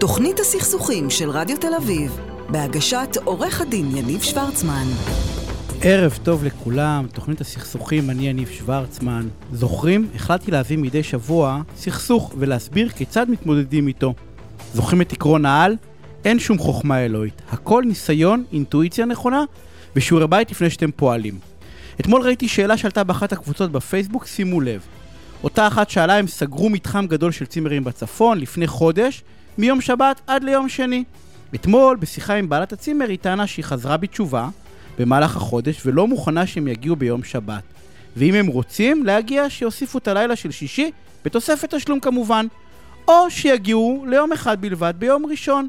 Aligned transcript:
תוכנית 0.00 0.40
הסכסוכים 0.40 1.10
של 1.10 1.30
רדיו 1.30 1.56
תל 1.56 1.74
אביב, 1.74 2.18
בהגשת 2.48 3.16
עורך 3.24 3.60
הדין 3.60 3.96
יניב 3.96 4.22
שוורצמן. 4.22 4.86
ערב 5.82 6.18
טוב 6.22 6.44
לכולם, 6.44 7.06
תוכנית 7.14 7.40
הסכסוכים, 7.40 8.10
אני 8.10 8.28
יניב 8.28 8.48
שוורצמן. 8.48 9.28
זוכרים? 9.52 10.08
החלטתי 10.14 10.50
להביא 10.50 10.78
מדי 10.78 11.02
שבוע 11.02 11.62
סכסוך 11.76 12.34
ולהסביר 12.38 12.88
כיצד 12.88 13.30
מתמודדים 13.30 13.88
איתו. 13.88 14.14
זוכרים 14.74 15.00
את 15.00 15.12
עקרון 15.12 15.46
העל? 15.46 15.76
אין 16.24 16.38
שום 16.38 16.58
חוכמה 16.58 17.04
אלוהית. 17.04 17.42
הכל 17.50 17.82
ניסיון, 17.86 18.44
אינטואיציה 18.52 19.06
נכונה 19.06 19.44
ושיעורי 19.96 20.26
בית 20.26 20.50
לפני 20.50 20.70
שאתם 20.70 20.90
פועלים. 20.90 21.38
אתמול 22.00 22.22
ראיתי 22.22 22.48
שאלה 22.48 22.76
שעלתה 22.76 23.04
באחת 23.04 23.32
הקבוצות 23.32 23.72
בפייסבוק, 23.72 24.26
שימו 24.26 24.60
לב. 24.60 24.80
אותה 25.44 25.66
אחת 25.66 25.90
שאלה 25.90 26.20
אם 26.20 26.26
סגרו 26.26 26.68
מתחם 26.68 27.06
גדול 27.06 27.32
של 27.32 27.46
צימרים 27.46 27.84
בצפון 27.84 28.38
לפני 28.38 28.66
חודש, 28.66 29.22
מיום 29.60 29.80
שבת 29.80 30.20
עד 30.26 30.44
ליום 30.44 30.68
שני. 30.68 31.04
אתמול, 31.54 31.96
בשיחה 31.96 32.34
עם 32.34 32.48
בעלת 32.48 32.72
הצימר, 32.72 33.08
היא 33.08 33.18
טענה 33.18 33.46
שהיא 33.46 33.64
חזרה 33.64 33.96
בתשובה 33.96 34.48
במהלך 34.98 35.36
החודש 35.36 35.86
ולא 35.86 36.06
מוכנה 36.06 36.46
שהם 36.46 36.68
יגיעו 36.68 36.96
ביום 36.96 37.24
שבת. 37.24 37.62
ואם 38.16 38.34
הם 38.34 38.46
רוצים 38.46 39.06
להגיע, 39.06 39.50
שיוסיפו 39.50 39.98
את 39.98 40.08
הלילה 40.08 40.36
של 40.36 40.50
שישי, 40.50 40.90
בתוספת 41.24 41.74
תשלום 41.74 42.00
כמובן. 42.00 42.46
או 43.08 43.30
שיגיעו 43.30 44.04
ליום 44.08 44.32
אחד 44.32 44.60
בלבד 44.60 44.94
ביום 44.98 45.26
ראשון. 45.26 45.68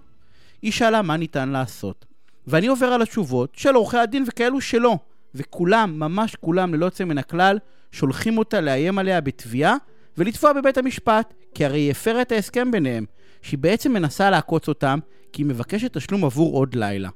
היא 0.61 0.71
שאלה 0.71 1.01
מה 1.01 1.17
ניתן 1.17 1.49
לעשות. 1.49 2.05
ואני 2.47 2.67
עובר 2.67 2.87
על 2.87 3.01
התשובות 3.01 3.53
של 3.55 3.75
עורכי 3.75 3.97
הדין 3.97 4.23
וכאלו 4.27 4.61
שלא. 4.61 4.97
וכולם, 5.35 5.99
ממש 5.99 6.35
כולם, 6.35 6.73
ללא 6.73 6.85
יוצא 6.85 7.03
מן 7.03 7.17
הכלל, 7.17 7.57
שולחים 7.91 8.37
אותה 8.37 8.61
לאיים 8.61 8.99
עליה 8.99 9.21
בתביעה 9.21 9.75
ולתבוע 10.17 10.53
בבית 10.53 10.77
המשפט, 10.77 11.33
כי 11.55 11.65
הרי 11.65 11.79
היא 11.79 11.91
הפרה 11.91 12.21
את 12.21 12.31
ההסכם 12.31 12.71
ביניהם, 12.71 13.05
שהיא 13.41 13.59
בעצם 13.59 13.93
מנסה 13.93 14.29
לעקוץ 14.29 14.67
אותם, 14.67 14.99
כי 15.33 15.41
היא 15.41 15.47
מבקשת 15.47 15.97
תשלום 15.97 16.25
עבור 16.25 16.55
עוד 16.55 16.75
לילה. 16.75 17.09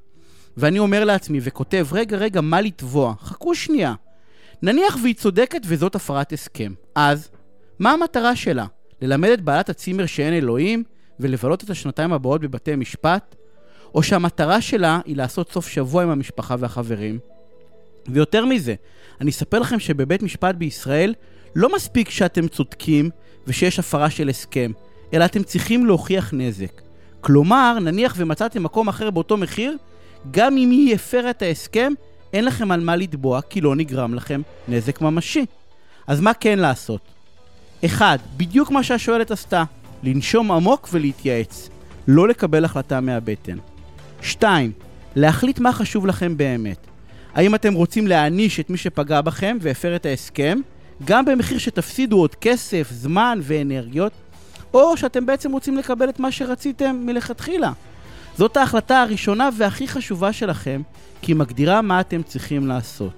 ואני 0.57 0.79
אומר 0.79 1.05
לעצמי 1.05 1.39
וכותב, 1.41 1.87
רגע, 1.91 2.17
רגע, 2.17 2.41
מה 2.41 2.61
לתבוע? 2.61 3.13
חכו 3.19 3.55
שנייה. 3.55 3.93
נניח 4.61 4.97
והיא 5.03 5.15
צודקת 5.15 5.61
וזאת 5.65 5.95
הפרת 5.95 6.33
הסכם. 6.33 6.73
אז, 6.95 7.29
מה 7.79 7.91
המטרה 7.91 8.35
שלה? 8.35 8.65
ללמד 9.01 9.29
את 9.29 9.41
בעלת 9.41 9.69
הצימר 9.69 10.05
שאין 10.05 10.33
אלוהים, 10.33 10.83
ולבלות 11.19 11.63
את 11.63 11.69
השנתיים 11.69 12.13
הבאות 12.13 12.41
בבתי 12.41 12.75
משפט? 12.75 13.35
או 13.95 14.03
שהמטרה 14.03 14.61
שלה 14.61 14.99
היא 15.05 15.15
לעשות 15.15 15.51
סוף 15.51 15.67
שבוע 15.67 16.03
עם 16.03 16.09
המשפחה 16.09 16.55
והחברים? 16.59 17.19
ויותר 18.07 18.45
מזה, 18.45 18.75
אני 19.21 19.31
אספר 19.31 19.59
לכם 19.59 19.79
שבבית 19.79 20.23
משפט 20.23 20.55
בישראל 20.55 21.13
לא 21.55 21.75
מספיק 21.75 22.09
שאתם 22.09 22.47
צודקים 22.47 23.09
ושיש 23.47 23.79
הפרה 23.79 24.09
של 24.09 24.29
הסכם, 24.29 24.71
אלא 25.13 25.25
אתם 25.25 25.43
צריכים 25.43 25.85
להוכיח 25.85 26.33
נזק. 26.33 26.81
כלומר, 27.21 27.77
נניח 27.79 28.13
ומצאתם 28.17 28.63
מקום 28.63 28.87
אחר 28.87 29.09
באותו 29.09 29.37
מחיר, 29.37 29.77
גם 30.31 30.57
אם 30.57 30.69
היא 30.69 30.95
הפרה 30.95 31.29
את 31.29 31.41
ההסכם, 31.41 31.93
אין 32.33 32.45
לכם 32.45 32.71
על 32.71 32.79
מה 32.79 32.95
לתבוע, 32.95 33.41
כי 33.41 33.61
לא 33.61 33.75
נגרם 33.75 34.13
לכם 34.13 34.41
נזק 34.67 35.01
ממשי. 35.01 35.45
אז 36.07 36.21
מה 36.21 36.33
כן 36.33 36.59
לעשות? 36.59 37.01
1. 37.85 38.19
בדיוק 38.37 38.71
מה 38.71 38.83
שהשואלת 38.83 39.31
עשתה, 39.31 39.63
לנשום 40.03 40.51
עמוק 40.51 40.89
ולהתייעץ. 40.91 41.69
לא 42.07 42.27
לקבל 42.27 42.65
החלטה 42.65 43.01
מהבטן. 43.01 43.57
2. 44.21 44.71
להחליט 45.15 45.59
מה 45.59 45.73
חשוב 45.73 46.05
לכם 46.05 46.37
באמת. 46.37 46.87
האם 47.33 47.55
אתם 47.55 47.73
רוצים 47.73 48.07
להעניש 48.07 48.59
את 48.59 48.69
מי 48.69 48.77
שפגע 48.77 49.21
בכם 49.21 49.57
והפר 49.61 49.95
את 49.95 50.05
ההסכם, 50.05 50.59
גם 51.05 51.25
במחיר 51.25 51.57
שתפסידו 51.57 52.17
עוד 52.17 52.35
כסף, 52.35 52.87
זמן 52.91 53.39
ואנרגיות, 53.41 54.11
או 54.75 54.97
שאתם 54.97 55.25
בעצם 55.25 55.51
רוצים 55.51 55.77
לקבל 55.77 56.09
את 56.09 56.19
מה 56.19 56.31
שרציתם 56.31 57.01
מלכתחילה. 57.05 57.71
זאת 58.37 58.57
ההחלטה 58.57 59.01
הראשונה 59.01 59.49
והכי 59.57 59.87
חשובה 59.87 60.33
שלכם, 60.33 60.81
כי 61.21 61.31
היא 61.31 61.35
מגדירה 61.35 61.81
מה 61.81 61.99
אתם 61.99 62.23
צריכים 62.23 62.67
לעשות. 62.67 63.13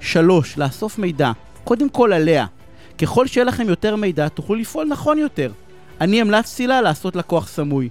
3. 0.00 0.58
לאסוף 0.58 0.98
מידע, 0.98 1.32
קודם 1.64 1.88
כל 1.88 2.12
עליה. 2.12 2.46
ככל 2.98 3.26
שיהיה 3.26 3.44
לכם 3.44 3.68
יותר 3.68 3.96
מידע, 3.96 4.28
תוכלו 4.28 4.56
לפעול 4.56 4.86
נכון 4.86 5.18
יותר. 5.18 5.52
אני 6.00 6.20
המלצתי 6.20 6.66
לה 6.66 6.80
לעשות 6.80 7.16
לקוח 7.16 7.48
סמוי. 7.48 7.88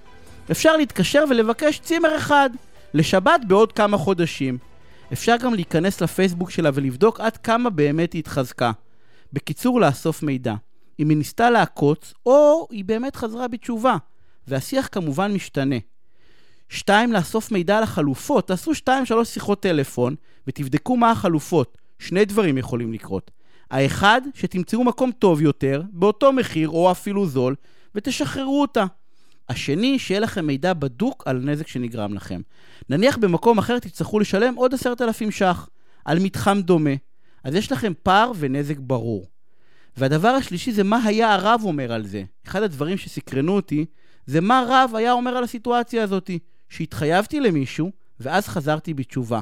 אפשר 0.52 0.78
להתקשר 0.78 1.24
ולבקש 1.30 1.80
צימר 1.80 2.18
אחד, 2.18 2.50
לשבת 2.94 3.42
בעוד 3.48 3.72
כמה 3.72 3.98
חודשים. 3.98 4.58
אפשר 5.14 5.36
גם 5.38 5.54
להיכנס 5.54 6.02
לפייסבוק 6.02 6.50
שלה 6.50 6.70
ולבדוק 6.74 7.20
עד 7.20 7.38
כמה 7.38 7.70
באמת 7.70 8.14
היא 8.14 8.20
התחזקה. 8.20 8.72
בקיצור, 9.34 9.82
לאסוף 9.82 10.24
מידע. 10.24 10.54
אם 11.02 11.10
היא 11.10 11.18
ניסתה 11.18 11.50
לעקוץ, 11.50 12.14
או 12.26 12.68
היא 12.72 12.86
באמת 12.86 13.16
חזרה 13.16 13.48
בתשובה. 13.48 13.98
והשיח 14.48 14.90
כמובן 14.92 15.34
משתנה. 15.34 15.76
2. 16.70 17.14
לאסוף 17.14 17.52
מידע 17.52 17.78
על 17.78 17.84
החלופות. 17.84 18.48
תעשו 18.48 18.72
2-3 18.72 19.24
שיחות 19.24 19.62
טלפון 19.62 20.16
ותבדקו 20.48 20.98
מה 20.98 21.12
החלופות. 21.12 21.78
שני 22.00 22.26
דברים 22.26 22.58
יכולים 22.58 22.94
לקרות. 22.94 23.32
האחד, 23.72 24.22
שתמצאו 24.34 24.84
מקום 24.84 25.12
טוב 25.12 25.42
יותר, 25.42 25.82
באותו 25.92 26.34
מחיר 26.34 26.70
או 26.70 26.92
אפילו 26.92 27.28
זול, 27.28 27.56
ותשחררו 27.96 28.62
אותה. 28.62 28.86
השני, 29.50 30.00
שיהיה 30.00 30.20
לכם 30.20 30.46
מידע 30.46 30.74
בדוק 30.74 31.24
על 31.26 31.38
נזק 31.38 31.68
שנגרם 31.68 32.14
לכם. 32.14 32.42
נניח 32.90 33.18
במקום 33.18 33.58
אחר 33.58 33.80
תצטרכו 33.80 34.20
לשלם 34.20 34.56
עוד 34.56 34.74
עשרת 34.74 35.02
אלפים 35.02 35.32
ש"ח 35.32 35.70
על 36.06 36.20
מתחם 36.20 36.62
דומה, 36.62 36.96
אז 37.44 37.56
יש 37.56 37.72
לכם 37.72 37.94
פער 38.04 38.32
ונזק 38.36 38.78
ברור. 38.80 39.31
והדבר 39.98 40.28
השלישי 40.28 40.72
זה 40.72 40.84
מה 40.84 41.04
היה 41.06 41.34
הרב 41.34 41.62
אומר 41.64 41.92
על 41.92 42.06
זה. 42.06 42.24
אחד 42.48 42.64
הדברים 42.64 42.98
שסקרנו 42.98 43.56
אותי, 43.56 43.86
זה 44.26 44.42
מה 44.42 44.66
רב 44.68 44.96
היה 44.96 45.12
אומר 45.12 45.32
על 45.32 45.44
הסיטואציה 45.44 46.04
הזאת, 46.04 46.30
שהתחייבתי 46.70 47.40
למישהו, 47.40 47.92
ואז 48.20 48.48
חזרתי 48.48 48.94
בתשובה. 48.94 49.40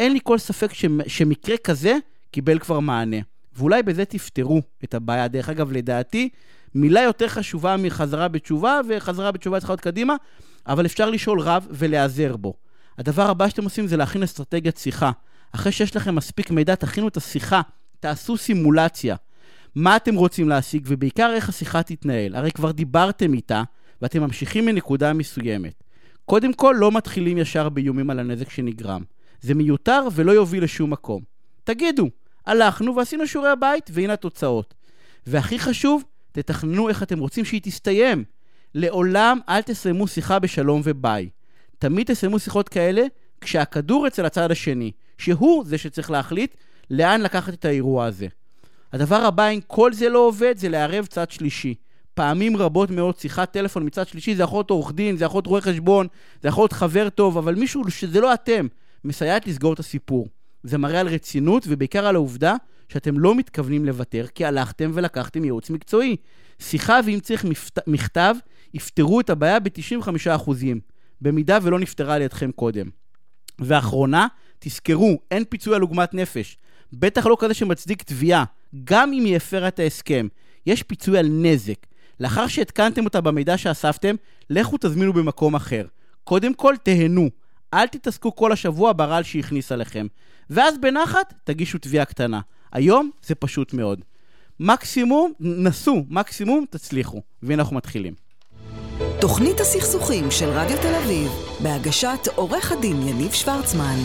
אין 0.00 0.12
לי 0.12 0.18
כל 0.22 0.38
ספק 0.38 0.72
ש... 0.72 0.84
שמקרה 1.06 1.56
כזה 1.56 1.96
קיבל 2.30 2.58
כבר 2.58 2.80
מענה. 2.80 3.16
ואולי 3.56 3.82
בזה 3.82 4.04
תפתרו 4.04 4.62
את 4.84 4.94
הבעיה. 4.94 5.28
דרך 5.28 5.48
אגב, 5.48 5.72
לדעתי, 5.72 6.28
מילה 6.74 7.02
יותר 7.02 7.28
חשובה 7.28 7.76
מחזרה 7.76 8.28
בתשובה, 8.28 8.80
וחזרה 8.88 9.32
בתשובה 9.32 9.58
צריכה 9.58 9.72
להיות 9.72 9.80
קדימה, 9.80 10.16
אבל 10.66 10.86
אפשר 10.86 11.10
לשאול 11.10 11.40
רב 11.40 11.66
ולהיעזר 11.70 12.36
בו. 12.36 12.54
הדבר 12.98 13.30
הבא 13.30 13.48
שאתם 13.48 13.64
עושים 13.64 13.86
זה 13.86 13.96
להכין 13.96 14.22
אסטרטגיית 14.22 14.76
שיחה. 14.76 15.10
אחרי 15.52 15.72
שיש 15.72 15.96
לכם 15.96 16.14
מספיק 16.14 16.50
מידע, 16.50 16.74
תכינו 16.74 17.08
את 17.08 17.16
השיחה, 17.16 17.60
תעשו 18.00 18.36
סימולציה. 18.36 19.16
מה 19.74 19.96
אתם 19.96 20.14
רוצים 20.14 20.48
להשיג, 20.48 20.84
ובעיקר 20.86 21.32
איך 21.34 21.48
השיחה 21.48 21.82
תתנהל. 21.82 22.36
הרי 22.36 22.50
כבר 22.50 22.70
דיברתם 22.70 23.34
איתה, 23.34 23.62
ואתם 24.02 24.22
ממשיכים 24.22 24.66
מנקודה 24.66 25.12
מסוימת. 25.12 25.82
קודם 26.24 26.52
כל, 26.52 26.76
לא 26.78 26.92
מתחילים 26.92 27.38
ישר 27.38 27.68
באיומים 27.68 28.10
על 28.10 28.18
הנזק 28.18 28.50
שנגרם. 28.50 29.02
זה 29.40 29.54
מיותר 29.54 30.08
ולא 30.12 30.32
יוביל 30.32 30.64
לשום 30.64 30.90
מקום. 30.90 31.22
תגידו, 31.64 32.08
הלכנו 32.46 32.96
ועשינו 32.96 33.26
שיעורי 33.26 33.50
הבית, 33.50 33.90
והנה 33.92 34.12
התוצאות. 34.12 34.74
והכי 35.26 35.58
חשוב, 35.58 36.04
תתכננו 36.32 36.88
איך 36.88 37.02
אתם 37.02 37.18
רוצים 37.18 37.44
שהיא 37.44 37.60
תסתיים. 37.64 38.24
לעולם 38.74 39.38
אל 39.48 39.62
תסיימו 39.62 40.06
שיחה 40.06 40.38
בשלום 40.38 40.80
וביי. 40.84 41.28
תמיד 41.78 42.06
תסיימו 42.06 42.38
שיחות 42.38 42.68
כאלה 42.68 43.02
כשהכדור 43.40 44.06
אצל 44.06 44.26
הצד 44.26 44.50
השני, 44.50 44.90
שהוא 45.18 45.64
זה 45.64 45.78
שצריך 45.78 46.10
להחליט 46.10 46.54
לאן 46.90 47.20
לקחת 47.20 47.54
את 47.54 47.64
האירוע 47.64 48.04
הזה. 48.04 48.26
הדבר 48.94 49.16
הבא, 49.16 49.48
אם 49.48 49.60
כל 49.66 49.92
זה 49.92 50.08
לא 50.08 50.18
עובד, 50.18 50.54
זה 50.58 50.68
לערב 50.68 51.06
צד 51.06 51.30
שלישי. 51.30 51.74
פעמים 52.14 52.56
רבות 52.56 52.90
מאוד 52.90 53.18
שיחת 53.18 53.52
טלפון 53.52 53.86
מצד 53.86 54.08
שלישי, 54.08 54.34
זה 54.34 54.42
יכול 54.42 54.58
להיות 54.58 54.70
עורך 54.70 54.92
דין, 54.92 55.16
זה 55.16 55.24
יכול 55.24 55.38
להיות 55.38 55.46
רואה 55.46 55.60
חשבון, 55.60 56.06
זה 56.42 56.48
יכול 56.48 56.62
להיות 56.62 56.72
חבר 56.72 57.08
טוב, 57.08 57.38
אבל 57.38 57.54
מישהו 57.54 57.90
שזה 57.90 58.20
לא 58.20 58.34
אתם, 58.34 58.66
מסייעת 59.04 59.46
לסגור 59.46 59.72
את 59.72 59.78
הסיפור. 59.78 60.28
זה 60.62 60.78
מראה 60.78 61.00
על 61.00 61.08
רצינות 61.08 61.64
ובעיקר 61.68 62.06
על 62.06 62.14
העובדה 62.14 62.54
שאתם 62.88 63.18
לא 63.18 63.34
מתכוונים 63.34 63.84
לוותר, 63.84 64.26
כי 64.34 64.44
הלכתם 64.44 64.90
ולקחתם 64.94 65.44
ייעוץ 65.44 65.70
מקצועי. 65.70 66.16
שיחה, 66.58 67.00
ואם 67.06 67.20
צריך 67.20 67.44
מכתב, 67.86 68.34
יפתרו 68.74 69.20
את 69.20 69.30
הבעיה 69.30 69.60
ב-95%, 69.60 70.50
במידה 71.20 71.58
ולא 71.62 71.78
נפתרה 71.78 72.14
על 72.14 72.22
ידכם 72.22 72.50
קודם. 72.52 72.86
ואחרונה, 73.58 74.26
תזכרו, 74.58 75.18
אין 75.30 75.44
פיצוי 75.44 75.74
על 75.74 75.80
עוגמת 75.80 76.14
נפש. 76.14 76.58
בטח 76.98 77.26
לא 77.26 77.36
כזה 77.38 77.54
שמצדיק 77.54 78.02
תביעה, 78.02 78.44
גם 78.84 79.12
אם 79.12 79.24
היא 79.24 79.36
הפרה 79.36 79.68
את 79.68 79.78
ההסכם. 79.78 80.28
יש 80.66 80.82
פיצוי 80.82 81.18
על 81.18 81.26
נזק. 81.30 81.86
לאחר 82.20 82.46
שהתקנתם 82.46 83.04
אותה 83.04 83.20
במידע 83.20 83.58
שאספתם, 83.58 84.14
לכו 84.50 84.76
תזמינו 84.80 85.12
במקום 85.12 85.54
אחר. 85.54 85.86
קודם 86.24 86.54
כל, 86.54 86.74
תהנו. 86.82 87.30
אל 87.74 87.86
תתעסקו 87.86 88.36
כל 88.36 88.52
השבוע 88.52 88.92
ברעל 88.96 89.22
שהכניס 89.22 89.72
עליכם. 89.72 90.06
ואז 90.50 90.78
בנחת 90.78 91.34
תגישו 91.44 91.78
תביעה 91.78 92.04
קטנה. 92.04 92.40
היום 92.72 93.10
זה 93.26 93.34
פשוט 93.34 93.74
מאוד. 93.74 94.00
מקסימום, 94.60 95.32
נסו, 95.40 96.04
מקסימום 96.08 96.64
תצליחו. 96.70 97.22
והנה 97.42 97.62
אנחנו 97.62 97.76
מתחילים. 97.76 98.14
תוכנית 99.20 99.60
הסכסוכים 99.60 100.30
של 100.30 100.48
רדיו 100.48 100.76
תל 100.82 100.94
אביב, 100.94 101.32
בהגשת 101.62 102.28
עורך 102.34 102.72
הדין 102.72 103.08
יניב 103.08 103.32
שוורצמן. 103.32 103.96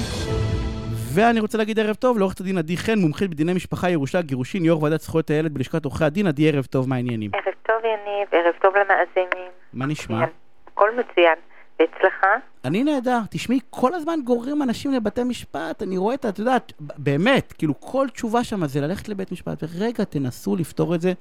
ואני 1.19 1.39
רוצה 1.39 1.57
להגיד 1.57 1.79
ערב 1.79 1.95
טוב 1.95 2.17
לעורכת 2.17 2.39
הדין 2.41 2.57
עדי 2.57 2.77
חן, 2.77 2.99
מומחית 2.99 3.29
בדיני 3.29 3.53
משפחה, 3.53 3.89
ירושה, 3.89 4.21
גירושין, 4.21 4.65
יו"ר 4.65 4.83
ועדת 4.83 5.01
זכויות 5.01 5.29
הילד 5.29 5.53
בלשכת 5.53 5.85
עורכי 5.85 6.03
הדין. 6.05 6.27
עדי, 6.27 6.49
ערב 6.49 6.65
טוב, 6.65 6.89
מה 6.89 6.95
העניינים? 6.95 7.31
ערב 7.33 7.53
טוב 7.65 7.75
יניב, 7.85 8.27
ערב 8.31 8.53
טוב 8.61 8.73
למאזינים. 8.75 9.51
מה 9.73 9.85
נשמע? 9.85 10.25
הכל 10.67 10.89
מצוין. 10.91 11.35
ואצלך? 11.79 12.25
אני 12.65 12.83
נהדר. 12.83 13.19
תשמעי, 13.29 13.59
כל 13.69 13.93
הזמן 13.93 14.19
גוררים 14.25 14.61
אנשים 14.63 14.93
לבתי 14.93 15.23
משפט, 15.23 15.83
אני 15.83 15.97
רואה 15.97 16.15
את, 16.15 16.25
ה- 16.25 16.29
את 16.29 16.39
יודעת, 16.39 16.73
באמת, 16.79 17.53
כאילו 17.57 17.79
כל 17.79 18.07
תשובה 18.13 18.43
שם 18.43 18.65
זה 18.67 18.81
ללכת 18.81 19.09
לבית 19.09 19.31
משפט, 19.31 19.63
ורגע, 19.63 20.03
תנסו 20.03 20.55
לפתור 20.55 20.95
את 20.95 21.01
זה 21.01 21.13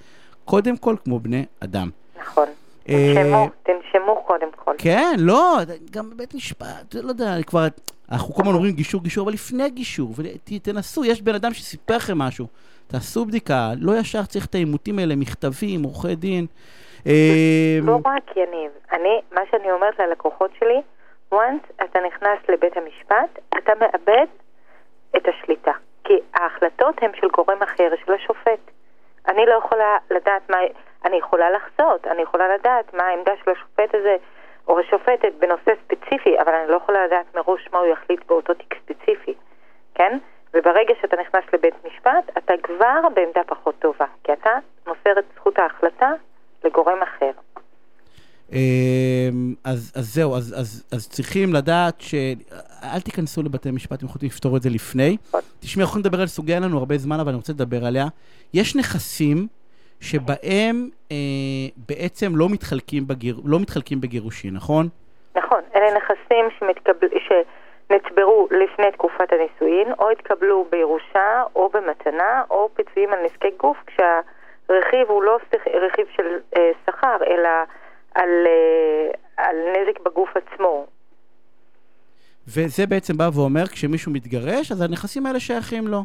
קודם 0.44 0.76
כל 0.76 0.96
כמו 1.04 1.20
בני 1.20 1.44
אדם. 1.60 1.90
נכון. 2.20 2.48
אה, 2.88 3.14
תנשמו, 3.14 3.48
תנשמו 3.62 4.22
קודם 4.26 4.48
כל. 4.56 4.72
כן, 4.78 5.14
לא, 5.18 5.58
גם 5.90 6.10
בבית 6.10 6.34
משפט, 6.34 6.94
לא 7.02 7.08
יודע, 7.08 7.42
כבר, 7.46 7.66
אנחנו 8.12 8.34
כל 8.34 8.42
הזמן 8.42 8.54
אומרים 8.54 8.72
גישור, 8.72 9.02
גישור, 9.02 9.24
אבל 9.24 9.32
לפני 9.32 9.70
גישור, 9.70 10.08
ותנסו, 10.16 11.04
יש 11.04 11.22
בן 11.22 11.34
אדם 11.34 11.52
שסיפר 11.52 11.96
לכם 11.96 12.18
משהו, 12.18 12.46
תעשו 12.86 13.24
בדיקה, 13.24 13.70
לא 13.80 13.92
ישר 13.98 14.22
צריך 14.22 14.46
את 14.46 14.54
העימותים 14.54 14.98
האלה, 14.98 15.16
מכתבים, 15.16 15.82
עורכי 15.82 16.14
דין. 16.14 16.46
אה, 17.06 17.78
לא 17.82 17.98
רק 18.04 18.36
יניב, 18.36 18.70
אני, 18.92 19.20
מה 19.32 19.40
שאני 19.50 19.72
אומרת 19.72 19.98
ללקוחות 19.98 20.50
שלי, 20.58 20.80
once 21.34 21.84
אתה 21.84 21.98
נכנס 22.06 22.38
לבית 22.48 22.76
המשפט, 22.76 23.38
אתה 23.58 23.72
מאבד 23.80 24.26
את 25.16 25.22
השליטה. 25.28 25.72
כי 26.08 26.14
ההחלטות 26.34 26.94
הן 27.02 27.10
של 27.20 27.28
גורם 27.28 27.62
אחר, 27.62 27.90
של 28.06 28.12
השופט. 28.12 28.70
אני 29.28 29.46
לא 29.46 29.54
יכולה 29.64 29.96
לדעת 30.10 30.50
מה, 30.50 30.56
אני 31.04 31.16
יכולה 31.16 31.50
לחזות, 31.50 32.06
אני 32.06 32.22
יכולה 32.22 32.54
לדעת 32.54 32.94
מה 32.94 33.04
העמדה 33.04 33.32
של 33.44 33.50
השופט 33.50 33.94
הזה 33.94 34.16
או 34.68 34.80
השופטת 34.80 35.32
בנושא 35.38 35.72
ספציפי, 35.84 36.40
אבל 36.40 36.54
אני 36.54 36.70
לא 36.70 36.76
יכולה 36.76 37.06
לדעת 37.06 37.34
מראש 37.34 37.68
מה 37.72 37.78
הוא 37.78 37.86
יחליט 37.86 38.20
באותו 38.26 38.54
תיק 38.54 38.74
ספציפי, 38.84 39.34
כן? 39.94 40.18
וברגע 40.54 40.94
שאתה 41.00 41.16
נכנס 41.20 41.44
לבית 41.52 41.74
משפט, 41.84 42.38
אתה 42.38 42.54
כבר 42.62 43.00
בעמדה 43.14 43.40
פחות 43.46 43.74
טובה, 43.78 44.06
כי 44.24 44.32
אתה 44.32 44.50
מוסר 44.86 45.18
את 45.18 45.24
זכות 45.36 45.58
ההחלטה 45.58 46.12
לגורם 46.64 47.02
אחר. 47.02 47.30
אמ, 48.52 49.54
אז, 49.64 49.92
אז 49.96 50.14
זהו, 50.14 50.36
אז, 50.36 50.54
אז, 50.58 50.84
אז 50.92 51.08
צריכים 51.08 51.54
לדעת 51.54 52.00
ש... 52.00 52.14
אל 52.82 53.00
תיכנסו 53.00 53.42
לבתי 53.42 53.70
משפט, 53.70 54.02
אם 54.02 54.08
יכולים 54.08 54.26
לפתור 54.26 54.56
את 54.56 54.62
זה 54.62 54.70
לפני. 54.70 55.16
תשמעי, 55.60 55.84
אנחנו 55.84 56.00
לדבר 56.00 56.20
על 56.20 56.26
סוגיה, 56.26 56.54
אין 56.54 56.62
לנו 56.62 56.78
הרבה 56.78 56.98
זמן, 56.98 57.20
אבל 57.20 57.28
אני 57.28 57.36
רוצה 57.36 57.52
לדבר 57.52 57.84
עליה. 57.84 58.06
יש 58.54 58.76
נכסים 58.76 59.46
שבהם 60.00 60.88
אה, 61.12 61.16
בעצם 61.88 62.32
לא 62.36 62.46
מתחלקים, 62.48 63.06
בגיר... 63.06 63.40
לא 63.44 63.60
מתחלקים 63.60 64.00
בגירושין, 64.00 64.54
נכון? 64.54 64.88
נכון, 65.36 65.60
אלה 65.76 65.96
נכסים 65.96 66.44
שמתקבל... 66.58 67.08
שנצברו 67.28 68.48
לפני 68.50 68.92
תקופת 68.92 69.32
הנישואין, 69.32 69.92
או 69.98 70.10
התקבלו 70.10 70.66
בירושה, 70.70 71.42
או 71.56 71.68
במתנה, 71.74 72.42
או 72.50 72.68
פיצויים 72.74 73.12
על 73.12 73.18
נזקי 73.24 73.48
גוף, 73.56 73.76
כשהרכיב 73.86 75.08
הוא 75.08 75.22
לא 75.22 75.38
שכ- 75.50 75.68
רכיב 75.74 76.06
של 76.16 76.26
אה, 76.56 76.70
שכר, 76.86 77.16
אלא 77.26 77.48
על, 78.14 78.28
אה, 78.46 79.10
על 79.36 79.56
נזק 79.56 80.00
בגוף 80.00 80.28
עצמו. 80.36 80.86
וזה 82.48 82.86
בעצם 82.86 83.16
בא 83.16 83.28
ואומר, 83.34 83.66
כשמישהו 83.66 84.12
מתגרש, 84.12 84.72
אז 84.72 84.80
הנכסים 84.82 85.26
האלה 85.26 85.40
שייכים 85.40 85.88
לו. 85.88 85.98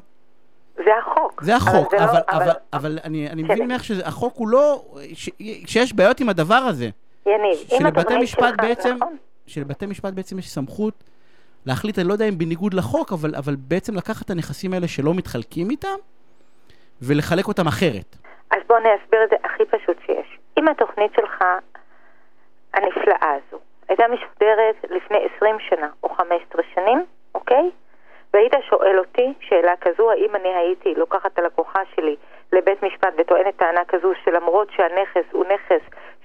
זה 0.75 0.97
החוק. 1.01 1.12
זה 1.43 1.55
החוק, 1.55 1.93
לא- 1.93 1.99
אבל, 1.99 2.07
אבל, 2.07 2.41
אבל, 2.41 2.51
אבל 2.73 2.99
אני, 3.03 3.29
אני 3.29 3.43
מבין 3.43 3.57
כן. 3.57 3.71
ממך 3.71 3.83
שהחוק 3.83 4.35
הוא 4.35 4.47
לא... 4.47 4.83
ש, 5.13 5.29
שיש 5.67 5.93
בעיות 5.93 6.19
עם 6.19 6.29
הדבר 6.29 6.55
הזה. 6.55 6.89
יניב, 7.25 7.57
אם 7.71 7.85
התוכנית 7.85 8.19
משפט 8.21 8.49
שלך, 8.49 8.61
בעצם, 8.61 8.95
נכון, 8.95 9.17
שלבתי 9.47 9.85
משפט 9.85 10.13
בעצם 10.13 10.39
יש 10.39 10.49
סמכות 10.49 11.03
להחליט, 11.65 11.99
אני 11.99 12.07
לא 12.07 12.13
יודע 12.13 12.25
אם 12.25 12.37
בניגוד 12.37 12.73
לחוק, 12.73 13.13
אבל, 13.13 13.35
אבל 13.35 13.55
בעצם 13.55 13.95
לקחת 13.95 14.25
את 14.25 14.29
הנכסים 14.29 14.73
האלה 14.73 14.87
שלא 14.87 15.13
מתחלקים 15.13 15.69
איתם, 15.69 15.97
ולחלק 17.01 17.47
אותם 17.47 17.67
אחרת. 17.67 18.15
אז 18.51 18.59
בוא 18.67 18.77
אני 18.77 18.89
אסביר 19.03 19.23
את 19.23 19.29
זה 19.29 19.35
הכי 19.43 19.63
פשוט 19.65 19.97
שיש. 20.05 20.39
אם 20.57 20.67
התוכנית 20.67 21.11
שלך, 21.15 21.43
הנפלאה 22.73 23.31
הזו, 23.37 23.59
הייתה 23.89 24.03
משודרת 24.13 24.75
לפני 24.83 25.17
20 25.37 25.55
שנה 25.69 25.87
או 26.03 26.09
15 26.09 26.61
שנים, 26.73 27.05
אוקיי? 27.35 27.69
והיית 28.33 28.53
שואל 28.69 28.99
אותי 28.99 29.33
שאלה 29.39 29.73
כזו, 29.81 30.11
האם 30.11 30.35
אני 30.35 30.55
הייתי 30.55 30.93
לוקחת 30.95 31.33
את 31.33 31.39
הלקוחה 31.39 31.79
שלי 31.95 32.15
לבית 32.53 32.83
משפט 32.83 33.13
וטוענת 33.17 33.57
טענה 33.57 33.85
כזו 33.85 34.11
שלמרות 34.23 34.67
שהנכס 34.71 35.25
הוא 35.31 35.45
נכס 35.45 35.81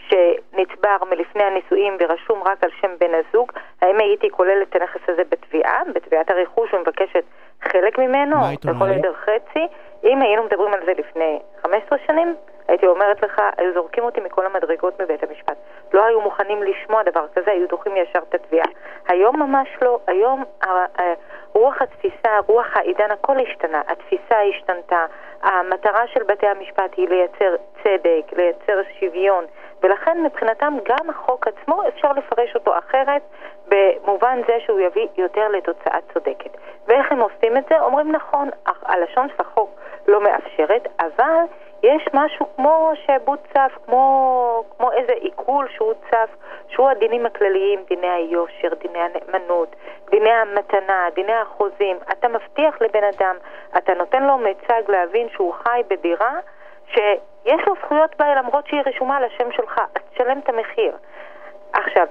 שנצבר 0.09 0.97
מלפני 1.11 1.43
הנישואים 1.43 1.97
ורשום 2.01 2.43
רק 2.43 2.65
על 2.65 2.71
שם 2.81 2.91
בן 3.01 3.11
הזוג, 3.15 3.53
האם 3.83 3.99
הייתי 3.99 4.31
כוללת 4.31 4.69
את 4.69 4.77
הנכס 4.77 5.01
הזה 5.09 5.23
בתביעה, 5.31 5.83
בתביעת 5.95 6.31
הרכוש 6.31 6.75
ומבקשת 6.75 7.25
חלק 7.63 7.99
ממנו, 7.99 8.37
אומרת? 8.69 8.91
היותר 8.91 9.13
חצי? 9.15 9.67
אם 10.05 10.23
היינו 10.23 10.45
מדברים 10.45 10.75
על 10.75 10.81
זה 10.87 10.93
לפני 10.99 11.39
15 11.63 11.99
שנים, 12.07 12.35
הייתי 12.69 12.87
אומרת 12.87 13.23
לך, 13.23 13.43
היו 13.57 13.73
זורקים 13.75 14.05
אותי 14.05 14.21
מכל 14.21 14.47
המדרגות 14.47 15.01
מבית 15.01 15.23
המשפט. 15.23 15.57
לא 15.93 16.05
היו 16.05 16.21
מוכנים 16.21 16.63
לשמוע 16.63 17.03
דבר 17.03 17.27
כזה, 17.35 17.51
היו 17.51 17.69
דוחים 17.69 17.97
ישר 17.97 18.19
את 18.29 18.35
התביעה. 18.35 18.67
היום 19.09 19.43
ממש 19.43 19.69
לא, 19.83 19.99
היום 20.07 20.45
רוח 21.55 21.83
התפיסה, 21.83 22.39
רוח 22.47 22.77
העידן, 22.77 23.11
הכל 23.11 23.37
השתנה. 23.41 23.83
התפיסה 23.89 24.37
השתנתה, 24.51 25.07
המטרה 25.43 26.07
של 26.07 26.23
בתי 26.23 26.47
המשפט 26.47 26.91
היא 26.97 27.09
לייצר 27.09 27.57
צדק, 27.83 28.33
לייצר 28.37 28.81
שוויון, 29.01 29.45
ולכן 29.83 30.23
מבחינתם 30.23 30.75
גם 30.85 31.11
החוק 31.11 31.47
עצמו 31.47 31.83
אפשר 31.89 32.13
לפרש 32.13 32.55
אותו 32.55 32.79
אחרת 32.79 33.23
במובן 33.69 34.41
זה 34.47 34.57
שהוא 34.67 34.81
יביא 34.81 35.07
יותר 35.17 35.49
לתוצאה 35.49 35.99
צודקת. 36.13 36.57
ואיך 36.87 37.13
הם 37.13 37.21
עושים 37.21 37.57
את 37.57 37.65
זה? 37.71 37.81
אומרים 37.81 38.13
נכון, 38.13 38.49
הלשון 38.67 39.29
של 39.29 39.43
החוק 39.43 39.71
לא 40.09 40.21
מאפשרת, 40.21 40.89
אבל 41.01 41.45
יש 41.83 42.09
משהו 42.15 42.47
כמו 42.57 42.91
שעבוד 43.07 43.39
צף, 43.55 43.73
כמו, 43.87 44.65
כמו 44.77 44.93
איזה 44.93 45.13
עיכול 45.13 45.69
שהוא 45.77 45.93
צף, 46.11 46.31
שהוא 46.69 46.89
הדינים 46.89 47.27
הכלליים, 47.27 47.81
דיני 47.89 48.09
היושר, 48.09 48.75
דיני 48.81 48.99
הנאמנות, 48.99 49.77
דיני 50.11 50.31
המתנה, 50.31 51.09
דיני 51.15 51.33
החוזים. 51.33 51.97
אתה 52.13 52.29
מבטיח 52.29 52.81
לבן 52.81 53.05
אדם, 53.05 53.37
אתה 53.77 53.95
נותן 53.95 54.23
לו 54.23 54.39
מיצג 54.39 54.83
להבין 54.89 55.29
שהוא 55.29 55.55
חי 55.55 55.83
בדירה 55.89 56.39
שיש 56.87 57.61
לו 57.67 57.75
זכויות 57.85 58.17
בה 58.19 58.35
למרות 58.35 58.67
שהיא 58.67 58.83
רשומה 58.87 59.17
על 59.17 59.25
השם 59.25 59.53
שלך, 59.53 59.79
אז 59.79 60.03
תשלם 60.13 60.39
את 60.39 60.49
המחיר. 60.49 60.93
עכשיו, 61.73 62.07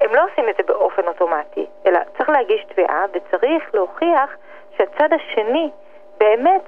הם 0.00 0.14
לא 0.14 0.22
עושים 0.24 0.48
את 0.48 0.56
זה 0.56 0.62
באופן 0.62 1.08
אוטומטי, 1.08 1.66
אלא 1.86 2.00
צריך 2.16 2.28
להגיש 2.28 2.64
תביעה 2.64 3.04
וצריך 3.12 3.74
להוכיח 3.74 4.30
שהצד 4.76 5.08
השני 5.12 5.70
באמת 6.18 6.62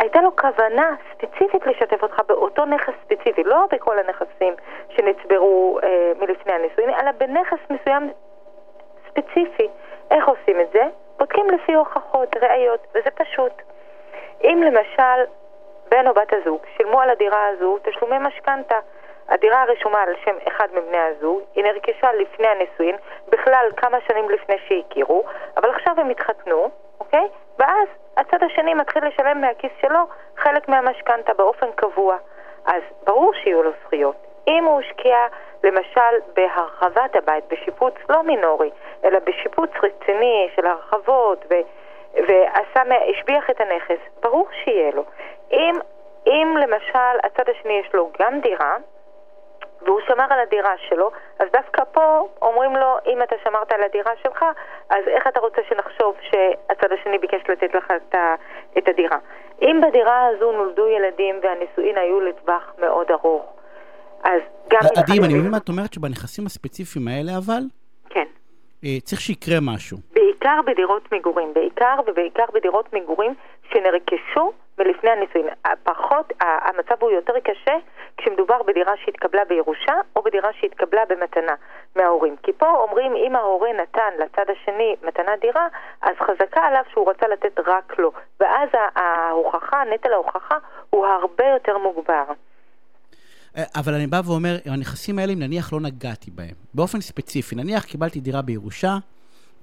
הייתה 0.00 0.20
לו 0.20 0.36
כוונה 0.36 0.94
ספציפית 1.12 1.66
לשתף 1.66 2.02
אותך 2.02 2.20
באותו 2.26 2.64
נכס 2.64 2.92
ספציפי, 3.04 3.44
לא 3.44 3.66
בכל 3.70 3.98
הנכסים 3.98 4.54
שנצברו 4.88 5.78
אה, 5.82 6.12
מלפני 6.20 6.52
הנישואין, 6.52 6.90
אלא 6.90 7.10
בנכס 7.10 7.58
מסוים 7.70 8.10
ספציפי. 9.08 9.68
איך 10.10 10.28
עושים 10.28 10.60
את 10.60 10.70
זה? 10.72 10.82
בודקים 11.18 11.50
לפי 11.50 11.74
הוכחות, 11.74 12.36
ראיות, 12.36 12.86
וזה 12.94 13.10
פשוט. 13.10 13.52
אם 14.44 14.62
למשל 14.62 15.24
בן 15.90 16.06
או 16.06 16.14
בת 16.14 16.32
הזוג 16.32 16.60
שילמו 16.76 17.00
על 17.00 17.10
הדירה 17.10 17.46
הזו 17.46 17.78
תשלומי 17.82 18.18
משכנתה, 18.18 18.78
הדירה 19.28 19.62
הרשומה 19.62 20.02
על 20.02 20.14
שם 20.24 20.36
אחד 20.48 20.68
מבני 20.72 20.98
הזוג, 20.98 21.40
היא 21.54 21.64
נרכשה 21.64 22.12
לפני 22.12 22.48
הנישואין, 22.48 22.96
בכלל 23.28 23.66
כמה 23.76 23.98
שנים 24.08 24.30
לפני 24.30 24.56
שהכירו, 24.68 25.24
אבל 25.56 25.70
עכשיו 25.70 25.94
הם 25.96 26.10
התחתנו, 26.10 26.70
אוקיי? 27.00 27.28
ואז 27.60 27.88
הצד 28.16 28.42
השני 28.42 28.74
מתחיל 28.74 29.06
לשלם 29.06 29.40
מהכיס 29.40 29.72
שלו 29.80 30.00
חלק 30.36 30.68
מהמשכנתה 30.68 31.34
באופן 31.34 31.66
קבוע. 31.74 32.16
אז 32.66 32.82
ברור 33.04 33.32
שיהיו 33.34 33.62
לו 33.62 33.70
זכויות. 33.84 34.16
אם 34.48 34.64
הוא 34.64 34.80
השקיע 34.80 35.16
למשל 35.64 36.32
בהרחבת 36.36 37.16
הבית, 37.16 37.44
בשיפוץ 37.48 37.94
לא 38.08 38.22
מינורי, 38.22 38.70
אלא 39.04 39.18
בשיפוץ 39.18 39.70
רציני 39.82 40.48
של 40.56 40.66
הרחבות 40.66 41.44
ו... 41.50 41.54
ועשה, 42.14 42.82
השביח 43.10 43.50
את 43.50 43.60
הנכס, 43.60 43.98
ברור 44.22 44.48
שיהיה 44.64 44.90
לו. 44.90 45.04
אם, 45.52 45.74
אם 46.26 46.56
למשל 46.56 47.18
הצד 47.24 47.48
השני 47.48 47.72
יש 47.72 47.94
לו 47.94 48.10
גם 48.20 48.40
דירה, 48.40 48.76
והוא 49.82 50.00
שמר 50.08 50.26
על 50.30 50.40
הדירה 50.40 50.74
שלו, 50.88 51.10
אז 51.38 51.48
דווקא 51.52 51.82
פה 51.92 52.28
אומרים 52.42 52.76
לו, 52.76 52.96
אם 53.06 53.22
אתה 53.22 53.36
שמרת 53.44 53.72
על 53.72 53.82
הדירה 53.82 54.12
שלך, 54.22 54.44
אז 54.90 55.04
איך 55.08 55.26
אתה 55.26 55.40
רוצה 55.40 55.60
שנחשוב 55.68 56.16
שהצד 56.22 56.92
השני 57.00 57.18
ביקש 57.18 57.42
לתת 57.48 57.74
לך 57.74 57.84
את, 57.96 58.14
ה, 58.14 58.34
את 58.78 58.88
הדירה? 58.88 59.18
אם 59.62 59.80
בדירה 59.88 60.26
הזו 60.26 60.52
נולדו 60.52 60.88
ילדים 60.88 61.40
והנישואין 61.42 61.98
היו 61.98 62.20
לטווח 62.20 62.62
מאוד 62.78 63.10
ארוך, 63.10 63.44
אז 64.24 64.40
גם... 64.68 64.80
עדי, 64.96 65.18
אני 65.26 65.34
מבין 65.34 65.50
מה 65.50 65.56
את 65.56 65.68
אומרת, 65.68 65.92
שבנכסים 65.92 66.46
הספציפיים 66.46 67.08
האלה, 67.08 67.32
אבל, 67.38 67.62
כן. 68.10 68.26
אה, 68.84 69.00
צריך 69.04 69.20
שיקרה 69.20 69.58
משהו. 69.60 69.98
בעיקר 70.12 70.60
בדירות 70.66 71.12
מגורים, 71.12 71.54
בעיקר 71.54 71.96
ובעיקר 72.06 72.44
בדירות 72.54 72.92
מגורים 72.92 73.34
שנרכשו 73.72 74.52
מלפני 74.80 75.10
הנישואין. 75.10 75.46
פחות, 75.82 76.32
המצב 76.40 76.94
הוא 77.00 77.10
יותר 77.10 77.32
קשה 77.44 77.76
כשמדובר 78.16 78.62
בדירה 78.62 78.92
שהתקבלה 79.04 79.44
בירושה 79.44 79.94
או 80.16 80.22
בדירה 80.22 80.48
שהתקבלה 80.60 81.02
במתנה 81.08 81.54
מההורים. 81.96 82.36
כי 82.42 82.52
פה 82.52 82.70
אומרים 82.70 83.12
אם 83.26 83.36
ההורה 83.36 83.68
נתן 83.72 84.12
לצד 84.18 84.44
השני 84.52 84.96
מתנה 85.02 85.32
דירה, 85.40 85.66
אז 86.02 86.14
חזקה 86.26 86.60
עליו 86.60 86.82
שהוא 86.92 87.10
רצה 87.10 87.28
לתת 87.28 87.58
רק 87.66 87.98
לו. 87.98 88.12
ואז 88.40 88.68
ההוכחה, 88.96 89.82
נטל 89.94 90.12
ההוכחה 90.12 90.56
הוא 90.90 91.06
הרבה 91.06 91.44
יותר 91.44 91.78
מוגבר. 91.78 92.24
אה, 93.56 93.62
אבל 93.76 93.94
אני 93.94 94.06
בא 94.06 94.20
ואומר, 94.24 94.56
הנכסים 94.66 95.18
האלה, 95.18 95.32
אם 95.32 95.38
נניח 95.38 95.72
לא 95.72 95.80
נגעתי 95.80 96.30
בהם, 96.30 96.54
באופן 96.74 97.00
ספציפי, 97.00 97.56
נניח 97.56 97.84
קיבלתי 97.84 98.20
דירה 98.20 98.42
בירושה, 98.42 98.96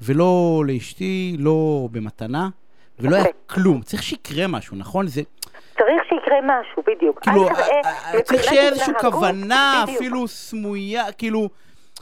ולא 0.01 0.63
לאשתי, 0.67 1.35
לא 1.39 1.87
במתנה, 1.91 2.47
ולא 2.99 3.15
היה 3.15 3.25
אוקיי. 3.25 3.39
כלום. 3.47 3.81
צריך 3.81 4.03
שיקרה 4.03 4.47
משהו, 4.47 4.77
נכון? 4.77 5.07
זה, 5.07 5.21
צריך 5.77 6.03
שיקרה 6.09 6.37
משהו, 6.43 6.83
בדיוק. 6.87 7.19
כאילו, 7.19 7.47
אה, 7.49 8.21
צריך 8.21 8.43
שיהיה 8.43 8.69
איזושהי 8.69 8.93
כוונה. 9.01 9.83
אפילו 9.83 10.27
סמויה, 10.27 11.11
כאילו, 11.17 11.49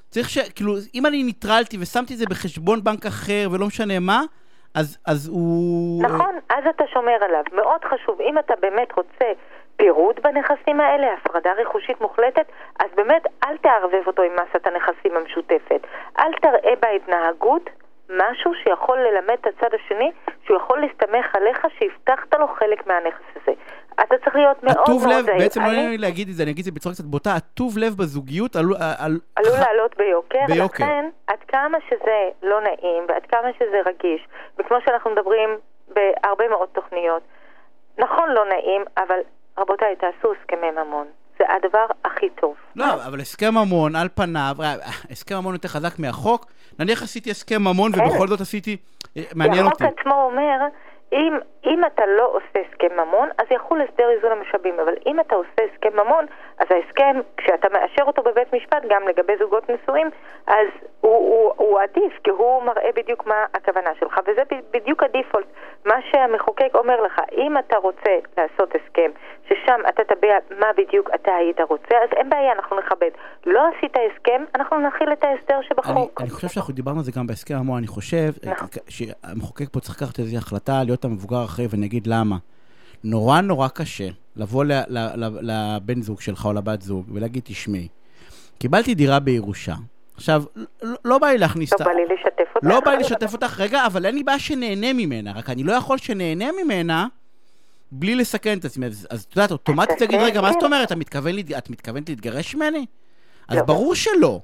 צריך 0.10 0.30
ש... 0.30 0.38
כאילו, 0.38 0.74
אם 0.96 1.06
אני 1.06 1.24
ניטרלתי 1.24 1.78
ושמתי 1.82 2.14
את 2.14 2.18
זה 2.18 2.26
בחשבון 2.30 2.84
בנק 2.84 3.06
אחר 3.06 3.48
ולא 3.52 3.68
משנה 3.68 4.00
מה, 4.00 4.22
אז, 4.76 4.98
אז 5.08 5.28
הוא... 5.28 6.04
נכון, 6.04 6.36
אז 6.50 6.64
אתה 6.76 6.84
שומר 6.94 7.18
עליו. 7.22 7.44
מאוד 7.54 7.82
חשוב, 7.90 8.22
אם 8.22 8.40
אתה 8.40 8.54
באמת 8.62 8.92
רוצה 8.98 9.26
פירוד 9.76 10.16
בנכסים 10.24 10.80
האלה, 10.80 11.08
הפרדה 11.14 11.50
רכושית 11.62 12.02
מוחלטת, 12.02 12.46
אז 12.80 12.88
באמת 12.96 13.24
אל 13.44 13.58
תערבב 13.58 14.08
אותו 14.08 14.22
עם 14.22 14.32
מסת 14.34 14.68
הנכסים 14.68 15.18
המשותפת. 15.18 15.88
אל 16.20 16.32
תראה 16.42 16.74
בהתנהגות 16.82 17.70
משהו 18.10 18.52
שיכול 18.64 18.98
ללמד 19.00 19.36
את 19.42 19.48
הצד 19.48 19.68
השני 19.76 20.12
שהוא 20.46 20.58
יכול 20.58 20.80
להסתמך 20.82 21.36
עליך 21.36 21.66
שהבטחת 21.80 22.34
לו 22.40 22.48
חלק 22.60 22.88
מהנכס 22.88 23.22
הזה. 23.36 23.52
אתה 23.94 24.16
צריך 24.24 24.36
להיות 24.36 24.64
מאוד 24.64 24.76
מאוד 24.76 24.86
הטוב. 24.90 25.08
לב, 25.08 25.26
בעצם 25.26 25.62
לא 25.62 25.66
אני- 25.68 25.76
נעים 25.76 25.90
לי 25.90 25.98
להגיד 25.98 26.30
את 26.30 26.36
זה, 26.36 26.44
אני 26.44 26.52
אגיד 26.52 26.60
את 26.60 26.66
זה 26.66 26.72
בצורה 26.72 26.96
קצת 26.96 27.04
בוטה, 27.04 27.34
הטוב 27.36 27.78
לב 27.78 27.94
בזוגיות 27.98 28.56
עלול... 28.56 28.76
על- 29.00 29.20
עלול 29.36 29.58
לעלות 29.60 29.98
ביוקר, 29.98 30.40
ביוקר. 30.48 30.84
לכן 30.84 31.06
עד 31.28 31.40
כמה 31.48 31.78
שזה 31.90 32.18
לא 32.44 32.62
נעים 32.62 33.04
ועד 33.08 33.26
כמה 33.32 33.48
שזה 33.60 33.78
רגיש, 33.86 34.28
וכמו 34.60 34.78
שאנחנו 34.86 35.12
מדברים 35.12 35.50
בהרבה 35.88 36.48
מאוד 36.50 36.68
תוכניות, 36.74 37.22
נכון 37.98 38.30
לא 38.30 38.46
נעים, 38.46 38.82
אבל 38.98 39.20
רבותיי, 39.58 39.96
תעשו 39.96 40.34
הסכמי 40.42 40.72
ממון. 40.72 41.08
זה 41.40 41.46
הדבר 41.50 41.86
הכי 42.06 42.30
טוב. 42.30 42.56
לא, 42.76 42.86
אבל 43.08 43.20
הסכם 43.20 43.54
ממון, 43.54 43.96
על 43.96 44.08
פניו, 44.16 44.56
אה, 44.64 44.74
הסכם 45.12 45.36
ממון 45.36 45.54
יותר 45.54 45.68
חזק 45.68 46.00
מהחוק. 46.00 46.46
נניח 46.80 47.04
עשיתי 47.04 47.32
הסכם 47.32 47.62
ממון 47.62 47.92
כן. 47.92 48.02
ובכל 48.02 48.28
זאת 48.28 48.42
עשיתי... 48.42 48.78
אה, 49.18 49.24
מעניין 49.36 49.66
החוק 49.66 49.82
אותי. 49.82 50.00
עצמו 50.00 50.14
אומר, 50.14 50.58
אם, 51.14 51.34
אם 51.66 51.86
אתה 51.86 52.04
לא 52.06 52.26
עושה 52.34 52.60
הסכם 52.68 53.00
ממון, 53.00 53.30
אז 53.38 53.46
יחול 53.52 53.82
הסדר 53.82 54.10
איזון 54.10 54.32
המשאבים. 54.32 54.80
אבל 54.80 54.94
אם 55.06 55.20
אתה 55.20 55.36
עושה 55.36 55.62
הסכם 55.74 55.94
ממון, 55.94 56.26
אז 56.58 56.68
ההסכם, 56.70 57.20
כשאתה 57.38 57.68
מאשר 57.74 58.04
אותו 58.08 58.24
בבית 58.24 58.54
משפט, 58.54 58.84
גם 58.90 59.08
לגבי 59.08 59.34
זוגות 59.40 59.70
נשואים, 59.70 60.10
אז 60.48 60.68
הוא, 61.02 61.16
הוא, 61.16 61.54
הוא 61.58 61.80
עדיף, 61.80 62.14
כי 62.24 62.30
הוא 62.30 62.64
מראה 62.64 62.90
בדיוק 62.96 63.28
מה 63.28 63.46
הכוונה 63.54 63.90
שלך. 64.00 64.20
וזה 64.28 64.42
בדיוק 64.72 65.04
הדיפולט. 65.04 65.48
מה 65.86 65.96
שהמחוקק 66.12 66.76
אומר 66.76 67.02
לך, 67.02 67.22
אם 67.32 67.58
אתה 67.58 67.78
רוצה 67.78 68.12
לעשות 68.38 68.70
הסכם, 68.76 69.12
ששם 69.48 69.80
אתה 69.90 70.16
תביע 70.16 70.34
מה 70.60 70.68
בדיוק 70.78 71.10
אתה 71.16 71.32
היית 71.36 71.62
רוצה, 71.70 71.96
אז 72.04 72.10
אין 72.18 72.30
בעיה, 72.30 72.54
אנחנו 72.54 72.78
נכבד. 72.80 73.10
לא 73.46 73.62
עשית 73.78 73.94
הסכם, 73.96 74.44
אנחנו 74.56 74.78
נכיל 74.88 75.14
את 75.14 75.24
ההסדר 75.24 75.56
אני, 75.56 75.66
שבחוק. 75.70 76.22
אני 76.22 76.30
חושב 76.30 76.48
שאנחנו 76.48 76.74
דיברנו 76.74 76.98
על 76.98 77.04
זה 77.04 77.12
גם 77.12 77.28
בהסכם 77.28 77.56
המון, 77.56 77.78
אני 77.78 77.88
חושב 77.88 78.30
אה, 78.48 78.52
נכון. 78.52 78.68
שהמחוקק 78.90 79.66
פה 79.72 79.80
צריך 79.80 80.02
לקחת 80.02 80.20
איזושהי 80.20 80.38
החלטה, 80.38 80.84
להיות 80.86 81.06
המבוגר 81.06 81.44
אחרי, 81.44 81.66
ואני 81.70 81.86
אגיד 81.86 82.08
למה. 82.08 82.36
נורא 83.04 83.42
נורא 83.42 83.68
קשה 83.68 84.08
לבוא 84.36 84.66
ל, 84.66 84.72
ל, 84.88 84.98
ל, 85.16 85.26
לבן 85.42 86.02
זוג 86.02 86.22
שלך 86.22 86.46
או 86.46 86.54
לבת 86.54 86.82
זוג 86.82 87.06
ולהגיד, 87.14 87.44
תשמעי, 87.46 87.88
קיבלתי 88.60 88.96
דירה 88.96 89.20
בירושה. 89.20 89.74
עכשיו, 90.16 90.44
לא, 90.84 90.96
לא 91.06 91.18
בא 91.18 91.28
לי 91.28 91.38
להכניס 91.38 91.74
לא 91.74 91.76
את 91.76 91.82
ה... 91.82 91.84
בא 91.84 91.92
לי 91.92 92.06
לשתף 92.06 92.56
אותך. 92.56 92.68
לא 92.68 92.80
בא 92.80 92.92
לי 92.92 92.98
לשתף 92.98 93.34
אותך, 93.34 93.60
רגע, 93.60 93.86
אבל 93.86 94.06
אין 94.06 94.16
לי 94.16 94.24
בעיה 94.24 94.40
שנהנה 94.40 94.94
ממנה, 94.94 95.32
רק 95.36 95.50
אני 95.50 95.64
לא 95.64 95.74
יכול 95.74 95.98
שנהנה 95.98 96.46
ממנה 96.64 97.08
בלי 97.92 98.16
לסכן 98.16 98.58
את 98.60 98.66
עצמי. 98.66 98.86
אז 98.86 99.08
אז 99.12 99.24
את 99.24 99.36
יודעת, 99.36 99.52
אוטומטית 99.52 99.98
אתה 99.98 100.06
תגיד, 100.06 100.20
רגע, 100.22 100.42
מה. 100.42 100.52
זאת 100.52 100.64
אומרת? 100.64 100.92
את 100.92 100.98
מתכוון 100.98 101.32
להת- 101.36 101.58
את 101.58 101.70
מתכוונת 101.70 102.10
להתגרש 102.10 102.56
ממני? 102.56 102.86
אז 103.50 103.58
לא. 103.58 103.64
ברור 103.64 103.96
שלא. 103.96 104.40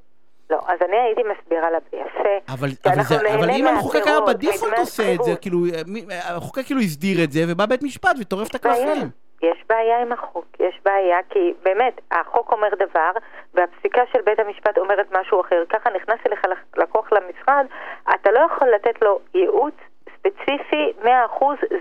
לא, 0.50 0.57
אז 0.67 0.79
אני 0.89 0.98
הייתי 0.98 1.21
מסבירה 1.24 1.69
לה 1.71 1.77
יפה. 1.93 2.53
אבל, 2.53 2.69
זה, 3.03 3.15
אבל 3.36 3.50
אם 3.50 3.67
המחוקק 3.67 4.07
היה 4.07 4.21
בדיפולט 4.27 4.77
עושה 4.77 5.13
את 5.13 5.24
זה. 5.24 5.36
כאילו, 5.36 5.60
המחוקק 6.29 6.65
כאילו 6.65 6.81
הסדיר 6.81 7.24
את 7.24 7.31
זה, 7.31 7.39
ובא 7.48 7.65
בית 7.65 7.83
משפט 7.83 8.15
וטורף 8.19 8.50
את. 8.50 8.55
הקלפים. 8.55 9.10
יש 9.43 9.63
בעיה 9.69 10.01
עם 10.01 10.12
החוק, 10.12 10.45
יש 10.60 10.79
בעיה 10.86 11.17
כי 11.29 11.39
באמת, 11.63 12.01
החוק 12.12 12.51
אומר 12.51 12.67
דבר 12.75 13.12
והפסיקה 13.53 14.01
של 14.13 14.19
בית 14.25 14.39
המשפט 14.39 14.77
אומרת 14.77 15.07
משהו 15.21 15.41
אחר. 15.41 15.63
ככה 15.69 15.89
נכנס 15.89 16.19
אליך 16.27 16.39
לקוח 16.77 17.10
למשרד, 17.13 17.65
אתה 18.15 18.31
לא 18.31 18.39
יכול 18.39 18.67
לתת 18.75 19.01
לו 19.01 19.19
ייעוץ 19.33 19.74
ספציפי 20.28 20.94
100%, 21.04 21.08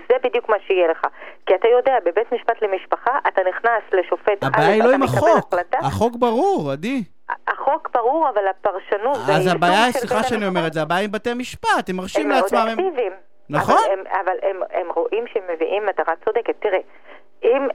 זה 0.09 0.15
בדיוק 0.23 0.49
מה 0.49 0.55
שיהיה 0.67 0.87
לך. 0.91 1.01
כי 1.45 1.55
אתה 1.55 1.67
יודע, 1.67 1.97
בבית 2.05 2.31
משפט 2.31 2.61
למשפחה 2.61 3.11
אתה 3.27 3.41
נכנס 3.49 3.83
לשופט 3.93 4.43
הבעיה 4.43 4.67
היא 4.69 4.83
לא 4.83 4.91
עם 4.93 5.03
החוק, 5.03 5.53
החלטה. 5.53 5.77
החוק 5.81 6.15
ברור, 6.15 6.71
עדי. 6.71 7.03
החוק 7.47 7.89
ברור, 7.93 8.29
אבל 8.29 8.41
הפרשנות 8.49 9.17
אז 9.35 9.47
הבעיה, 9.55 9.91
סליחה 9.91 10.23
שאני 10.23 10.47
אומר 10.47 10.67
את 10.67 10.73
זה, 10.73 10.81
הבעיה 10.81 11.01
עם 11.05 11.11
בתי 11.11 11.33
משפט, 11.33 11.89
הם 11.89 11.95
מרשים 11.95 12.21
הם 12.23 12.29
מאוד 12.29 12.41
לעצמם, 12.41 12.59
הם- 12.59 12.67
אקטיביים. 12.79 13.11
נכון. 13.49 13.75
אבל, 13.75 13.93
הם, 13.93 13.99
אבל 14.25 14.49
הם, 14.49 14.61
הם 14.81 14.87
רואים 14.95 15.25
שהם 15.33 15.43
מביאים 15.53 15.85
מטרה 15.85 16.13
צודקת. 16.25 16.55
תראה, 16.59 16.79
אם... 17.43 17.67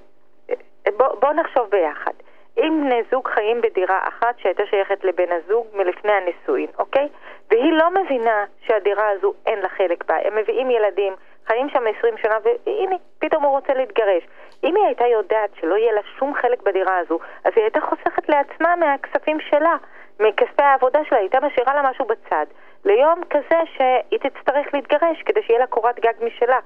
בוא, 0.97 1.07
בוא 1.21 1.33
נחשוב 1.33 1.65
ביחד. 1.71 2.13
אם 2.59 2.81
בני 2.85 3.03
זוג 3.11 3.29
חיים 3.29 3.61
בדירה 3.61 4.09
אחת 4.09 4.39
שהייתה 4.39 4.63
שייכת 4.71 5.05
לבן 5.05 5.33
הזוג 5.33 5.67
מלפני 5.75 6.13
הנישואין, 6.13 6.67
אוקיי? 6.79 7.09
והיא 7.51 7.73
לא 7.73 7.91
מבינה 7.91 8.45
שהדירה 8.61 9.09
הזו 9.09 9.35
אין 9.47 9.59
לה 9.59 9.69
חלק 9.69 10.05
בה. 10.05 10.15
הם 10.25 10.37
מביאים 10.37 10.71
ילדים, 10.71 11.13
חיים 11.47 11.69
שם 11.69 11.85
20 11.99 12.15
שנה, 12.19 12.39
והנה, 12.43 12.97
פתאום 13.19 13.45
הוא 13.45 13.53
רוצה 13.53 13.75
להתגרש. 13.75 14.23
אם 14.65 14.77
היא 14.77 14.85
הייתה 14.85 15.07
יודעת 15.07 15.51
שלא 15.61 15.75
יהיה 15.75 15.93
לה 15.93 16.01
שום 16.19 16.35
חלק 16.35 16.63
בדירה 16.63 16.99
הזו, 16.99 17.19
אז 17.45 17.53
היא 17.57 17.63
הייתה 17.63 17.81
חוסכת 17.81 18.29
לעצמה 18.29 18.77
מהכספים 18.77 19.41
שלה, 19.41 19.77
מכספי 20.21 20.63
העבודה 20.63 21.05
שלה, 21.05 21.19
היא 21.19 21.25
הייתה 21.25 21.47
משאירה 21.47 21.75
לה 21.75 21.91
משהו 21.91 22.05
בצד. 22.05 22.47
ליום 22.85 23.21
כזה 23.31 23.61
שהיא 23.77 24.19
תצטרך 24.19 24.75
להתגרש, 24.75 25.23
כדי 25.27 25.43
שיהיה 25.43 25.59
לה 25.59 25.67
קורת 25.67 26.01
גג 26.01 26.13
משלה. 26.21 26.59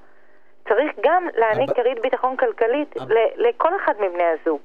צריך 0.69 0.93
גם 1.01 1.29
להעניק 1.35 1.71
כרית 1.77 2.01
ביטחון 2.01 2.37
כלכלית 2.37 2.95
לכל 3.37 3.77
אחד 3.77 3.95
מבני 4.01 4.25
הזוג. 4.25 4.61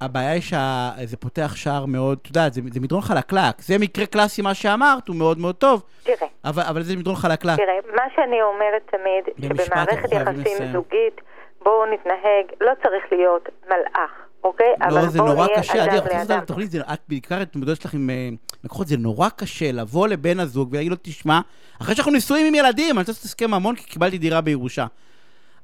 הבעיה 0.00 0.30
היא 0.30 0.42
שזה 0.42 1.16
פותח 1.16 1.52
שער 1.56 1.84
מאוד, 1.86 2.18
את 2.22 2.26
יודעת, 2.26 2.54
זה, 2.54 2.60
זה 2.72 2.80
מדרון 2.80 3.00
חלקלק. 3.02 3.60
זה 3.60 3.78
מקרה 3.78 4.06
קלאסי, 4.06 4.42
מה 4.42 4.54
שאמרת, 4.54 5.08
הוא 5.08 5.16
מאוד 5.16 5.38
מאוד 5.38 5.54
טוב, 5.54 5.82
תראה, 6.02 6.16
אבל, 6.44 6.62
אבל 6.62 6.82
זה 6.82 6.96
מדרון 6.96 7.16
חלקלק. 7.16 7.56
תראה, 7.56 7.94
מה 7.96 8.02
שאני 8.16 8.36
אומרת 8.42 8.82
תמיד, 8.90 9.48
שבמערכת 9.66 10.12
יחסים. 10.12 10.72
זוגית, 10.72 11.20
בואו 11.62 11.86
נתנהג, 11.94 12.46
לא 12.60 12.72
צריך 12.82 13.04
להיות 13.12 13.48
מלאך, 13.66 14.10
אוקיי? 14.44 14.66
לא, 14.80 14.86
אבל 14.86 15.08
זה 15.08 15.18
נורא 15.18 15.46
קשה, 15.56 15.84
עדי, 15.84 15.98
אנחנו 15.98 16.36
בתוכנית, 16.40 16.70
זה- 16.70 16.80
את 16.80 17.00
בעיקר 17.08 17.42
את 17.42 17.48
מתמודדת 17.56 17.80
שלך 17.80 17.94
עם 17.94 18.10
אה, 18.10 18.28
לקוחות, 18.64 18.86
זה 18.86 18.96
נורא 18.96 19.28
קשה 19.28 19.72
לבוא 19.72 20.08
לבן 20.08 20.40
הזוג 20.40 20.68
ולהגיד 20.72 20.90
לו, 20.90 20.96
תשמע, 21.02 21.40
אחרי 21.82 21.94
שאנחנו 21.94 22.12
נשואים 22.12 22.46
עם 22.46 22.54
ילדים, 22.54 22.90
אני 22.90 22.98
רוצה 22.98 23.12
לעשות 23.12 23.24
הסכם 23.24 23.50
ממון 23.50 23.74
כי 23.76 23.84
קיבלתי 23.84 24.18
דירה 24.18 24.40
בירושה. 24.40 24.86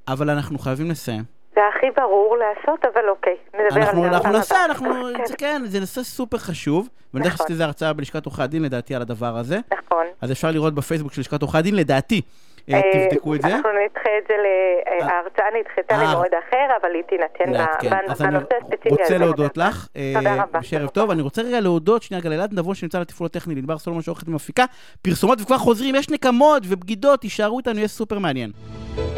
אבל 0.09 0.31
אנחנו 0.31 0.59
חייבים 0.59 0.91
לסיים. 0.91 1.25
זה 1.55 1.61
הכי 1.77 1.87
ברור 1.97 2.37
לעשות, 2.37 2.85
אבל 2.85 3.09
אוקיי, 3.09 3.37
נדבר 3.55 3.65
על 3.65 3.71
זה. 3.71 3.79
אנחנו, 3.81 4.07
אנחנו 4.07 4.33
נעשה. 4.33 4.65
אנחנו, 4.65 4.95
כן, 5.17 5.27
זה 5.27 5.37
כן, 5.37 5.63
זה 5.65 5.81
נושא 5.81 6.03
סופר 6.03 6.39
חשוב, 6.39 6.89
ואני 7.15 7.25
יודע 7.25 7.35
נכון. 7.35 7.47
איזה 7.51 7.65
הרצאה 7.65 7.93
בלשכת 7.93 8.27
עורכי 8.27 8.43
הדין 8.43 8.63
לדעתי 8.63 8.95
על 8.95 9.03
הדבר 9.03 9.37
הזה, 9.37 9.59
נכון. 9.73 10.07
אז 10.21 10.33
אפשר 10.33 10.51
לראות 10.51 10.75
בפייסבוק 10.75 11.13
של 11.13 11.21
לשכת 11.21 11.43
עורכי 11.43 11.59
הדין, 11.59 11.75
לדעתי, 11.77 12.21
תבדקו 12.66 13.35
את 13.35 13.42
זה. 13.42 13.49
אנחנו 13.49 13.71
נדחה 13.85 14.11
את 14.18 14.28
זה, 14.28 14.35
ל- 14.35 15.02
אה. 15.02 15.06
ההרצאה 15.14 15.44
נדחתה 15.61 15.94
אה. 15.94 16.12
למועד 16.12 16.30
אחר, 16.49 16.76
אבל 16.83 16.94
היא 16.94 17.02
תינתן 17.02 17.52
בנושא 17.90 18.25
הספציפי 18.62 18.88
רוצה 18.88 19.04
הזה. 19.04 19.18
להודות 19.18 19.56
לך, 19.56 19.88
תודה 20.16 20.30
אה, 20.35 20.42
רבה. 20.42 20.62
שערב 20.62 20.88
טוב. 20.88 21.11
אני 21.11 21.23
רוצה 21.23 21.42
רגע 21.42 21.61
להודות 21.61 22.02
שנייה 22.02 22.23
גלעד 22.23 22.59
נבון 22.59 22.75
שנמצא 22.75 23.00
לתפעול 23.00 23.26
הטכני, 23.26 23.54
לדבר 23.54 23.78
סולומון 23.78 24.02
שעורכת 24.02 24.28
ומפיקה, 24.28 24.64
פרסומות 25.02 25.40
וכבר 25.40 25.59
חוזרים, 25.59 25.94
יש 25.94 26.11
נקמות 26.11 26.62
ובגידות, 26.68 27.21
תישארו 27.21 27.59
איתנו, 27.59 27.78
יהיה 27.78 27.88
סופר 27.88 28.18
מעניין. 28.18 28.50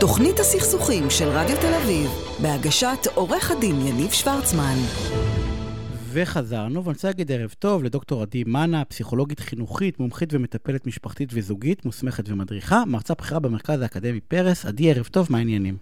תוכנית 0.01 0.39
הסכסוכים 0.39 1.11
של 1.11 1.29
רדיו 1.29 1.57
תל 1.57 1.75
אביב, 1.83 2.11
בהגשת 2.43 3.07
עורך 3.15 3.51
הדין 3.51 3.75
יניב 3.87 4.11
שוורצמן. 4.11 4.77
וחזרנו, 6.17 6.85
ואני 6.85 6.95
רוצה 6.95 7.09
להגיד 7.09 7.33
ערב 7.33 7.55
טוב 7.59 7.85
לדוקטור 7.85 8.23
עדי 8.23 8.45
מנה, 8.47 8.85
פסיכולוגית 8.85 9.41
חינוכית, 9.41 10.01
מומחית 10.01 10.35
ומטפלת 10.35 10.87
משפחתית 10.87 11.29
וזוגית, 11.33 11.85
מוסמכת 11.85 12.29
ומדריכה, 12.29 12.83
מרצה 12.87 13.15
בכירה 13.15 13.41
במרכז 13.41 13.83
האקדמי 13.83 14.21
פרס. 14.21 14.67
עדי, 14.67 14.91
ערב 14.91 15.07
טוב, 15.07 15.27
מה 15.31 15.39
העניינים? 15.39 15.77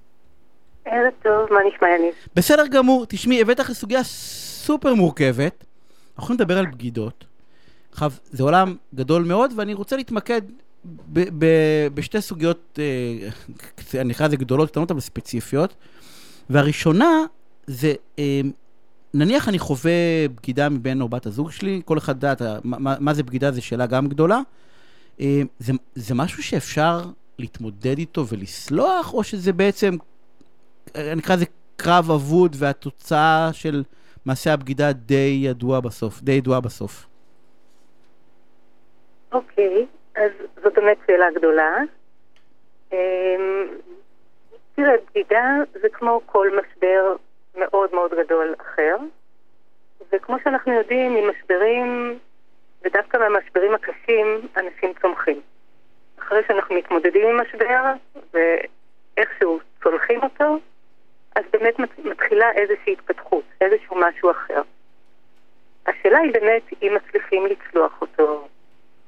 ערב 0.85 1.12
טוב, 1.23 1.33
מה 1.50 1.59
נשמע 1.75 1.88
יניב? 1.88 2.14
בסדר 2.37 2.67
גמור, 2.67 3.07
תשמעי, 3.09 3.41
הבאת 3.41 3.59
לך 3.59 3.73
סוגיה 3.73 4.03
סופר 4.03 4.95
מורכבת. 4.95 5.64
אנחנו 6.17 6.25
יכולים 6.25 6.41
לדבר 6.41 6.59
על 6.59 6.67
בגידות. 6.67 7.25
עכשיו, 7.93 8.12
זה 8.25 8.43
עולם 8.43 8.76
גדול 8.95 9.23
מאוד, 9.25 9.53
ואני 9.57 9.75
רוצה 9.75 9.97
להתמקד 9.97 10.43
ב- 10.85 11.45
ב- 11.45 11.88
בשתי 11.95 12.21
סוגיות, 12.21 12.79
אה, 12.79 14.00
אני 14.00 14.12
אקרא 14.12 14.26
לזה 14.26 14.37
גדולות, 14.37 14.71
קטנות, 14.71 14.91
אבל 14.91 15.00
ספציפיות. 15.00 15.75
והראשונה 16.50 17.25
זה, 17.67 17.95
אה, 18.19 18.41
נניח 19.14 19.49
אני 19.49 19.59
חווה 19.59 19.92
בגידה 20.35 20.68
מבן 20.68 21.00
או 21.00 21.09
בת 21.09 21.26
הזוג 21.26 21.50
שלי, 21.50 21.83
כל 21.85 21.99
אחד 21.99 22.12
יודעת, 22.14 22.42
מה, 22.64 22.94
מה- 23.00 23.14
זה 23.14 23.23
בגידה 23.23 23.50
זו 23.50 23.66
שאלה 23.66 23.87
גם 23.87 24.06
גדולה. 24.06 24.38
אה, 25.21 25.40
זה, 25.59 25.73
זה 25.94 26.14
משהו 26.14 26.42
שאפשר 26.42 27.00
להתמודד 27.38 27.99
איתו 27.99 28.26
ולסלוח, 28.28 29.14
או 29.14 29.25
שזה 29.25 29.52
בעצם, 29.52 29.94
אה, 30.97 31.14
נקרא 31.16 31.35
לזה 31.35 31.44
קרב 31.76 32.11
אבוד, 32.11 32.56
והתוצאה 32.59 33.50
של 33.52 33.83
מעשה 34.26 34.52
הבגידה 34.52 34.92
די 34.92 35.40
ידוע 35.42 35.80
בסוף, 35.80 36.23
די 36.23 36.33
ידועה 36.33 36.61
בסוף. 36.61 37.06
אוקיי, 39.33 39.87
אז 40.16 40.30
זאת 40.62 40.73
באמת 40.76 40.97
שאלה 41.06 41.26
גדולה. 41.37 41.76
אמ, 42.92 42.99
תראה, 44.75 44.92
בגידה 45.11 45.44
זה 45.83 45.88
כמו 45.92 46.21
כל 46.26 46.49
משבר 46.61 47.16
מאוד 47.57 47.95
מאוד 47.95 48.15
גדול 48.15 48.55
אחר, 48.61 48.97
וכמו 50.13 50.37
שאנחנו 50.45 50.73
יודעים, 50.73 51.15
ממשברים, 51.15 52.19
ודווקא 52.85 53.17
מהמשברים 53.17 53.75
הקשים, 53.75 54.49
אנשים 54.57 54.93
צומחים. 55.03 55.41
אחרי 56.19 56.43
שאנחנו 56.49 56.75
מתמודדים 56.75 57.29
עם 57.29 57.41
משבר, 57.41 57.93
ואיכשהו 58.35 59.61
צולחים 59.83 60.23
אותו, 60.23 60.59
אז 61.37 61.45
באמת 61.53 61.79
מתחילה 62.05 62.53
איזושהי 62.53 62.93
התפתחות, 62.93 63.45
איזשהו 63.61 63.97
משהו 63.97 64.31
אחר. 64.31 64.63
השאלה 65.87 66.19
היא 66.19 66.33
באמת 66.33 66.63
אם 66.83 66.97
מצליחים 66.97 67.47
לצלוח 67.47 68.01
אותו, 68.01 68.49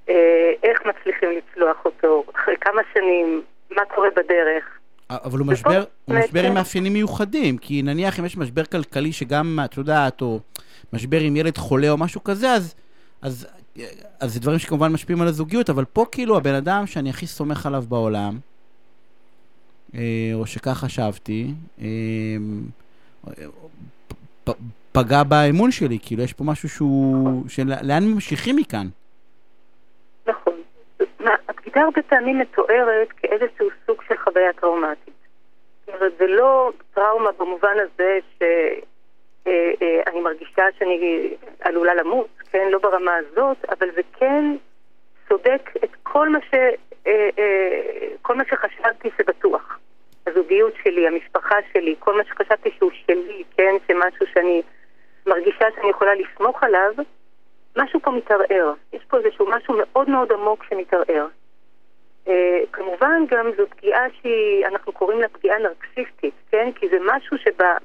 אה, 0.08 0.52
איך 0.62 0.86
מצליחים 0.86 1.30
לצלוח 1.30 1.84
אותו, 1.84 2.24
אחרי 2.34 2.56
כמה 2.56 2.82
שנים, 2.94 3.42
מה 3.70 3.84
קורה 3.84 4.10
בדרך. 4.10 4.75
אבל 5.10 5.38
הוא 5.38 5.46
משבר, 5.46 5.84
הוא 6.04 6.16
משבר 6.16 6.46
עם 6.46 6.54
מאפיינים 6.54 6.92
מיוחדים, 6.92 7.58
כי 7.58 7.82
נניח 7.82 8.20
אם 8.20 8.24
יש 8.24 8.36
משבר 8.36 8.64
כלכלי 8.64 9.12
שגם, 9.12 9.58
את 9.64 9.76
יודעת, 9.76 10.22
או 10.22 10.40
משבר 10.92 11.20
עם 11.20 11.36
ילד 11.36 11.58
חולה 11.58 11.90
או 11.90 11.96
משהו 11.96 12.24
כזה, 12.24 12.52
אז, 12.52 12.74
אז, 13.22 13.46
אז 14.20 14.34
זה 14.34 14.40
דברים 14.40 14.58
שכמובן 14.58 14.92
משפיעים 14.92 15.22
על 15.22 15.28
הזוגיות, 15.28 15.70
אבל 15.70 15.84
פה 15.84 16.04
כאילו 16.12 16.36
הבן 16.36 16.54
אדם 16.54 16.86
שאני 16.86 17.10
הכי 17.10 17.26
סומך 17.26 17.66
עליו 17.66 17.84
בעולם, 17.88 18.38
אה, 19.94 20.30
או 20.34 20.46
שכך 20.46 20.78
חשבתי, 20.78 21.52
אה, 21.80 21.86
פגע 24.92 25.22
באמון 25.22 25.70
שלי, 25.70 25.98
כאילו 26.02 26.22
יש 26.22 26.32
פה 26.32 26.44
משהו 26.44 26.68
שהוא, 26.68 27.44
של, 27.48 27.72
לאן 27.82 28.04
ממשיכים 28.04 28.56
מכאן? 28.56 28.88
הבגידה 31.76 31.84
הרבה 31.84 32.02
פעמים 32.02 32.38
מתוארת 32.38 33.12
כאיזשהו 33.12 33.68
סוג 33.86 34.02
של 34.08 34.16
חוויה 34.16 34.52
טראומטית. 34.52 35.14
זאת 35.86 35.94
אומרת, 35.94 36.12
זה 36.18 36.26
לא 36.26 36.72
טראומה 36.94 37.30
במובן 37.38 37.76
הזה 37.78 38.18
שאני 38.38 38.80
אה, 39.46 40.12
אה, 40.14 40.20
מרגישה 40.20 40.64
שאני 40.78 41.34
עלולה 41.60 41.94
למות, 41.94 42.28
כן? 42.50 42.68
לא 42.70 42.78
ברמה 42.78 43.16
הזאת, 43.16 43.56
אבל 43.68 43.90
זה 43.94 44.00
כן 44.18 44.56
סודק 45.28 45.70
את 45.84 45.90
כל 46.02 46.28
מה, 46.28 46.38
ש, 46.50 46.54
אה, 47.06 47.28
כל 48.22 48.34
מה 48.36 48.44
שחשבתי 48.50 49.08
שבטוח. 49.18 49.78
הזוגיות 50.26 50.72
שלי, 50.84 51.06
המשפחה 51.06 51.56
שלי, 51.72 51.94
כל 51.98 52.16
מה 52.16 52.24
שחשבתי 52.24 52.70
שהוא 52.76 52.90
שלי, 53.06 53.44
כן? 53.56 53.74
שמשהו 53.88 54.26
שאני 54.34 54.62
מרגישה 55.26 55.66
שאני 55.76 55.90
יכולה 55.90 56.14
לסמוך 56.14 56.62
עליו, 56.62 56.92
משהו 57.76 58.00
פה 58.00 58.10
מתערער. 58.10 58.72
יש 58.92 59.04
פה 59.08 59.16
איזשהו 59.16 59.46
משהו 59.50 59.74
מאוד 59.78 60.10
מאוד 60.10 60.32
עמוק 60.32 60.64
שמתערער. 60.64 61.26
Uh, 62.26 62.30
כמובן 62.72 63.22
גם 63.30 63.50
זו 63.56 63.66
פגיעה 63.70 64.04
שהיא, 64.20 64.66
אנחנו 64.66 64.92
קוראים 64.92 65.20
לה 65.20 65.28
פגיעה 65.28 65.58
נרקסיסטית, 65.58 66.34
כן? 66.50 66.72
כי 66.72 66.88
זה 66.88 66.96
משהו 67.04 67.38
שבה, 67.38 67.76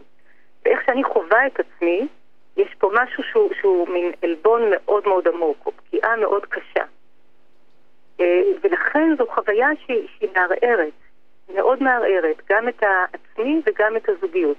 באיך 0.64 0.80
שאני 0.86 1.04
חווה 1.04 1.48
את 1.48 1.60
עצמי, 1.60 2.08
יש 2.58 2.76
פה 2.78 2.92
משהו 2.94 3.24
שהוא, 3.24 3.54
שהוא 3.62 3.90
מין 3.90 4.12
עלבון 4.22 4.62
מאוד 4.72 5.08
מאוד 5.08 5.28
עמוק, 5.28 5.58
או 5.66 5.72
פגיעה 5.72 6.16
מאוד 6.16 6.46
קשה. 6.46 6.84
Uh, 8.18 8.24
ולכן 8.62 9.16
זו 9.18 9.26
חוויה 9.28 9.68
שהיא, 9.86 10.08
שהיא 10.18 10.30
מערערת, 10.36 10.94
מאוד 11.54 11.84
מערערת, 11.84 12.42
גם 12.50 12.70
את 12.70 12.84
העצמי 12.84 13.62
וגם 13.66 13.98
את 13.98 14.10
הזוגיות, 14.10 14.58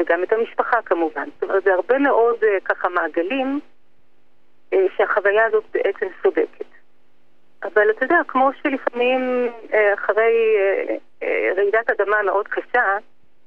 וגם 0.00 0.22
את 0.22 0.32
המשפחה 0.32 0.82
כמובן. 0.82 1.28
זאת 1.34 1.42
אומרת, 1.42 1.64
זה 1.64 1.74
הרבה 1.74 1.98
מאוד 1.98 2.36
uh, 2.42 2.64
ככה 2.64 2.88
מעגלים 2.88 3.60
אה, 4.72 4.86
שהחוויה 4.96 5.46
הזאת 5.46 5.64
בעצם 5.72 6.06
סודקת. 6.22 6.73
אבל 7.64 7.90
אתה 7.90 8.04
יודע, 8.04 8.18
כמו 8.28 8.50
שלפעמים 8.62 9.48
אה, 9.72 9.94
אחרי 9.94 10.56
אה, 11.22 11.52
רעידת 11.56 11.90
אדמה 11.90 12.22
מאוד 12.22 12.48
קשה, 12.48 12.96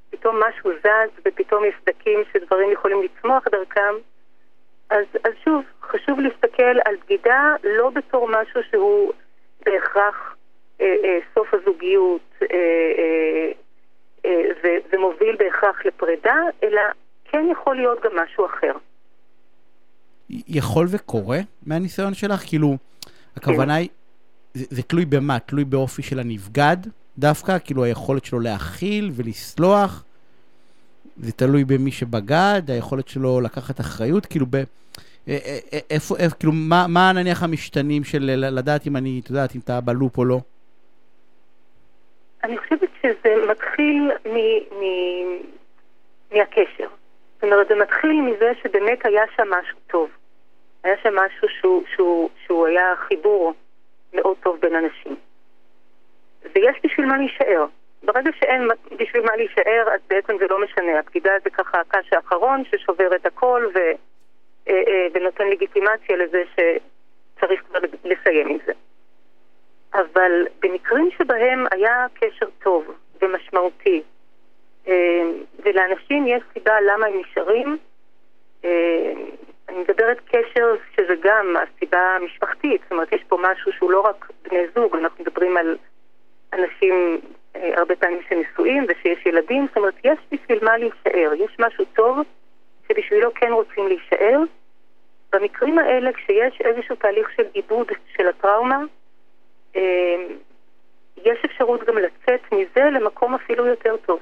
פתאום 0.09 0.43
משהו 0.43 0.71
זז 0.79 1.21
ופתאום 1.25 1.65
יש 1.65 1.75
סדקים 1.81 2.19
שדברים 2.33 2.71
יכולים 2.71 3.03
לצמוח 3.03 3.47
דרכם, 3.51 3.93
אז, 4.89 5.05
אז 5.23 5.31
שוב, 5.43 5.63
חשוב 5.81 6.19
להסתכל 6.19 6.79
על 6.85 6.95
בגידה 7.05 7.55
לא 7.63 7.89
בתור 7.89 8.27
משהו 8.27 8.61
שהוא 8.71 9.13
בהכרח 9.65 10.35
אה, 10.81 10.95
אה, 11.03 11.19
סוף 11.33 11.47
הזוגיות 11.53 12.21
אה, 12.41 12.47
אה, 12.97 13.51
אה, 14.25 14.41
ו, 14.63 14.67
ומוביל 14.93 15.35
בהכרח 15.39 15.85
לפרידה, 15.85 16.35
אלא 16.63 16.81
כן 17.25 17.45
יכול 17.51 17.75
להיות 17.75 18.03
גם 18.03 18.11
משהו 18.15 18.45
אחר. 18.45 18.71
יכול 20.29 20.87
וקורה 20.91 21.39
מהניסיון 21.65 22.13
שלך? 22.13 22.43
כאילו, 22.47 22.77
הכוונה 23.35 23.75
היא, 23.75 23.89
זה, 24.57 24.83
תלוי 24.83 25.05
במה? 25.05 25.39
תלוי 25.39 25.65
באופי 25.65 26.03
של 26.03 26.19
הנבגד 26.19 26.77
דווקא? 27.17 27.57
כאילו 27.65 27.83
היכולת 27.83 28.25
שלו 28.25 28.39
להכיל 28.39 29.11
ולסלוח? 29.15 30.03
זה 31.17 31.31
תלוי 31.31 31.63
במי 31.63 31.91
שבגד, 31.91 32.61
היכולת 32.67 33.07
שלו 33.07 33.41
לקחת 33.41 33.79
אחריות? 33.79 34.25
כאילו, 34.25 34.45
ב... 34.49 34.55
איפה, 35.91 36.15
איפה, 36.17 36.35
כאילו, 36.39 36.53
מה, 36.53 36.85
מה 36.87 37.11
נניח 37.13 37.43
המשתנים 37.43 38.03
של 38.03 38.19
לדעת 38.35 38.87
אם 38.87 38.97
אני, 38.97 39.21
את 39.23 39.29
יודעת, 39.29 39.55
אם 39.55 39.59
אתה 39.63 39.81
בלופ 39.81 40.17
או 40.17 40.25
לא? 40.25 40.39
אני 42.43 42.57
חושבת 42.57 42.89
שזה 43.01 43.35
מתחיל 43.51 44.11
מ, 44.25 44.35
מ, 44.79 44.83
מהקשר. 46.31 46.87
זאת 47.35 47.43
אומרת, 47.43 47.67
זה 47.67 47.75
מתחיל 47.75 48.21
מזה 48.21 48.51
שבאמת 48.63 49.05
היה 49.05 49.23
שם 49.35 49.43
משהו 49.49 49.77
טוב. 49.87 50.09
היה 50.83 50.95
שם 51.03 51.15
משהו 51.15 51.47
שהוא, 51.59 51.83
שהוא, 51.95 52.29
שהוא 52.45 52.67
היה 52.67 52.93
חיבור 53.07 53.53
מאוד 54.13 54.37
טוב 54.43 54.59
בין 54.61 54.75
אנשים. 54.75 55.15
ויש 56.55 56.77
בשביל 56.83 57.05
מה 57.05 57.17
להישאר. 57.17 57.65
ברגע 58.03 58.31
שאין 58.39 58.67
בשביל 58.97 59.21
מה 59.21 59.35
להישאר, 59.35 59.87
אז 59.93 59.99
בעצם 60.07 60.37
זה 60.39 60.45
לא 60.49 60.61
משנה. 60.61 60.99
הפקידה 60.99 61.31
זה 61.43 61.49
ככה 61.49 61.79
הקש 61.79 62.13
האחרון 62.13 62.63
ששובר 62.71 63.15
את 63.15 63.25
הכל 63.25 63.65
ו, 63.75 63.77
אה, 64.69 64.83
אה, 64.87 65.07
ונותן 65.13 65.47
לגיטימציה 65.47 66.17
לזה 66.17 66.43
שצריך 66.53 67.61
כבר 67.61 67.79
לסיים 68.03 68.47
עם 68.47 68.57
זה. 68.65 68.71
אבל 69.93 70.47
במקרים 70.59 71.09
שבהם 71.17 71.65
היה 71.71 72.05
קשר 72.13 72.45
טוב 72.63 72.91
ומשמעותי, 73.21 74.01
אה, 74.87 75.21
ולאנשים 75.63 76.27
יש 76.27 76.43
סיבה 76.53 76.81
למה 76.81 77.05
הם 77.05 77.21
נשארים. 77.21 77.77
אה, 79.69 79.73
אני 79.73 79.79
מדברת 79.79 80.19
קשר 80.25 80.75
שזה 80.95 81.13
גם 81.23 81.55
הסיבה 81.57 82.15
המשפחתית, 82.21 82.81
זאת 82.83 82.91
אומרת 82.91 83.13
יש 83.13 83.23
פה 83.27 83.37
משהו 83.41 83.71
שהוא 83.73 83.91
לא 83.91 84.01
רק 84.01 84.31
בני 84.41 84.67
זוג, 84.75 84.95
אנחנו 84.95 85.23
מדברים 85.23 85.57
על 85.57 85.77
אנשים 86.53 87.21
אה, 87.55 87.71
הרבה 87.77 87.95
פעמים 87.95 88.19
שנשואים 88.29 88.85
ושיש 88.89 89.25
ילדים, 89.25 89.67
זאת 89.67 89.77
אומרת 89.77 89.95
יש 90.03 90.19
בשביל 90.31 90.59
מה 90.65 90.77
להישאר, 90.77 91.33
יש 91.33 91.57
משהו 91.59 91.85
טוב 91.85 92.17
שבשבילו 92.87 93.33
כן 93.33 93.51
רוצים 93.51 93.87
להישאר. 93.87 94.39
במקרים 95.33 95.79
האלה 95.79 96.13
כשיש 96.13 96.61
איזשהו 96.61 96.95
תהליך 96.95 97.29
של 97.35 97.43
עיבוד 97.53 97.87
של 98.15 98.27
הטראומה, 98.27 98.79
יש 101.17 101.39
אפשרות 101.45 101.83
גם 101.83 101.97
לצאת 101.97 102.41
מזה 102.51 102.83
למקום 102.83 103.35
אפילו 103.35 103.65
יותר 103.65 103.97
טוב. 103.97 104.19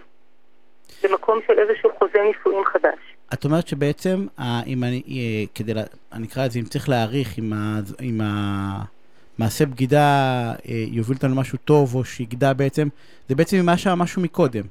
למקום 1.04 1.40
של 1.48 1.60
איזשהו 1.60 1.90
חוזה 1.98 2.24
נישואים 2.24 2.66
חדש. 2.66 3.15
את 3.34 3.46
אומרת 3.46 3.68
שבעצם, 3.68 4.28
אם 4.66 4.84
אני, 4.84 5.02
אה, 5.08 5.44
כדי, 5.56 5.74
אני 6.12 6.28
אקרא 6.28 6.46
את 6.46 6.52
זה, 6.52 6.60
אם 6.60 6.66
צריך 6.66 6.90
להעריך, 6.90 7.40
אם, 7.40 7.54
ה, 7.54 7.80
אם 8.02 8.22
המעשה 8.24 9.66
בגידה 9.66 10.04
אה, 10.70 10.86
יוביל 10.88 11.16
אותנו 11.16 11.36
למשהו 11.36 11.58
טוב, 11.66 11.96
או 11.96 12.06
שיגדע 12.06 12.54
בעצם, 12.54 12.88
זה 13.30 13.36
בעצם 13.36 13.58
ממה 13.58 13.78
שהיה 13.78 13.96
משהו 13.96 14.22
מקודם. 14.22 14.64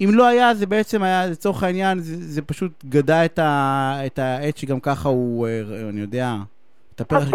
אם 0.00 0.10
לא 0.12 0.26
היה, 0.26 0.54
זה 0.54 0.66
בעצם 0.66 1.02
היה, 1.02 1.26
לצורך 1.26 1.62
העניין, 1.62 1.98
זה, 1.98 2.16
זה 2.32 2.42
פשוט 2.42 2.84
גדע 2.88 3.24
את, 3.24 3.38
ה, 3.38 4.00
את 4.06 4.18
העץ 4.18 4.58
שגם 4.58 4.80
ככה 4.80 5.08
הוא, 5.08 5.46
אה, 5.46 5.60
אני 5.88 6.00
יודע, 6.00 6.36
את 6.94 7.00
הפרח, 7.00 7.28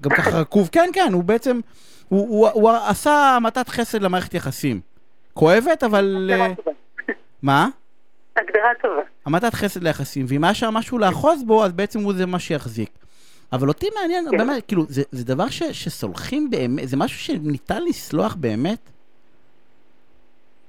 גם 0.00 0.10
ככה 0.10 0.30
רקוב. 0.30 0.68
כן, 0.72 0.90
כן, 0.92 1.12
הוא 1.12 1.24
בעצם, 1.24 1.60
הוא, 2.08 2.28
הוא, 2.28 2.48
הוא, 2.48 2.70
הוא 2.70 2.70
עשה 2.86 3.36
המתת 3.36 3.68
חסד 3.68 4.02
למערכת 4.02 4.34
יחסים. 4.34 4.80
כואבת, 5.34 5.82
אבל... 5.84 6.30
מה? 7.42 7.68
הגדרה 8.36 8.70
טובה. 8.82 9.02
המתת 9.26 9.54
חסד 9.54 9.82
ליחסים, 9.82 10.26
ואם 10.28 10.44
היה 10.44 10.54
שם 10.54 10.74
משהו 10.74 10.98
לאחוז 10.98 11.42
בו, 11.44 11.64
אז 11.64 11.72
בעצם 11.72 12.00
הוא 12.00 12.12
זה 12.12 12.26
מה 12.26 12.38
שיחזיק. 12.38 12.90
אבל 13.52 13.68
אותי 13.68 13.86
מעניין, 14.00 14.24
כן. 14.30 14.38
באמת, 14.38 14.66
כאילו, 14.66 14.82
זה, 14.88 15.02
זה 15.10 15.24
דבר 15.24 15.48
ש, 15.48 15.62
שסולחים 15.62 16.50
באמת, 16.50 16.88
זה 16.88 16.96
משהו 16.96 17.18
שניתן 17.18 17.82
לסלוח 17.88 18.34
באמת? 18.34 18.90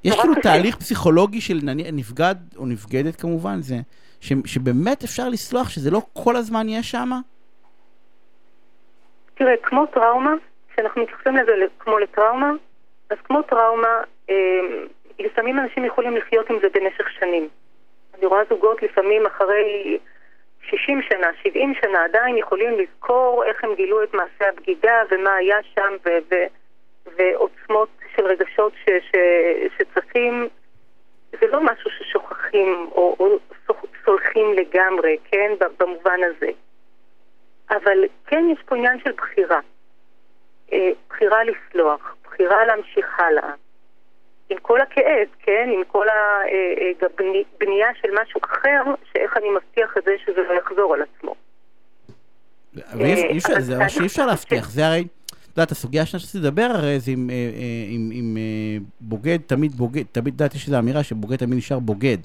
יש 0.03 0.15
כאילו 0.19 0.33
תהליך 0.41 0.75
פסיכולוגי 0.75 1.41
של 1.41 1.59
נפגד 1.93 2.35
או 2.57 2.65
נבגדת 2.65 3.15
כמובן, 3.15 3.61
זה, 3.61 3.75
ש, 4.21 4.33
שבאמת 4.45 5.03
אפשר 5.03 5.29
לסלוח, 5.29 5.69
שזה 5.69 5.91
לא 5.91 6.01
כל 6.13 6.35
הזמן 6.35 6.69
יהיה 6.69 6.83
שם? 6.83 7.09
תראה, 9.35 9.53
כמו 9.63 9.85
טראומה, 9.85 10.31
כשאנחנו 10.73 11.01
מתייחסים 11.01 11.35
לזה 11.35 11.51
כמו 11.79 11.99
לטראומה, 11.99 12.51
אז 13.09 13.17
כמו 13.23 13.41
טראומה, 13.41 13.87
אה, 14.29 14.35
לפעמים 15.23 15.59
אנשים 15.59 15.85
יכולים 15.85 16.17
לחיות 16.17 16.49
עם 16.49 16.59
זה 16.61 16.67
במשך 16.73 17.09
שנים. 17.19 17.49
אני 18.17 18.25
רואה 18.25 18.41
זוגות 18.49 18.83
לפעמים 18.83 19.25
אחרי 19.25 19.97
60 20.61 21.01
שנה, 21.01 21.27
70 21.43 21.73
שנה, 21.81 22.03
עדיין 22.03 22.37
יכולים 22.37 22.79
לזכור 22.79 23.43
איך 23.45 23.63
הם 23.63 23.75
גילו 23.75 24.03
את 24.03 24.13
מעשה 24.13 24.49
הבגידה 24.49 25.01
ומה 25.11 25.35
היה 25.35 25.57
שם 25.75 25.95
ו- 26.05 26.17
ו- 26.31 26.47
ועוצמות 27.17 27.89
של 28.15 28.25
רגשות 28.25 28.73
ש- 28.85 29.09
ש- 29.11 29.77
שצריכים, 29.77 30.47
זה 31.31 31.47
לא 31.47 31.61
משהו 31.63 31.91
ששוכחים 31.91 32.89
או, 32.91 33.15
או 33.19 33.39
סולחים 34.05 34.53
לגמרי, 34.53 35.17
כן, 35.31 35.51
במובן 35.79 36.19
הזה. 36.23 36.51
אבל 37.69 38.05
כן 38.27 38.45
יש 38.53 38.59
פה 38.65 38.75
עניין 38.75 38.99
של 39.03 39.11
בחירה. 39.11 39.59
אה, 40.73 40.89
בחירה 41.09 41.37
לסלוח, 41.43 42.15
בחירה 42.23 42.65
להמשיך 42.65 43.19
הלאה. 43.19 43.53
עם 44.53 44.59
כל 44.61 44.81
הכאב, 44.81 45.27
כן? 45.39 45.69
עם 45.73 45.81
כל 45.87 46.07
הבנייה 47.01 47.87
של 48.01 48.07
משהו 48.21 48.41
אחר, 48.45 48.83
שאיך 49.13 49.37
אני 49.37 49.45
מבטיח 49.49 49.97
את 49.97 50.03
זה 50.05 50.11
שזה 50.25 50.41
לא 50.49 50.53
יחזור 50.53 50.93
על 50.93 51.01
עצמו. 51.01 51.35
אפשר, 53.37 53.59
זה 53.59 53.75
דבר 53.75 53.87
שאי 53.87 54.05
אפשר 54.05 54.25
להבטיח, 54.25 54.69
זה 54.69 54.87
הרי, 54.87 55.01
את 55.25 55.57
יודעת, 55.57 55.71
הסוגיה 55.71 56.01
השנייה 56.01 56.21
שרציתי 56.21 56.37
לדבר 56.37 56.71
הרי 56.73 56.99
זה 56.99 57.11
עם, 57.11 57.29
עם, 57.89 58.11
עם 58.13 58.37
בוגד, 59.01 59.37
תמיד 59.47 59.71
בוגד, 59.71 60.03
תמיד, 60.11 60.33
את 60.33 60.41
יודעת, 60.41 60.55
יש 60.55 60.65
איזו 60.65 60.79
אמירה 60.79 61.03
שבוגד 61.03 61.35
תמיד 61.35 61.57
נשאר 61.57 61.79
בוגד. 61.79 62.17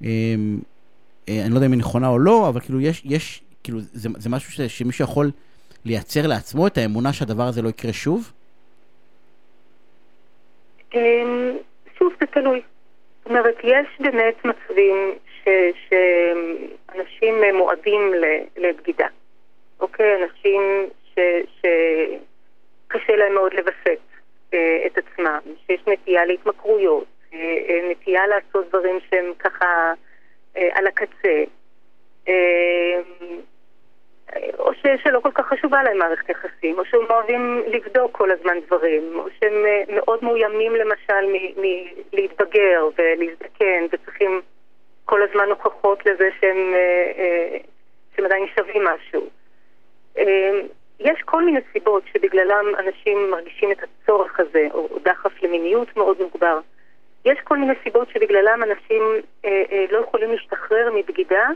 אני 0.00 0.60
לא 1.28 1.54
יודע 1.54 1.66
אם 1.66 1.72
היא 1.72 1.80
נכונה 1.80 2.08
או 2.08 2.18
לא, 2.18 2.48
אבל 2.48 2.60
כאילו 2.60 2.80
יש, 2.80 3.02
יש, 3.04 3.42
כאילו, 3.62 3.80
זה, 3.80 4.08
זה 4.18 4.30
משהו 4.30 4.68
שמישהו 4.68 5.04
יכול 5.04 5.30
לייצר 5.84 6.26
לעצמו 6.26 6.66
את 6.66 6.78
האמונה 6.78 7.12
שהדבר 7.12 7.42
הזה 7.42 7.62
לא 7.62 7.68
יקרה 7.68 7.92
שוב? 7.92 8.32
אמ, 10.94 11.56
שוב, 11.98 12.12
זה 12.20 12.26
תלוי. 12.26 12.62
זאת 13.18 13.26
אומרת, 13.26 13.56
יש 13.64 13.86
באמת 14.00 14.44
מצבים 14.44 15.12
שאנשים 15.88 17.34
מועדים 17.54 18.12
לבגידה. 18.56 19.06
אוקיי? 19.80 20.22
אנשים 20.22 20.88
שקשה 22.90 23.16
להם 23.16 23.34
מאוד 23.34 23.54
לווסת 23.54 23.98
אה, 24.54 24.86
את 24.86 24.98
עצמם, 24.98 25.40
שיש 25.66 25.80
נטייה 25.86 26.24
להתמכרויות, 26.24 27.06
אה, 27.34 27.38
אה, 27.38 27.88
נטייה 27.90 28.26
לעשות 28.26 28.68
דברים 28.68 28.98
שהם 29.10 29.32
ככה 29.38 29.92
על 30.54 30.86
הקצה. 30.86 31.44
או 34.58 34.74
ש, 34.74 34.82
שלא 35.02 35.20
כל 35.20 35.30
כך 35.34 35.46
חשובה 35.46 35.82
להם 35.82 35.98
מערכת 35.98 36.28
יחסים, 36.28 36.78
או 36.78 36.84
שהם 36.84 37.00
אוהבים 37.10 37.62
לבדוק 37.66 38.12
כל 38.12 38.30
הזמן 38.30 38.56
דברים, 38.66 39.18
או 39.18 39.26
שהם 39.40 39.66
אה, 39.66 39.82
מאוד 39.96 40.24
מאוימים 40.24 40.72
למשל 40.74 41.36
מלהתבגר 41.56 42.88
ולהזדקן, 42.98 43.86
וצריכים 43.92 44.40
כל 45.04 45.22
הזמן 45.22 45.48
הוכחות 45.48 46.06
לזה 46.06 46.28
שהם, 46.40 46.74
אה, 46.74 47.12
אה, 47.18 47.58
שהם 48.16 48.24
עדיין 48.24 48.46
שווים 48.56 48.84
משהו. 48.84 49.28
יש 51.00 51.22
כל 51.24 51.44
מיני 51.44 51.60
סיבות 51.72 52.02
שבגללם 52.12 52.64
אנשים 52.78 53.30
מרגישים 53.30 53.72
את 53.72 53.78
הצורך 53.82 54.40
הזה, 54.40 54.68
או 54.74 54.88
דחף 55.02 55.42
למיניות 55.42 55.96
מאוד 55.96 56.16
מוגבר. 56.22 56.58
יש 57.24 57.38
כל 57.44 57.58
מיני 57.58 57.72
סיבות 57.82 58.08
שבגללם 58.10 58.62
אנשים 58.62 59.02
לא 59.90 59.98
יכולים 59.98 60.30
להשתחרר 60.30 60.90
מבגידה, 60.94 61.48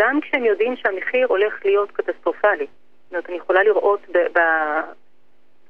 גם 0.00 0.20
כשהם 0.20 0.44
יודעים 0.44 0.76
שהמחיר 0.76 1.26
הולך 1.26 1.54
להיות 1.64 1.90
קטסטרופלי. 1.90 2.66
זאת 2.66 3.10
אומרת, 3.10 3.28
אני 3.28 3.36
יכולה 3.36 3.62
לראות 3.62 4.00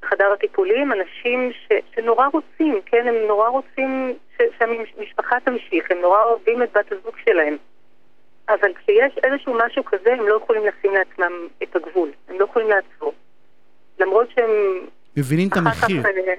בחדר 0.01 0.31
הטיפולים 0.33 0.91
אנשים 0.91 1.51
ש, 1.51 1.71
שנורא 1.95 2.27
רוצים, 2.33 2.81
כן, 2.85 3.07
הם 3.07 3.15
נורא 3.27 3.49
רוצים 3.49 4.13
ש, 4.37 4.41
שהמשפחה 4.57 5.35
תמשיך, 5.45 5.91
הם 5.91 5.97
נורא 6.01 6.23
אוהבים 6.23 6.63
את 6.63 6.69
בת 6.73 6.91
הזוג 6.91 7.15
שלהם. 7.25 7.57
אבל 8.49 8.73
כשיש 8.73 9.17
איזשהו 9.23 9.53
משהו 9.65 9.85
כזה, 9.85 10.13
הם 10.13 10.27
לא 10.27 10.39
יכולים 10.43 10.61
לשים 10.65 10.91
לעצמם 10.93 11.47
את 11.63 11.75
הגבול, 11.75 12.09
הם 12.29 12.39
לא 12.39 12.45
יכולים 12.45 12.69
לעצור. 12.69 13.13
למרות 13.99 14.27
שהם... 14.35 14.49
מבינים 15.17 15.47
את 15.47 15.57
המחיר. 15.57 16.03
כך, 16.03 16.05
אה, 16.05 16.33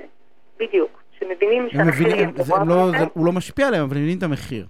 בדיוק, 0.58 1.02
שמבינים 1.18 1.68
שהמחיר... 1.70 2.06
מבינים, 2.06 2.32
זה, 2.36 2.54
לא, 2.66 2.90
זה, 2.90 3.04
הוא 3.14 3.26
לא 3.26 3.32
משפיע 3.32 3.66
עליהם, 3.66 3.84
אבל 3.84 3.96
הם 3.96 4.02
מבינים 4.02 4.18
את 4.18 4.22
המחיר. 4.22 4.66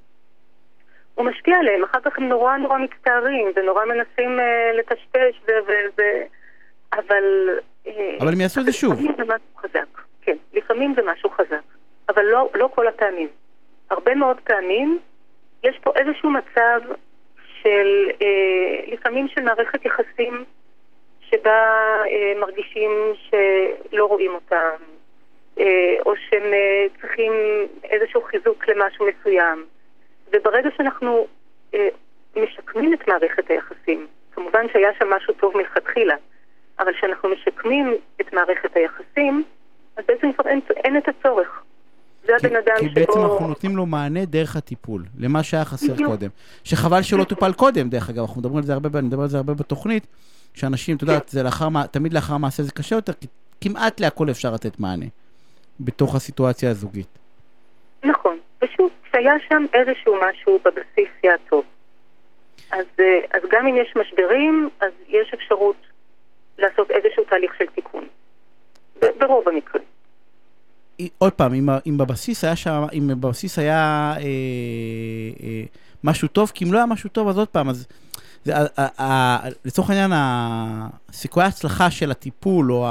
הוא 1.15 1.27
משפיע 1.27 1.59
עליהם, 1.59 1.85
אחר 1.85 1.99
כך 2.05 2.19
הם 2.19 2.29
נורא 2.29 2.57
נורא 2.57 2.79
מצטערים 2.79 3.53
ונורא 3.57 3.85
מנסים 3.85 4.39
uh, 4.39 4.77
לטשטש 4.79 5.41
ו... 5.49 5.51
ו, 5.67 5.73
ו 5.99 6.03
אבל... 6.93 7.49
Uh, 7.87 7.91
אבל 8.21 8.33
הם 8.33 8.41
יעשו 8.41 8.61
את 8.61 8.65
זה 8.65 8.73
שוב. 8.73 8.93
לפעמים 8.93 9.15
זה 9.17 9.25
משהו 9.25 9.57
חזק, 9.57 10.03
כן, 10.23 10.37
לפעמים 10.53 10.95
זה 10.97 11.03
משהו 11.03 11.31
חזק, 11.31 11.63
אבל 12.09 12.25
לא, 12.25 12.51
לא 12.55 12.69
כל 12.75 12.87
הפעמים. 12.87 13.29
הרבה 13.91 14.15
מאוד 14.15 14.37
פעמים 14.45 14.99
יש 15.65 15.79
פה 15.79 15.93
איזשהו 15.97 16.31
מצב 16.31 16.81
של, 17.63 18.11
uh, 18.11 18.93
לפעמים 18.93 19.29
של 19.29 19.43
מערכת 19.43 19.85
יחסים 19.85 20.45
שבה 21.21 21.97
uh, 22.05 22.41
מרגישים 22.41 22.91
שלא 23.29 24.07
רואים 24.07 24.35
אותם, 24.35 24.77
uh, 25.57 25.63
או 26.07 26.17
שהם 26.17 26.43
uh, 26.43 27.01
צריכים 27.01 27.33
איזשהו 27.85 28.23
חיזוק 28.23 28.69
למשהו 28.69 29.07
מסוים. 29.07 29.65
וברגע 30.33 30.71
שאנחנו 30.77 31.27
אה, 31.75 31.89
משקמים 32.37 32.95
את 32.95 33.09
מערכת 33.09 33.51
היחסים, 33.51 34.07
כמובן 34.33 34.67
שהיה 34.73 34.89
שם 34.99 35.07
משהו 35.17 35.35
טוב 35.35 35.57
מלכתחילה, 35.57 36.15
אבל 36.79 36.93
כשאנחנו 36.93 37.29
משקמים 37.29 37.95
את 38.21 38.33
מערכת 38.33 38.77
היחסים, 38.77 39.45
אז 39.97 40.05
בעצם 40.09 40.33
כבר 40.33 40.51
אין, 40.51 40.61
אין 40.77 40.97
את 40.97 41.09
הצורך. 41.09 41.63
זה 42.27 42.33
הבן 42.37 42.57
אדם 42.57 42.75
שבו... 42.79 42.89
כי 42.89 42.95
בעצם 42.95 43.21
אנחנו 43.21 43.49
נותנים 43.49 43.77
לו 43.77 43.87
מענה 43.87 44.25
דרך 44.25 44.57
הטיפול, 44.57 45.05
למה 45.19 45.43
שהיה 45.43 45.65
חסר. 45.65 45.97
קודם. 46.07 46.29
שחבל 46.65 47.03
שלא 47.03 47.25
טופל 47.25 47.53
קודם, 47.53 47.89
דרך 47.89 48.11
אגב, 48.11 48.19
אנחנו 48.19 48.41
מדברים 48.41 48.57
על 48.57 48.63
זה 48.63 48.73
הרבה, 48.73 48.99
אני 48.99 49.07
מדבר 49.07 49.23
על 49.23 49.29
זה 49.29 49.37
הרבה 49.37 49.55
בתוכנית, 49.55 50.07
שאנשים, 50.55 50.97
את 50.97 51.03
יודעת, 51.03 51.29
זה 51.29 51.43
לאחר, 51.43 51.69
תמיד 51.91 52.13
לאחר 52.13 52.37
מעשה 52.37 52.63
זה 52.63 52.73
קשה 52.73 52.97
יותר, 52.97 53.13
כי 53.13 53.27
כמעט 53.61 54.01
להכל 54.01 54.31
אפשר 54.31 54.51
לתת 54.55 54.81
מענה, 54.81 55.07
בתוך 55.81 56.15
הסיטואציה 56.15 56.71
הזוגית. 56.71 57.19
נכון, 58.05 58.39
שהיה 59.13 59.35
שם 59.49 59.65
איזשהו 59.75 60.17
משהו 60.21 60.59
בבסיס 60.65 61.11
יהיה 61.25 61.37
טוב. 61.49 61.65
אז, 62.71 62.87
אה, 63.01 63.21
אז 63.31 63.43
גם 63.53 63.67
אם 63.67 63.77
יש 63.77 63.95
משברים, 63.97 64.69
אז 64.81 64.93
יש 65.09 65.35
אפשרות 65.35 65.77
לעשות 66.59 66.91
איזשהו 66.91 67.25
תהליך 67.25 67.55
של 67.59 67.67
תיקון. 67.67 68.07
ברוב 69.19 69.49
המקרים. 69.49 69.85
עוד 71.19 71.33
פעם, 71.33 71.55
אם, 71.55 71.69
אם 71.87 71.99
בבסיס 71.99 72.45
היה 72.45 72.57
שם, 72.57 72.83
אם 72.93 73.09
בבסיס 73.21 73.59
היה 73.59 74.13
אה, 74.17 74.23
אה, 75.43 75.63
משהו 76.05 76.29
טוב, 76.29 76.53
כי 76.55 76.65
אם 76.65 76.73
לא 76.73 76.79
היה 76.79 76.87
משהו 76.87 77.11
טוב, 77.11 77.29
אז 77.29 77.39
עוד 77.39 77.49
פעם, 77.49 77.69
אז 77.69 77.87
זה, 78.45 78.53
אה, 78.57 78.87
אה, 79.01 79.39
לצורך 79.65 79.91
העניין, 79.91 80.13
סיכויי 81.13 81.45
ההצלחה 81.45 81.91
של 81.91 82.11
הטיפול 82.11 82.73
או 82.73 82.87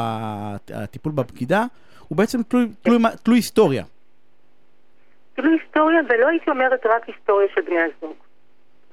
הטיפול 0.74 1.12
בבגידה, 1.12 1.66
הוא 2.08 2.18
בעצם 2.18 2.44
תלוי, 2.44 2.68
תלוי, 2.82 3.00
תלוי 3.24 3.38
היסטוריה. 3.38 3.84
תלוי 5.42 5.58
היסטוריה, 5.64 6.00
ולא 6.10 6.28
הייתי 6.28 6.50
אומרת 6.50 6.86
רק 6.86 7.08
היסטוריה 7.08 7.48
של 7.56 7.62
בני 7.62 7.80
הזוג. 7.80 8.16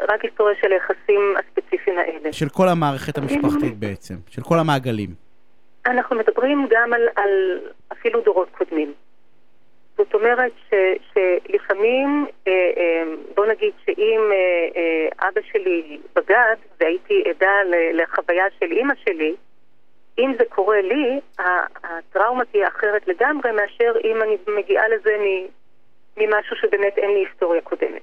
רק 0.01 0.25
היסטוריה 0.25 0.55
של 0.61 0.73
היחסים 0.73 1.35
הספציפיים 1.39 1.99
האלה. 1.99 2.33
של 2.33 2.49
כל 2.49 2.69
המערכת 2.69 3.19
המשפחתית 3.19 3.79
בעצם, 3.79 4.15
של 4.31 4.43
כל 4.43 4.59
המעגלים. 4.59 5.09
אנחנו 5.87 6.17
מדברים 6.17 6.67
גם 6.71 6.93
על, 6.93 7.03
על 7.17 7.61
אפילו 7.93 8.21
דורות 8.21 8.49
קודמים. 8.59 8.93
זאת 9.97 10.15
אומרת 10.15 10.53
ש, 10.71 10.75
שלפעמים, 11.13 12.27
אה, 12.49 12.53
אה, 12.53 13.03
בוא 13.37 13.47
נגיד 13.47 13.73
שאם 13.87 14.21
אה, 14.33 15.29
אבא 15.29 15.41
שלי 15.53 15.99
בגד 16.17 16.57
והייתי 16.81 17.25
עדה 17.31 17.53
לחוויה 17.93 18.45
של 18.61 18.73
אימא 18.73 18.95
שלי, 19.05 19.35
אם 20.19 20.33
זה 20.39 20.45
קורה 20.49 20.81
לי, 20.81 21.21
הטראומה 21.85 22.45
תהיה 22.45 22.69
אחרת 22.69 23.09
לגמרי 23.09 23.53
מאשר 23.53 23.93
אם 24.05 24.23
אני 24.23 24.37
מגיעה 24.59 24.89
לזה 24.89 25.17
ממשהו 26.19 26.57
שבאמת 26.57 26.99
אין 26.99 27.11
לי 27.11 27.27
היסטוריה 27.27 27.61
קודמת. 27.61 28.03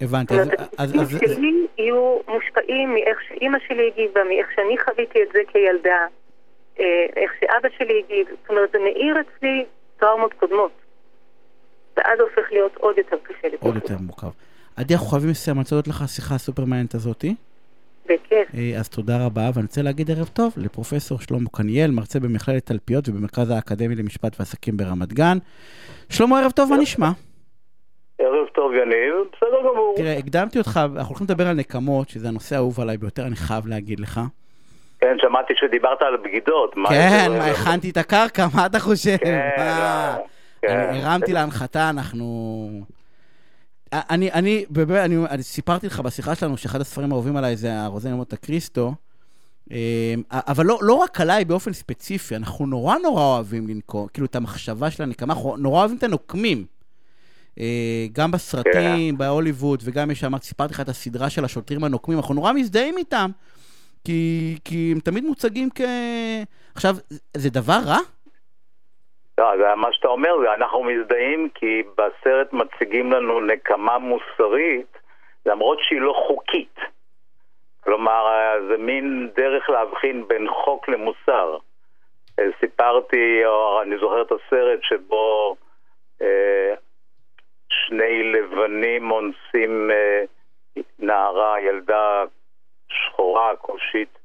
הבנתי. 0.00 0.34
אז... 0.78 0.94
התפקידים 0.94 1.34
שלי 1.34 1.66
יהיו 1.78 2.18
מושפעים 2.28 2.94
מאיך 2.94 3.18
שאימא 3.28 3.58
שלי 3.68 3.90
הגיבה, 3.92 4.24
מאיך 4.24 4.46
שאני 4.54 4.76
חוויתי 4.84 5.22
את 5.22 5.28
זה 5.32 5.38
כילדה, 5.52 6.06
אה, 6.80 6.84
איך 7.16 7.32
שאבא 7.40 7.68
שלי 7.78 8.02
הגיב. 8.04 8.26
זאת 8.28 8.50
אומרת, 8.50 8.70
זה 8.72 8.78
מאיר 8.78 9.16
אצלי 9.20 9.64
טראומות 9.96 10.32
קודמות. 10.32 10.72
ואז 11.96 12.20
הופך 12.20 12.52
להיות 12.52 12.76
עוד 12.76 12.98
יותר 12.98 13.16
קשה. 13.22 13.48
עוד 13.60 13.74
יותר 13.74 13.94
מורכב. 14.00 14.30
עדי, 14.76 14.94
אנחנו 14.94 15.06
חייבים 15.06 15.30
לסיים, 15.30 15.56
אני 15.56 15.62
רוצה 15.62 15.74
לראות 15.74 15.88
לך 15.88 16.04
שיחה 16.06 16.38
סופר 16.38 16.64
מעניינת 16.64 16.94
הזאתי. 16.94 17.34
בכיף. 18.04 18.54
אה, 18.54 18.78
אז 18.78 18.88
תודה 18.88 19.26
רבה, 19.26 19.50
ואני 19.54 19.66
רוצה 19.66 19.82
להגיד 19.82 20.10
ערב 20.10 20.30
טוב 20.34 20.54
לפרופסור 20.56 21.18
שלמה 21.20 21.48
קניאל, 21.52 21.90
מרצה 21.90 22.20
במכללת 22.20 22.66
תלפיות 22.66 23.08
ובמרכז 23.08 23.50
האקדמי 23.50 23.94
למשפט 23.94 24.36
ועסקים 24.38 24.76
ברמת 24.76 25.12
גן. 25.12 25.38
שלמה, 26.08 26.40
ערב 26.40 26.50
טוב, 26.50 26.70
מה 26.70 26.76
נשמע? 26.76 27.10
ערב 28.18 28.46
טוב, 28.54 28.72
יניב, 28.72 29.14
בסדר 29.32 29.60
גמור. 29.60 29.94
תראה, 29.96 30.12
הקדמתי 30.18 30.58
אותך, 30.58 30.80
אנחנו 30.96 31.08
הולכים 31.08 31.26
לדבר 31.30 31.48
על 31.48 31.56
נקמות, 31.56 32.08
שזה 32.08 32.28
הנושא 32.28 32.56
האהוב 32.56 32.80
עליי 32.80 32.98
ביותר, 32.98 33.26
אני 33.26 33.36
חייב 33.36 33.66
להגיד 33.66 34.00
לך. 34.00 34.20
כן, 35.00 35.16
שמעתי 35.20 35.54
שדיברת 35.56 36.02
על 36.02 36.16
בגידות. 36.24 36.74
כן, 36.88 37.26
מה, 37.38 37.46
הכנתי 37.46 37.90
את 37.90 37.96
הקרקע, 37.96 38.46
מה 38.54 38.66
אתה 38.66 38.78
חושב? 38.78 39.16
כן, 39.16 39.48
לא, 39.56 40.22
כן. 40.62 40.90
הרמתי 40.92 41.32
להנחתה, 41.32 41.90
אנחנו... 41.90 42.26
אני, 43.92 44.32
אני, 44.32 44.64
באמת, 44.70 45.04
אני, 45.04 45.16
אני 45.16 45.42
סיפרתי 45.42 45.86
לך 45.86 46.00
בשיחה 46.00 46.34
שלנו 46.34 46.56
שאחד 46.56 46.80
הספרים 46.80 47.12
האהובים 47.12 47.36
עליי 47.36 47.56
זה 47.56 47.80
הרוזן 47.80 48.12
מוטה 48.12 48.36
קריסטו, 48.36 48.94
אה, 49.72 50.14
אבל 50.32 50.66
לא, 50.66 50.78
לא 50.82 50.94
רק 50.94 51.20
עליי 51.20 51.44
באופן 51.44 51.72
ספציפי, 51.72 52.36
אנחנו 52.36 52.66
נורא 52.66 52.96
נורא 53.02 53.22
אוהבים 53.22 53.68
לנקום, 53.68 54.06
כאילו 54.12 54.26
את 54.26 54.36
המחשבה 54.36 54.90
של 54.90 55.02
הנקמה, 55.02 55.34
אנחנו 55.34 55.56
נורא 55.56 55.80
אוהבים 55.80 55.98
את 55.98 56.02
הנוקמים. 56.02 56.64
אה, 57.60 58.06
גם 58.12 58.30
בסרטים, 58.30 59.14
כן. 59.14 59.18
בהוליווד, 59.18 59.82
וגם 59.84 60.08
מי 60.08 60.14
שאמרתי, 60.14 60.46
סיפרתי 60.46 60.74
לך 60.74 60.80
את 60.80 60.88
הסדרה 60.88 61.30
של 61.30 61.44
השוטרים 61.44 61.84
הנוקמים, 61.84 62.18
אנחנו 62.18 62.34
נורא 62.34 62.52
מזדהים 62.52 62.98
איתם, 62.98 63.30
כי, 64.04 64.56
כי 64.64 64.92
הם 64.92 65.00
תמיד 65.00 65.24
מוצגים 65.24 65.68
כ... 65.74 65.80
עכשיו, 66.74 66.96
זה 67.36 67.50
דבר 67.50 67.80
רע? 67.84 67.98
לא, 69.38 69.56
זה 69.56 69.74
מה 69.74 69.92
שאתה 69.92 70.08
אומר, 70.08 70.54
אנחנו 70.54 70.84
מזדהים 70.84 71.48
כי 71.54 71.82
בסרט 71.98 72.52
מציגים 72.52 73.12
לנו 73.12 73.40
נקמה 73.40 73.98
מוסרית, 73.98 74.98
למרות 75.46 75.78
שהיא 75.82 76.00
לא 76.00 76.14
חוקית. 76.26 76.78
כלומר, 77.84 78.26
זה 78.68 78.76
מין 78.78 79.30
דרך 79.36 79.70
להבחין 79.70 80.28
בין 80.28 80.48
חוק 80.48 80.88
למוסר. 80.88 81.58
אה, 82.38 82.44
סיפרתי, 82.60 83.46
או 83.46 83.82
אני 83.82 83.98
זוכר 83.98 84.22
את 84.22 84.32
הסרט 84.32 84.78
שבו 84.82 85.56
אה, 86.22 86.74
שני 87.68 88.32
לבנים 88.32 89.10
אונסים 89.10 89.90
אה, 89.90 90.24
נערה, 90.98 91.60
ילדה 91.60 92.24
שחורה, 92.88 93.56
כושית, 93.56 94.18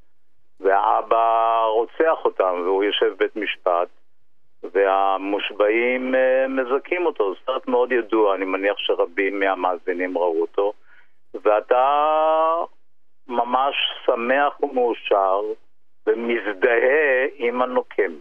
והאבא 0.60 1.64
רוצח 1.64 2.24
אותם, 2.24 2.62
והוא 2.64 2.84
יושב 2.84 3.06
בבית 3.06 3.36
משפט, 3.36 3.88
והמושבעים 4.62 6.14
אה, 6.14 6.48
מזכים 6.48 7.06
אותו. 7.06 7.34
זה 7.34 7.40
סרט 7.46 7.68
מאוד 7.68 7.92
ידוע, 7.92 8.34
אני 8.34 8.44
מניח 8.44 8.78
שרבים 8.78 9.40
מהמאזינים 9.40 10.18
ראו 10.18 10.40
אותו, 10.40 10.72
ואתה 11.34 11.84
ממש 13.28 13.74
שמח 14.06 14.60
ומאושר 14.62 15.40
ומזדהה 16.06 17.26
עם 17.36 17.62
הנוקם. 17.62 18.12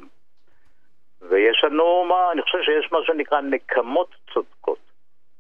ויש 1.22 1.64
לנו, 1.64 2.06
מה, 2.06 2.32
אני 2.32 2.42
חושב 2.42 2.58
שיש 2.62 2.92
מה 2.92 3.00
שנקרא 3.04 3.42
נקמות 3.42 4.16
צודקות. 4.34 4.80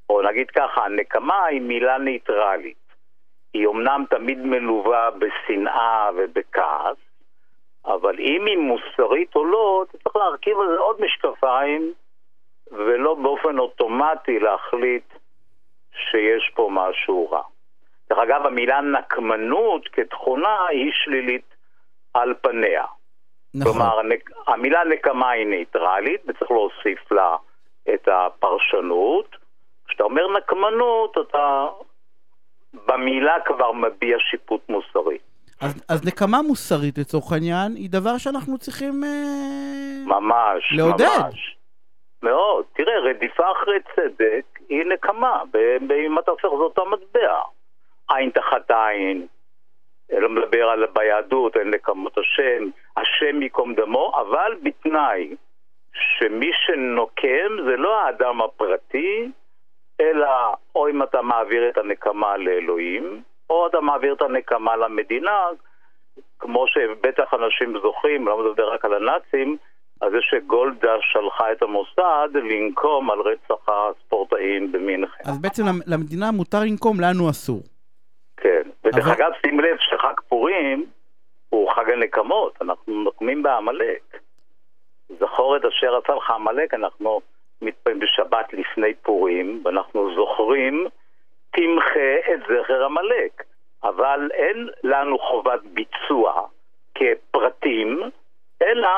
או 0.10 0.22
נגיד 0.22 0.50
ככה, 0.52 0.86
הנקמה 0.86 1.46
היא 1.46 1.62
מילה 1.62 1.98
ניטרלית. 1.98 2.88
היא 3.54 3.68
אמנם 3.68 4.06
תמיד 4.10 4.38
מלווה 4.38 5.10
בשנאה 5.12 6.10
ובכעס, 6.18 6.98
אבל 7.88 8.20
אם 8.20 8.46
היא 8.46 8.58
מוסרית 8.58 9.36
או 9.36 9.46
לא, 9.46 9.86
אתה 9.90 9.98
צריך 9.98 10.16
להרכיב 10.16 10.60
על 10.60 10.68
זה 10.68 10.78
עוד 10.78 11.02
משקפיים, 11.02 11.94
ולא 12.72 13.14
באופן 13.14 13.60
אוטומטי 13.60 14.40
להחליט 14.40 15.14
שיש 15.92 16.52
פה 16.56 16.70
משהו 16.72 17.32
רע. 17.32 17.42
דרך 18.10 18.20
אגב, 18.20 18.46
המילה 18.46 18.82
נקמנות 18.82 19.88
כתכונה 19.88 20.66
היא 20.70 20.92
שלילית 20.94 21.56
על 22.14 22.34
פניה. 22.42 22.86
נכון. 23.56 23.74
כלומר, 23.74 24.00
המילה 24.48 24.84
נקמה 24.84 25.30
היא 25.30 25.48
ניטרלית, 25.48 26.22
וצריך 26.28 26.52
להוסיף 26.52 27.12
לה 27.12 27.36
את 27.94 28.08
הפרשנות. 28.12 29.36
כשאתה 29.88 30.04
אומר 30.04 30.28
נקמנות, 30.38 31.18
אתה 31.18 31.68
במילה 32.74 33.36
כבר 33.46 33.72
מביע 33.72 34.18
שיפוט 34.20 34.70
מוסרי. 34.70 35.18
אז, 35.62 35.84
אז 35.90 36.06
נקמה 36.08 36.42
מוסרית 36.42 36.98
לצורך 36.98 37.32
העניין 37.32 37.76
היא 37.76 37.90
דבר 37.90 38.18
שאנחנו 38.18 38.58
צריכים 38.58 39.04
אה, 39.04 40.06
ממש, 40.06 40.74
לעודד. 40.78 41.06
ממש. 41.20 41.58
מאוד. 42.24 42.66
תראה, 42.74 43.00
רדיפה 43.00 43.44
אחרי 43.52 43.80
צדק 43.96 44.60
היא 44.70 44.84
נקמה, 44.84 45.42
אם 46.08 46.20
אתה 46.20 46.32
הופך 46.32 46.50
זאת 46.58 46.78
המטבע. 46.78 47.42
עין 48.10 48.30
תחת 48.30 48.72
עין, 48.72 49.28
לא 50.12 50.30
מדבר 50.30 50.70
על 50.70 50.86
ביהדות, 50.94 51.58
אין 51.58 51.70
נקמות 51.70 52.18
השם, 52.18 52.70
השם 52.98 53.42
ייקום 53.42 53.74
דמו, 53.76 54.12
אבל 54.22 54.56
בתנאי 54.64 55.36
שמי 55.94 56.52
שנוקם 56.66 57.64
זה 57.66 57.78
לא 57.78 58.02
האדם 58.02 58.42
הפרטי, 58.42 59.32
אלא 60.02 60.28
או 60.76 60.90
אם 60.90 61.04
אתה 61.04 61.22
מעביר 61.22 61.70
את 61.70 61.78
הנקמה 61.78 62.38
לאלוהים, 62.38 63.22
או 63.50 63.68
אתה 63.68 63.82
מעביר 63.82 64.14
את 64.14 64.22
הנקמה 64.22 64.76
למדינה, 64.76 65.46
כמו 66.40 66.66
שבטח 66.68 67.34
אנשים 67.34 67.74
זוכרים, 67.82 68.28
לא 68.28 68.38
מדבר 68.38 68.74
רק 68.74 68.86
על 68.86 68.94
הנאצים, 68.94 69.58
על 70.02 70.12
זה 70.12 70.18
שגולדה 70.22 70.96
שלחה 71.02 71.52
את 71.52 71.62
המוסד 71.62 72.30
לנקום 72.34 73.12
על 73.12 73.20
רצח 73.20 73.70
הספורטאים 73.70 74.72
במינכן. 74.72 75.24
אז 75.30 75.42
בעצם 75.42 75.64
למדינה 75.88 76.32
מותר 76.32 76.58
לנקום, 76.62 77.00
לנו 77.00 77.30
אסור. 77.30 77.62
כן, 78.38 78.62
ודרך 78.84 79.06
אבל... 79.06 79.14
אגב, 79.14 79.32
שים 79.46 79.60
לב 79.60 79.78
שחג 79.80 80.14
פורים 80.28 80.86
הוא 81.50 81.72
חג 81.72 81.90
הנקמות, 81.90 82.58
אנחנו 82.62 83.04
נוקמים 83.04 83.44
בעמלק. 83.44 84.02
זכור 85.20 85.58
את 85.58 85.62
אשר 85.66 85.96
עשה 85.96 86.16
לך 86.16 86.32
עמלק, 86.32 86.74
אנחנו 86.74 87.22
מתפעמים 87.62 88.00
בשבת 88.00 88.54
לפני 88.54 88.94
פורים, 88.94 89.62
ואנחנו 89.66 90.16
זוכרים, 90.16 90.88
תמחה 91.58 92.34
את 92.34 92.40
זכר 92.40 92.86
עמלק. 92.86 93.44
אבל 93.84 94.30
אין 94.34 94.70
לנו 94.84 95.20
חובת 95.20 95.60
ביצוע 95.64 96.48
כפרטים, 96.96 98.02
אלא 98.62 98.90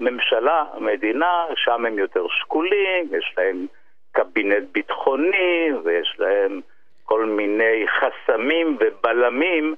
ממשלה, 0.00 0.64
מדינה, 0.80 1.44
שם 1.56 1.86
הם 1.86 1.98
יותר 1.98 2.26
שקולים, 2.40 3.10
יש 3.18 3.34
להם 3.38 3.66
קבינט 4.12 4.68
ביטחוני 4.72 5.68
ויש 5.84 6.16
להם 6.18 6.60
כל 7.04 7.26
מיני 7.26 7.86
חסמים 7.88 8.78
ובלמים. 8.80 9.74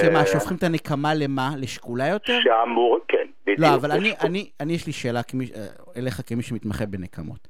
שמה, 0.00 0.20
אה, 0.20 0.26
שהופכים 0.26 0.56
את 0.56 0.62
הנקמה 0.62 1.14
למה? 1.14 1.50
לשקולה 1.58 2.08
יותר? 2.08 2.38
שאמור, 2.44 2.98
כן, 3.08 3.26
בדיוק. 3.42 3.60
לא, 3.60 3.74
אבל 3.74 3.90
אני, 3.92 4.12
אני, 4.24 4.50
אני 4.60 4.72
יש 4.72 4.86
לי 4.86 4.92
שאלה 4.92 5.22
כמי, 5.22 5.44
אה, 5.44 5.66
אליך 5.96 6.20
כמי 6.26 6.42
שמתמחה 6.42 6.86
בנקמות. 6.86 7.48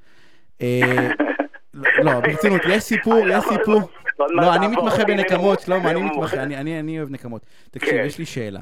לא, 1.77 2.21
ברצינות, 2.21 2.61
יש 2.69 2.83
סיפור, 2.83 3.29
יש 3.29 3.45
סיפור. 3.49 3.81
לא, 4.19 4.55
אני 4.55 4.67
מתמחה 4.67 5.05
בנקמות, 5.05 5.61
שלמה, 5.61 5.91
אני 5.91 6.03
מתמחה, 6.03 6.43
אני 6.43 6.99
אוהב 6.99 7.11
נקמות. 7.11 7.47
תקשיב, 7.71 7.91
כן. 7.91 8.05
יש 8.07 8.19
לי 8.19 8.27
שאלה. 8.27 8.61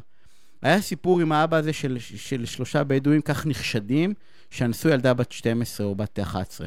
היה 0.62 0.80
סיפור 0.80 1.20
עם 1.20 1.32
האבא 1.32 1.56
הזה 1.56 1.72
של, 1.72 1.96
של 1.98 2.44
שלושה 2.44 2.84
בדואים 2.84 3.20
כך 3.20 3.46
נחשדים, 3.46 4.14
שאנסו 4.50 4.88
ילדה 4.88 5.14
בת 5.14 5.32
12 5.32 5.86
או 5.86 5.94
בת 5.94 6.18
11. 6.18 6.66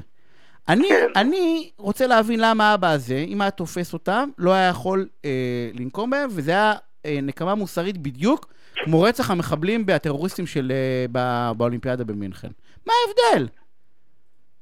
אני, 0.69 0.87
כן. 0.89 1.07
אני 1.15 1.69
רוצה 1.77 2.07
להבין 2.07 2.39
למה 2.39 2.71
האבא 2.71 2.91
הזה, 2.91 3.25
אם 3.27 3.41
היה 3.41 3.51
תופס 3.51 3.93
אותם, 3.93 4.29
לא 4.37 4.53
היה 4.53 4.69
יכול 4.69 5.07
אה, 5.25 5.69
לנקום 5.73 6.09
בהם, 6.09 6.29
וזה 6.31 6.51
היה 6.51 6.73
אה, 7.05 7.19
נקמה 7.23 7.55
מוסרית 7.55 7.97
בדיוק 7.97 8.53
כמו 8.83 9.01
רצח 9.01 9.31
המחבלים 9.31 9.83
והטרוריסטים 9.87 10.47
של, 10.47 10.71
אה, 10.71 11.05
בא, 11.11 11.51
באולימפיאדה 11.57 12.03
במינכן. 12.03 12.49
מה 12.85 12.93
ההבדל? 13.07 13.47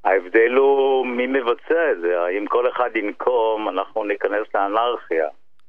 ההבדל 0.06 0.54
הוא 0.54 1.08
מי 1.08 1.28
מבצע 1.28 1.92
את 1.92 2.02
זה. 2.02 2.28
אם 2.38 2.46
כל 2.48 2.70
אחד 2.70 2.90
ינקום, 2.96 3.70
אנחנו 3.70 4.04
ניכנס 4.04 4.48
לאנרכיה. 4.56 5.28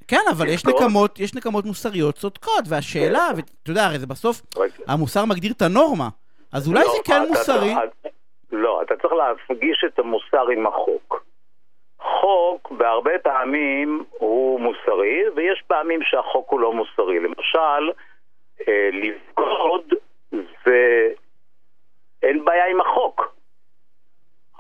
כן, 0.09 0.23
אבל 0.31 0.49
יש 0.49 0.67
נקמות, 0.67 1.21
יש 1.21 1.35
נקמות 1.35 1.65
מוסריות 1.65 2.15
צודקות, 2.15 2.65
והשאלה, 2.69 3.29
כן. 3.31 3.37
ואתה 3.37 3.71
יודע, 3.71 3.85
הרי 3.85 3.99
זה 3.99 4.07
בסוף, 4.07 4.43
המוסר 4.89 5.25
מגדיר 5.25 5.53
את 5.57 5.63
הנורמה, 5.63 6.09
אז 6.53 6.69
אולי 6.69 6.81
לא, 6.81 6.91
זה 6.91 6.99
כן 7.05 7.23
מוסרי. 7.29 7.75
לא, 8.53 8.83
אתה 8.83 8.97
צריך 8.97 9.13
להפגיש 9.13 9.85
את 9.87 9.99
המוסר 9.99 10.49
עם 10.53 10.67
החוק. 10.67 11.25
חוק 11.99 12.71
בהרבה 12.71 13.19
פעמים 13.23 14.05
הוא 14.11 14.61
מוסרי, 14.61 15.23
ויש 15.37 15.63
פעמים 15.67 16.01
שהחוק 16.03 16.51
הוא 16.51 16.61
לא 16.61 16.73
מוסרי. 16.73 17.21
למשל, 17.21 17.91
אה, 18.69 18.89
לבגוד 18.93 19.95
זה... 20.65 21.09
אין 22.23 22.45
בעיה 22.45 22.67
עם 22.71 22.81
החוק, 22.81 23.36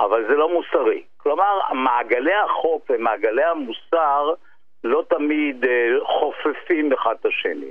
אבל 0.00 0.26
זה 0.28 0.34
לא 0.34 0.48
מוסרי. 0.48 1.02
כלומר, 1.16 1.60
מעגלי 1.72 2.34
החוק 2.34 2.90
ומעגלי 2.90 3.44
המוסר 3.44 4.34
לא 4.84 5.04
תמיד 5.08 5.64
אה, 5.64 5.88
חופפים 6.04 6.92
אחד 6.92 7.14
את 7.20 7.26
השני. 7.26 7.70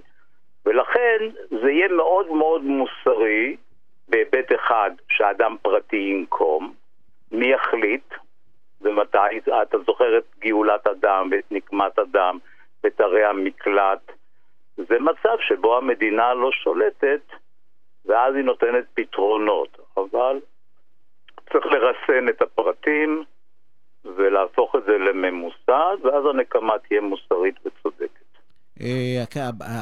ולכן 0.66 1.18
זה 1.50 1.72
יהיה 1.72 1.88
מאוד 1.88 2.32
מאוד 2.32 2.64
מוסרי 2.64 3.56
בהיבט 4.08 4.52
אחד 4.56 4.92
שאדם 5.10 5.56
פרטי 5.62 5.96
ינקום, 5.96 6.74
מי 7.32 7.48
יחליט 7.48 8.14
ומתי, 8.82 9.18
אתה 9.62 9.78
זוכר 9.86 10.18
את 10.18 10.26
גאולת 10.40 10.88
אדם 10.88 11.30
ואת 11.32 11.52
נקמת 11.52 12.00
אדם 12.00 12.38
ואת 12.84 13.02
ערי 13.02 13.26
המקלט, 13.26 14.12
זה 14.78 15.00
מצב 15.00 15.38
שבו 15.40 15.78
המדינה 15.78 16.34
לא 16.34 16.52
שולטת 16.52 17.22
ואז 18.06 18.36
היא 18.36 18.44
נותנת 18.44 18.86
פתרונות, 18.94 19.78
אבל 19.98 20.40
צריך 21.56 21.66
לרסן 21.66 22.30
את 22.30 22.42
הפרטים 22.42 23.24
ולהפוך 24.18 24.76
את 24.76 24.82
זה 24.86 24.98
לממוסד, 24.98 25.98
ואז 26.06 26.24
הנקמה 26.34 26.74
תהיה 26.88 27.02
מוסרית 27.02 27.56
וצודקת. 27.66 28.26
אה, 28.82 29.24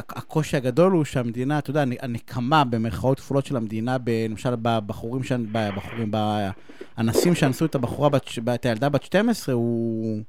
הקושי 0.09 0.57
הגדול 0.57 0.91
הוא 0.91 1.05
שהמדינה, 1.05 1.59
אתה 1.59 1.69
יודע, 1.69 1.83
הנקמה 2.01 2.63
במרכאות 2.69 3.19
כפולות 3.19 3.45
של 3.45 3.55
המדינה, 3.57 3.97
למשל 4.29 4.49
בבחורים, 4.62 5.23
בחורים, 5.75 6.12
האנסים 6.97 7.36
שאנסו 7.36 7.65
את 7.65 7.75
הבחורה, 7.75 8.09
את 8.55 8.65
הילדה 8.65 8.89
בת 8.89 9.03
12, 9.03 9.55
הוא, 9.55 10.19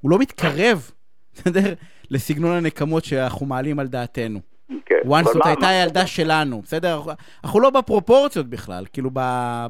הוא 0.00 0.10
לא 0.10 0.18
מתקרב, 0.18 0.90
בסדר? 1.34 1.74
לסגנון 2.10 2.56
הנקמות 2.56 3.04
שאנחנו 3.04 3.46
מעלים 3.46 3.78
על 3.78 3.86
דעתנו. 3.86 4.40
כן. 4.86 4.96
once 5.04 5.24
זאת 5.24 5.46
הייתה 5.46 5.68
הילדה 5.68 6.06
שלנו, 6.06 6.62
בסדר? 6.62 7.00
אנחנו- 7.44 7.60
לא 7.60 7.70
בפרופורציות 7.70 8.46
בכלל, 8.46 8.84
כאילו 8.92 9.10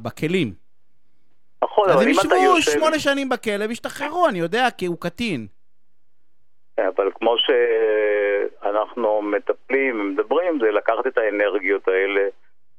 בכלים. 0.02 0.59
נכון, 1.64 1.88
אז 1.88 1.94
אבל 1.94 2.02
הם 2.02 2.08
אם 2.08 2.14
אתה 2.14 2.36
ישבו 2.36 2.56
יושב... 2.56 2.70
שמונה 2.70 2.98
שנים 2.98 3.28
בכלא 3.28 3.64
וישתחררו, 3.68 4.28
אני 4.28 4.38
יודע, 4.38 4.66
כי 4.78 4.86
הוא 4.86 4.96
קטין. 5.00 5.46
אבל 6.78 7.10
כמו 7.14 7.34
שאנחנו 7.38 9.22
מטפלים 9.22 10.00
ומדברים, 10.00 10.58
זה 10.60 10.70
לקחת 10.70 11.06
את 11.06 11.18
האנרגיות 11.18 11.88
האלה 11.88 12.28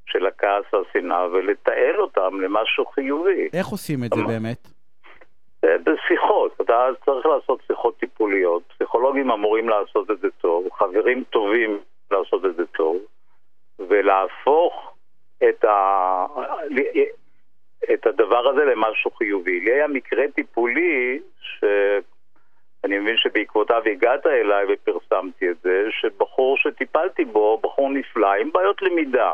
של 0.06 0.26
הכעס 0.26 0.64
והשנאה 0.72 1.26
ולתעל 1.26 2.00
אותם 2.00 2.40
למשהו 2.40 2.86
חיובי. 2.86 3.48
איך 3.52 3.66
עושים 3.66 4.04
את 4.04 4.10
זה 4.14 4.22
מה? 4.22 4.28
באמת? 4.28 4.68
אה, 5.64 5.76
בשיחות, 5.78 6.60
אתה 6.60 6.88
צריך 7.04 7.26
לעשות 7.26 7.60
שיחות 7.66 7.98
טיפוליות, 7.98 8.62
פסיכולוגים 8.68 9.30
אמורים 9.30 9.68
לעשות 9.68 10.10
את 10.10 10.20
זה 10.20 10.28
טוב, 10.40 10.68
חברים 10.72 11.24
טובים 11.30 11.78
לעשות 12.10 12.44
את 12.44 12.56
זה 12.56 12.66
טוב, 12.66 12.96
ולהפוך 13.78 14.94
את, 15.48 15.64
ה... 15.64 16.26
את 17.94 18.06
הדבר 18.06 18.48
הזה 18.48 18.64
למשהו 18.64 19.10
חיובי. 19.10 19.60
לי 19.60 19.72
היה 19.72 19.88
מקרה 19.88 20.24
טיפולי, 20.34 21.20
שאני 21.40 22.98
מבין 22.98 23.16
שבעקבותיו 23.16 23.82
הגעת 23.86 24.26
אליי 24.26 24.66
ופרסמתי 24.68 25.50
את 25.50 25.56
זה, 25.62 25.86
שבחור 25.90 26.56
שטיפלתי 26.58 27.24
בו, 27.24 27.60
בחור 27.62 27.90
נפלא, 27.90 28.34
עם 28.34 28.50
בעיות 28.52 28.82
למידה, 28.82 29.32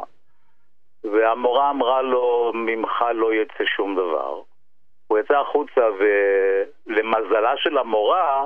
והמורה 1.04 1.70
אמרה 1.70 2.02
לו, 2.02 2.52
ממך 2.54 3.04
לא 3.14 3.34
יצא 3.34 3.64
שום 3.64 3.94
דבר. 3.94 4.40
הוא 5.06 5.18
יצא 5.18 5.38
החוצה 5.38 5.80
ולמזלה 6.86 7.56
של 7.56 7.78
המורה 7.78 8.44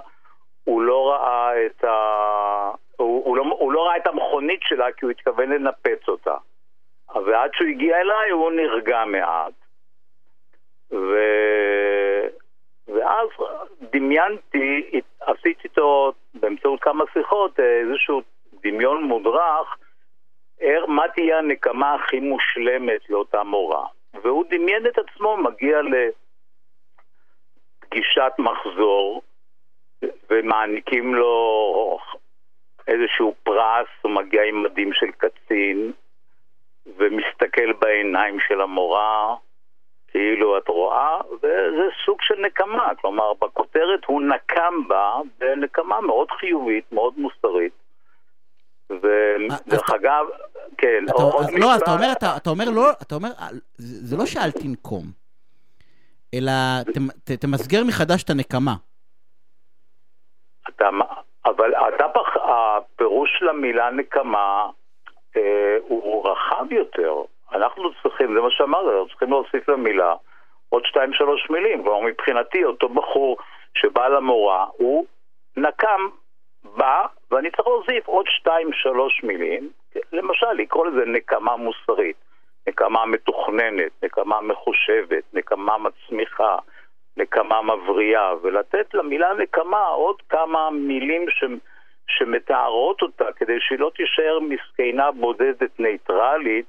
הוא 0.64 0.82
לא 0.82 1.10
ראה 1.10 1.66
את 1.66 1.84
ה... 1.84 2.70
הוא, 2.96 3.24
הוא, 3.24 3.36
לא, 3.36 3.44
הוא 3.58 3.72
לא 3.72 3.86
ראה 3.86 3.96
את 3.96 4.06
המכונית 4.06 4.60
שלה 4.62 4.92
כי 4.92 5.04
הוא 5.04 5.10
התכוון 5.10 5.50
לנפץ 5.50 6.08
אותה. 6.08 6.36
ועד 7.26 7.50
שהוא 7.54 7.68
הגיע 7.68 8.00
אליי 8.00 8.30
הוא 8.30 8.52
נרגע 8.52 9.04
מעט. 9.04 9.52
ו... 10.92 11.16
ואז 12.88 13.28
דמיינתי, 13.81 15.00
עשיתי 15.20 15.61
איתו 15.64 16.12
באמצעות 16.35 16.81
כמה 16.81 17.05
שיחות 17.12 17.61
איזשהו 17.61 18.22
דמיון 18.62 19.05
מודרך 19.05 19.76
מה 20.88 21.09
תהיה 21.14 21.38
הנקמה 21.38 21.94
הכי 21.94 22.20
מושלמת 22.20 23.11
לאותה 23.11 23.42
מורה. 23.42 23.87
והוא 24.22 24.44
דמיין 24.50 24.87
את 24.87 24.98
עצמו 24.98 25.37
מגיע 25.37 25.78
לפגישת 27.83 28.33
מחזור 28.38 29.22
ומעניקים 30.31 31.14
לו 31.14 31.98
איזשהו 32.88 33.35
פרס, 33.42 33.88
הוא 34.02 34.12
מגיע 34.12 34.42
עם 34.42 34.62
מדים 34.62 34.92
של 34.92 35.11
קצין 35.11 35.92
ומסתכל 36.96 37.72
בעיניים 37.72 38.40
של 38.40 38.61
המורה 38.61 39.35
כאילו 40.12 40.59
את 40.59 40.68
רואה, 40.68 41.20
וזה 41.33 41.48
סוג 42.07 42.18
של 42.22 42.35
נקמה, 42.46 42.88
כלומר 43.01 43.33
בכותרת 43.35 44.05
הוא 44.07 44.22
נקם 44.22 44.88
בה 44.88 45.12
בנקמה 45.38 46.01
מאוד 46.01 46.31
חיובית, 46.31 46.92
מאוד 46.92 47.14
מוסרית. 47.16 47.72
ודרך 48.90 49.61
אתה- 49.88 49.96
אגב, 49.96 50.27
כן, 50.79 51.05
אתה, 51.05 51.22
עוד 51.22 51.44
אז 51.44 51.55
לא, 51.55 51.72
אז 51.72 51.79
משפט- 51.79 51.83
אתה 51.83 51.92
אומר, 51.92 52.12
אתה, 52.12 52.37
אתה 52.37 52.51
אומר, 52.51 52.64
לא, 52.75 52.90
אתה 53.03 53.14
אומר, 53.14 53.29
אה, 53.40 53.46
זה, 53.79 54.16
לא 54.16 54.27
שאל 54.27 54.51
תנקום, 54.51 55.05
אלא 56.35 56.53
תמ, 56.94 57.09
ת, 57.25 57.31
תמסגר 57.40 57.85
מחדש 57.85 58.22
את 58.22 58.31
הנקמה. 58.31 58.75
אתה, 60.68 60.88
אבל 61.44 61.72
אתה, 61.94 62.05
הפירוש 62.35 63.31
של 63.38 63.48
המילה 63.48 63.90
נקמה 63.90 64.66
אה, 65.37 65.77
הוא 65.88 66.29
רחב 66.31 66.72
יותר. 66.72 67.14
אנחנו 67.54 67.90
צריכים, 68.02 68.34
זה 68.34 68.40
מה 68.40 68.50
שאמרת, 68.50 68.84
אנחנו 68.86 69.08
צריכים 69.08 69.30
להוסיף 69.30 69.68
למילה 69.68 70.14
עוד 70.68 70.84
שתיים 70.86 71.12
שלוש 71.12 71.50
מילים. 71.50 71.82
כלומר, 71.82 72.00
מבחינתי, 72.00 72.64
אותו 72.64 72.88
בחור 72.88 73.36
שבא 73.74 74.08
למורה, 74.08 74.66
הוא 74.72 75.06
נקם, 75.56 76.08
בא, 76.76 77.06
ואני 77.30 77.50
צריך 77.50 77.68
להוסיף 77.68 78.06
עוד 78.06 78.26
שתיים 78.28 78.72
שלוש 78.72 79.22
מילים, 79.24 79.70
למשל, 80.12 80.52
לקרוא 80.52 80.86
לזה 80.86 81.04
נקמה 81.06 81.56
מוסרית, 81.56 82.16
נקמה 82.68 83.06
מתוכננת, 83.06 83.92
נקמה 84.02 84.40
מחושבת, 84.40 85.24
נקמה 85.32 85.78
מצמיחה. 85.78 86.56
נקמה 87.16 87.62
מבריאה, 87.62 88.34
ולתת 88.42 88.94
למילה 88.94 89.34
נקמה 89.34 89.86
עוד 89.86 90.22
כמה 90.28 90.70
מילים 90.70 91.30
ש... 91.30 91.44
שמתארות 92.06 93.02
אותה, 93.02 93.24
כדי 93.36 93.56
שהיא 93.60 93.78
לא 93.78 93.90
תישאר 93.96 94.38
מסכנה 94.40 95.10
בודדת 95.10 95.80
ניטרלית, 95.80 96.66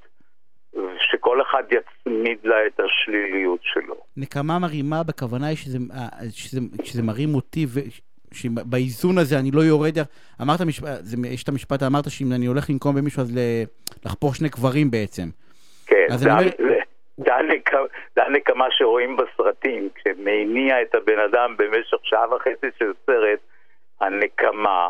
שכל 0.99 1.41
אחד 1.41 1.63
יצמיד 1.71 2.38
לה 2.43 2.55
את 2.67 2.79
השליליות 2.79 3.59
שלו. 3.63 3.95
נקמה 4.17 4.59
מרימה, 4.59 5.03
בכוונה 5.03 5.47
היא 5.47 5.57
שזה, 5.57 5.77
אה, 5.93 6.07
שזה, 6.31 6.59
שזה 6.83 7.03
מרים 7.03 7.36
אותי, 7.36 7.65
ובאיזון 7.73 9.17
הזה 9.17 9.39
אני 9.39 9.51
לא 9.53 9.62
יורד. 9.62 9.97
אמרת, 10.41 10.62
משפ... 10.62 10.83
זה, 10.86 11.17
יש 11.27 11.43
את 11.43 11.49
המשפט, 11.49 11.83
אמרת 11.83 12.09
שאם 12.09 12.27
אני 12.36 12.45
הולך 12.45 12.69
לנקום 12.69 12.95
במישהו, 12.95 13.21
אז 13.21 13.36
ל- 13.38 13.63
לחפור 14.05 14.33
שני 14.33 14.49
קברים 14.49 14.91
בעצם. 14.91 15.23
כן, 15.86 16.05
זה, 16.09 16.31
אומר- 16.31 16.43
זה, 16.57 16.79
זה 18.15 18.23
הנקמה 18.23 18.65
שרואים 18.71 19.17
בסרטים, 19.17 19.89
כשמניע 19.95 20.81
את 20.81 20.95
הבן 20.95 21.19
אדם 21.19 21.55
במשך 21.57 21.97
שעה 22.03 22.36
וחצי 22.36 22.67
של 22.79 22.91
סרט, 23.05 23.39
הנקמה, 24.01 24.88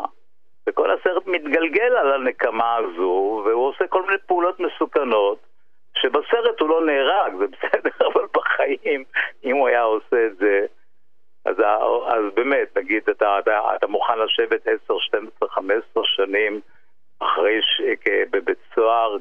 וכל 0.68 0.90
הסרט 0.90 1.26
מתגלגל 1.26 1.92
על 2.00 2.12
הנקמה 2.12 2.76
הזו, 2.76 3.42
והוא 3.46 3.68
עושה 3.68 3.86
כל 3.88 4.02
מיני 4.06 4.16
פעולות 4.26 4.60
מסוכנות, 4.60 5.38
שבסרט 5.98 6.60
הוא 6.60 6.68
לא 6.68 6.86
נהרג, 6.86 7.32
זה 7.38 7.46
בסדר, 7.46 7.90
אבל 8.12 8.24
בחיים, 8.34 9.04
אם 9.44 9.56
הוא 9.56 9.68
היה 9.68 9.82
עושה 9.82 10.26
את 10.26 10.36
זה, 10.36 10.66
אז, 11.44 11.56
אז 12.06 12.34
באמת, 12.34 12.78
נגיד, 12.78 13.02
אתה, 13.10 13.38
אתה, 13.38 13.60
אתה 13.74 13.86
מוכן 13.86 14.18
לשבת 14.18 14.68
10, 14.84 14.98
12, 14.98 15.48
15 15.48 16.02
שנים 16.04 16.60
אחרי 17.18 17.60
ש... 17.62 17.80
בבית 18.30 18.58
סוהר 18.74 19.16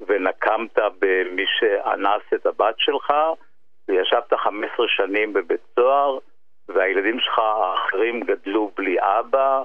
ונקמת 0.00 0.78
במי 0.98 1.44
שאנס 1.58 2.22
את 2.34 2.46
הבת 2.46 2.74
שלך, 2.78 3.12
וישבת 3.88 4.34
15 4.34 4.88
שנים 4.88 5.32
בבית 5.32 5.60
סוהר, 5.74 6.18
והילדים 6.68 7.20
שלך 7.20 7.38
האחרים 7.38 8.20
גדלו 8.20 8.70
בלי 8.76 8.96
אבא, 9.00 9.62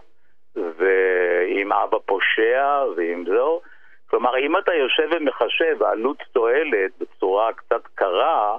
ועם 0.56 1.74
אבא 1.74 1.98
פושע, 2.06 2.84
ועם 2.98 3.26
זו. 3.26 3.62
כלומר, 4.10 4.38
אם 4.38 4.58
אתה 4.58 4.74
יושב 4.74 5.10
ומחשב 5.12 5.84
עלות 5.84 6.24
תועלת 6.32 6.92
בצורה 7.00 7.54
קצת 7.54 7.88
קרה, 7.96 8.58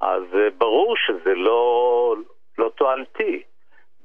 אז 0.00 0.22
אה, 0.34 0.48
ברור 0.58 0.96
שזה 0.96 1.34
לא, 1.34 2.14
לא 2.58 2.68
תועלתי. 2.68 3.42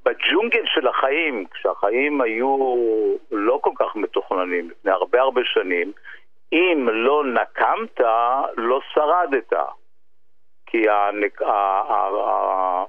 בג'ונגל 0.06 0.64
של 0.66 0.88
החיים, 0.88 1.46
כשהחיים 1.46 2.22
היו 2.22 2.58
לא 3.32 3.60
כל 3.62 3.72
כך 3.80 3.96
מתוכננים, 3.96 4.70
לפני 4.70 4.92
הרבה 4.92 5.22
הרבה 5.22 5.42
שנים, 5.46 5.92
אם 6.54 6.88
לא 6.92 7.24
נקמת, 7.26 8.00
לא 8.58 8.80
שרדת. 8.94 9.54
כי 10.66 10.90
הנק... 10.90 11.42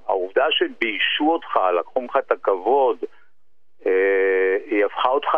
העובדה 0.07 0.47
שביישו 0.51 1.33
אותך, 1.33 1.59
לקחו 1.79 2.01
ממך 2.01 2.17
את 2.17 2.33
הכבוד, 2.33 2.99
היא 4.71 4.85
הפכה 4.85 5.09
אותך 5.09 5.29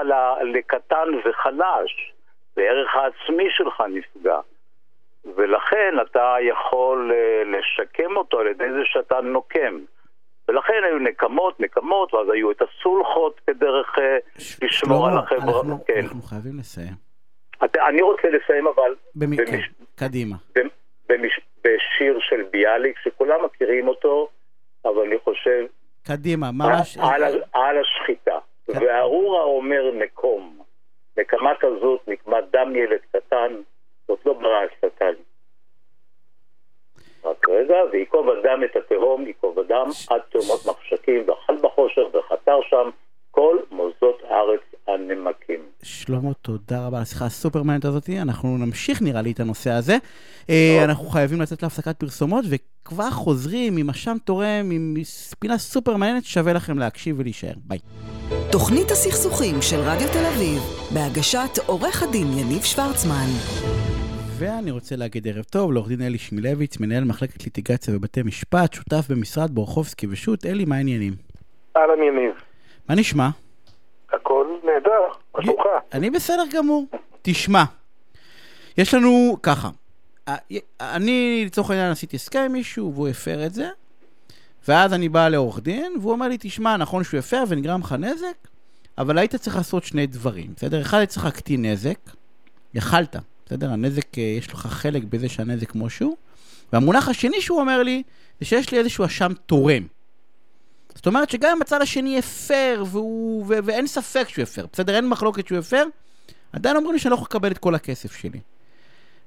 לקטן 0.53 1.09
וחלש, 1.25 2.13
וערך 2.57 2.89
העצמי 2.97 3.47
שלך 3.51 3.83
נפגע. 3.89 4.41
ולכן 5.37 5.95
אתה 6.03 6.35
יכול 6.49 7.13
אה, 7.15 7.43
לשקם 7.45 8.17
אותו 8.17 8.39
על 8.39 8.47
ידי 8.47 8.73
זה 8.73 8.81
שאתה 8.85 9.21
נוקם. 9.21 9.79
ולכן 10.49 10.75
היו 10.85 10.99
נקמות, 10.99 11.61
נקמות, 11.61 12.15
ואז 12.15 12.27
היו 12.33 12.51
את 12.51 12.63
הסולחות 12.63 13.41
כדרך 13.47 13.99
אה, 13.99 14.17
ש- 14.39 14.63
לשמור 14.63 15.07
על 15.07 15.13
שלמה, 15.13 15.23
החברה. 15.23 15.61
אנחנו, 15.61 15.85
כן. 15.87 15.99
אנחנו 16.03 16.23
חייבים 16.23 16.59
לסיים. 16.59 16.93
אתה- 17.65 17.89
אני 17.89 18.03
רוצה 18.03 18.29
לסיים 18.29 18.67
אבל 18.67 18.95
במ... 19.15 19.33
במש- 19.37 19.51
כן, 19.51 19.61
קדימה. 20.07 20.37
במש... 21.09 21.41
בשיר 21.65 22.19
של 22.21 22.43
ביאליק, 22.51 22.99
שכולם 23.05 23.45
מכירים 23.45 23.89
אותו, 23.89 24.29
אבל 24.85 25.03
אני 25.07 25.19
חושב 25.25 25.65
קדימה, 26.07 26.51
ממש... 26.53 26.99
על, 26.99 27.25
על, 27.25 27.43
על 27.53 27.77
השחיטה. 27.79 28.39
כן. 28.67 28.73
והארור 28.79 29.39
האומר 29.39 29.91
נקום. 29.95 30.63
נקמה 31.17 31.53
כזאת, 31.61 32.09
נקמת 32.09 32.45
דם 32.51 32.77
ילד 32.77 33.01
קטן, 33.13 33.53
זאת 34.09 34.27
לא 34.27 34.33
ברא 34.33 34.65
השטן. 34.65 35.13
רק 37.25 37.49
רגע, 37.49 37.77
ויקוב 37.93 38.29
אדם 38.29 38.65
את 38.65 38.77
התהום, 38.77 39.27
ייקוב 39.27 39.59
אדם 39.59 39.87
עד 40.11 40.21
תהומות 40.21 40.67
מחשקים, 40.67 41.29
ואכל 41.29 41.57
בחושך 41.57 42.03
וחתר 42.13 42.59
שם 42.63 42.91
כל 43.31 43.59
מוסדות 43.71 44.23
הארץ 44.29 44.61
הנמקים. 44.89 45.61
של... 45.83 46.07
שלמה, 46.07 46.35
תודה 46.35 46.87
רבה 46.87 46.97
על 46.97 47.03
השיחה 47.03 47.25
הסופר 47.25 47.63
מעניינת 47.63 47.85
הזאת. 47.85 48.11
אנחנו 48.11 48.59
נמשיך 48.59 49.03
נראה 49.03 49.23
לי 49.23 49.33
את 49.33 49.41
הנושא 49.41 49.71
הזה. 49.71 49.97
אה, 50.51 50.85
אנחנו 50.85 51.05
חייבים 51.05 51.41
לצאת 51.41 51.63
להפסקת 51.63 51.97
פרסומות, 51.97 52.45
וכבר 52.51 53.11
חוזרים 53.11 53.77
עם 53.77 53.91
אשם 53.91 54.17
תורם, 54.25 54.71
עם 54.73 54.95
פינה 55.39 55.59
סופר 55.59 55.97
מעניינת, 55.97 56.25
שווה 56.25 56.53
לכם 56.53 56.79
להקשיב 56.79 57.17
ולהישאר. 57.19 57.55
ביי. 57.65 57.79
תוכנית 58.53 58.91
הסכסוכים 58.91 59.55
של 59.61 59.77
רדיו 59.77 60.09
תל 60.09 60.27
אביב, 60.35 60.63
בהגשת 60.95 61.59
עורך 61.67 62.03
הדין 62.03 62.27
יניב 62.39 62.63
שוורצמן. 62.63 63.27
ואני 64.39 64.71
רוצה 64.71 64.97
להגיד 64.97 65.29
ערב 65.29 65.45
טוב 65.45 65.73
לעורך 65.73 65.89
דין 65.89 66.03
אלי 66.03 66.19
שמילביץ, 66.19 66.81
מנהל 66.81 67.05
מחלקת 67.05 67.45
ליטיגציה 67.45 67.95
בבתי 67.95 68.23
משפט, 68.23 68.73
שותף 68.73 69.05
במשרד 69.09 69.51
בורחובסקי 69.51 70.07
ושות'. 70.11 70.47
אלי, 70.47 70.65
מה 70.65 70.77
העניינים? 70.77 71.13
אהלן 71.77 72.03
יניב. 72.03 72.35
מה 72.89 72.95
נשמע? 72.95 73.29
נהדר, 74.75 75.03
מה 75.35 75.43
שלומך? 75.43 75.67
אני 75.93 76.11
בסדר 76.11 76.45
גמור. 76.53 76.87
תשמע, 77.23 77.65
יש 78.79 78.95
לנו 78.95 79.37
ככה, 79.43 79.71
אני 80.81 81.43
לצורך 81.47 81.71
העניין 81.71 81.91
עשיתי 81.91 82.17
הסכם 82.17 82.41
עם 82.41 82.53
מישהו 82.53 82.93
והוא 82.95 83.09
הפר 83.09 83.47
את 83.47 83.55
זה, 83.55 83.69
ואז 84.69 84.93
אני 84.93 85.09
בא 85.09 85.29
לעורך 85.29 85.61
דין 85.61 85.93
והוא 86.01 86.13
אומר 86.13 86.29
לי, 86.29 86.37
תשמע, 86.41 86.77
נכון 86.77 87.05
שהוא 87.05 87.19
הפר 87.19 87.45
ונגרם 87.49 87.81
לך 87.81 87.93
נזק, 87.93 88.49
אבל 88.99 89.19
היית 89.19 89.37
צריך 89.37 89.57
לעשות 89.57 89.85
שני 89.85 90.07
דברים, 90.07 90.53
בסדר? 90.57 90.81
אחד, 90.81 90.99
היית 90.99 91.11
צריך 91.11 91.25
להקטין 91.25 91.65
נזק, 91.65 91.99
יכלת, 92.75 93.17
בסדר? 93.47 93.71
הנזק, 93.71 94.19
אה, 94.19 94.23
יש 94.23 94.53
לך 94.53 94.67
חלק 94.67 95.03
בזה 95.05 95.29
שהנזק 95.29 95.71
כמו 95.71 95.91
שהוא, 95.91 96.17
והמונח 96.73 97.09
השני 97.09 97.41
שהוא 97.41 97.61
אומר 97.61 97.83
לי, 97.83 98.03
זה 98.41 98.47
שיש 98.47 98.73
לי 98.73 98.79
איזשהו 98.79 99.05
אשם 99.05 99.33
תורם. 99.47 99.83
זאת 100.95 101.07
אומרת 101.07 101.31
שגם 101.31 101.57
אם 101.57 101.63
הצד 101.63 101.83
השני 101.83 102.19
הפר, 102.19 102.83
והוא, 102.93 103.45
ו- 103.49 103.65
ואין 103.65 103.87
ספק 103.87 104.29
שהוא 104.29 104.43
הפר, 104.43 104.65
בסדר? 104.73 104.95
אין 104.95 105.09
מחלוקת 105.09 105.47
שהוא 105.47 105.59
הפר, 105.59 105.85
עדיין 106.53 106.77
אומרים 106.77 106.93
לי 106.93 106.99
שאני 106.99 107.11
לא 107.11 107.15
יכול 107.15 107.27
לקבל 107.31 107.51
את 107.51 107.59
כל 107.59 107.75
הכסף 107.75 108.13
שלי. 108.13 108.41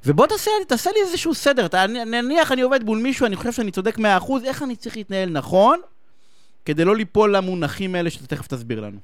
ובוא 0.05 0.27
תעשה, 0.27 0.51
תעשה 0.67 0.89
לי 0.91 0.99
איזשהו 1.01 1.33
סדר, 1.33 1.65
אתה, 1.65 1.77
נניח 1.87 2.51
אני 2.51 2.61
עובד 2.61 2.83
מול 2.83 2.97
מישהו, 2.97 3.25
אני 3.25 3.35
חושב 3.35 3.51
שאני 3.51 3.71
צודק 3.71 3.97
100%, 3.97 4.01
איך 4.47 4.63
אני 4.63 4.75
צריך 4.75 4.97
להתנהל 4.97 5.29
נכון, 5.29 5.79
כדי 6.65 6.85
לא 6.85 6.95
ליפול 6.95 7.35
למונחים 7.35 7.95
האלה 7.95 8.09
שאתה 8.09 8.35
תכף 8.35 8.47
תסביר 8.47 8.81
לנו. 8.81 8.97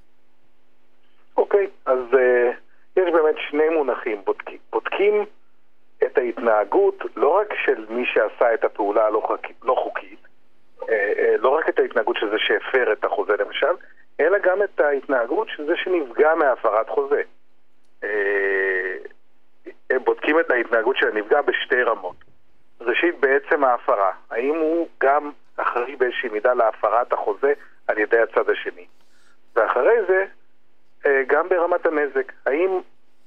אוקיי, 1.37 1.65
okay, 1.65 1.91
אז 1.91 1.99
uh, 2.11 2.97
יש 2.99 3.13
באמת 3.13 3.35
שני 3.49 3.69
מונחים, 3.77 4.21
בודקים, 4.25 4.57
בודקים 4.71 5.25
את 6.03 6.17
ההתנהגות 6.17 7.03
לא 7.15 7.37
רק 7.39 7.53
של 7.65 7.85
מי 7.89 8.03
שעשה 8.13 8.53
את 8.53 8.63
הפעולה 8.63 9.05
הלא 9.05 9.37
לא 9.63 9.75
חוקית, 9.83 10.19
אה, 10.23 10.30
לא 11.39 11.49
רק 11.49 11.69
את 11.69 11.79
ההתנהגות 11.79 12.17
של 12.17 12.29
זה 12.29 12.37
שהפר 12.39 12.93
את 12.93 13.05
החוזה 13.05 13.33
למשל, 13.39 13.75
אלא 14.19 14.37
גם 14.39 14.63
את 14.63 14.79
ההתנהגות 14.79 15.49
של 15.49 15.65
זה 15.65 15.73
שנפגע 15.75 16.35
מהפרת 16.35 16.89
חוזה. 16.89 17.21
אה, 18.03 18.97
הם 19.89 20.03
בודקים 20.03 20.39
את 20.39 20.51
ההתנהגות 20.51 20.97
של 20.97 21.07
הנפגע 21.07 21.41
בשתי 21.41 21.83
רמות. 21.83 22.15
ראשית, 22.81 23.19
בעצם 23.19 23.63
ההפרה. 23.63 24.11
האם 24.29 24.55
הוא 24.55 24.87
גם 25.01 25.31
אחראי 25.57 25.95
באיזושהי 25.95 26.29
מידה 26.29 26.53
להפרת 26.53 27.13
החוזה 27.13 27.53
על 27.87 27.97
ידי 27.97 28.19
הצד 28.19 28.49
השני. 28.49 28.85
ואחרי 29.55 29.97
זה, 30.07 30.25
גם 31.27 31.49
ברמת 31.49 31.85
הנזק. 31.85 32.31
האם 32.45 32.79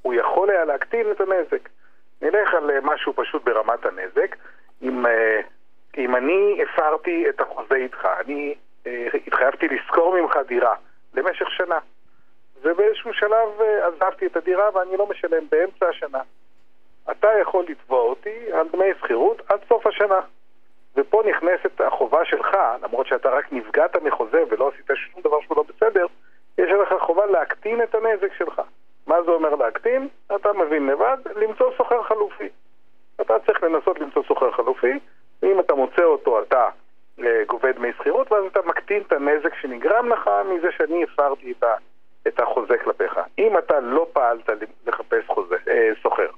הוא 0.02 0.14
יכול 0.14 0.50
היה 0.50 0.64
להקטין 0.64 1.10
את 1.10 1.20
הנזק? 1.20 1.68
נלך 2.22 2.54
על 2.54 2.80
משהו 2.82 3.12
פשוט 3.16 3.44
ברמת 3.44 3.86
הנזק. 3.86 4.36
אם 4.82 5.04
אם 5.98 6.16
אני 6.16 6.62
הפרתי 6.62 7.28
את 7.28 7.40
החוזה 7.40 7.74
איתך, 7.74 8.08
אני 8.20 8.54
אה, 8.86 9.06
התחייבתי 9.26 9.68
לשכור 9.68 10.20
ממך 10.20 10.36
דירה 10.46 10.74
למשך 11.14 11.50
שנה, 11.50 11.78
ובאיזשהו 12.62 13.12
שלב 13.12 13.60
אה, 13.60 13.86
עזבתי 13.86 14.26
את 14.26 14.36
הדירה 14.36 14.70
ואני 14.74 14.96
לא 14.96 15.06
משלם 15.06 15.44
באמצע 15.50 15.88
השנה. 15.88 16.20
אתה 17.10 17.28
יכול 17.42 17.64
לתבוע 17.68 18.00
אותי 18.00 18.52
על 18.52 18.68
דמי 18.72 18.90
שכירות 19.00 19.42
עד 19.48 19.60
סוף 19.68 19.86
השנה. 19.86 20.20
ופה 20.96 21.22
נכנסת 21.26 21.80
החובה 21.80 22.24
שלך, 22.24 22.56
למרות 22.82 23.06
שאתה 23.06 23.30
רק 23.30 23.52
נפגעת 23.52 23.96
מחוזה 23.96 24.42
ולא 24.50 24.70
עשית 24.74 24.90
שום 24.94 25.22
דבר 25.22 25.40
שהוא 25.40 25.56
לא 25.56 25.64
בסדר, 25.68 26.06
יש 26.58 26.70
לך 26.72 27.02
חובה 27.02 27.26
להקטין 27.26 27.82
את 27.82 27.94
הנזק 27.94 28.34
שלך. 28.38 28.62
מה 29.06 29.22
זה 29.22 29.30
אומר 29.30 29.54
להקטין? 29.54 30.08
אתה 30.36 30.52
מבין 30.52 30.86
לבד, 30.86 31.16
למצוא 31.36 31.70
סוחר 31.76 32.02
חלופי. 32.02 32.48
אתה 33.20 33.38
צריך 33.46 33.62
לנסות 33.62 34.00
למצוא 34.00 34.22
סוחר 34.28 34.50
חלופי, 34.50 34.98
ואם 35.44 35.60
אתה 35.60 35.74
מוצא 35.74 36.02
אותו, 36.02 36.42
אתה 36.42 36.68
אה, 37.22 37.42
גובה 37.46 37.72
דמי 37.72 37.88
שכירות, 37.98 38.32
ואז 38.32 38.44
אתה 38.52 38.60
מקטין 38.66 39.02
את 39.06 39.12
הנזק 39.12 39.54
שנגרם 39.60 40.08
לך 40.08 40.30
מזה 40.48 40.68
שאני 40.76 41.04
הפרתי 41.04 41.52
את, 41.58 41.64
ה, 41.64 41.74
את 42.28 42.40
החוזה 42.40 42.74
כלפיך. 42.84 43.20
אם 43.38 43.58
אתה 43.58 43.80
לא 43.80 44.06
פעלת 44.12 44.50
לחפש 44.86 45.26
חוזה, 45.26 45.56
אה, 45.68 45.90
סוחר, 46.02 46.30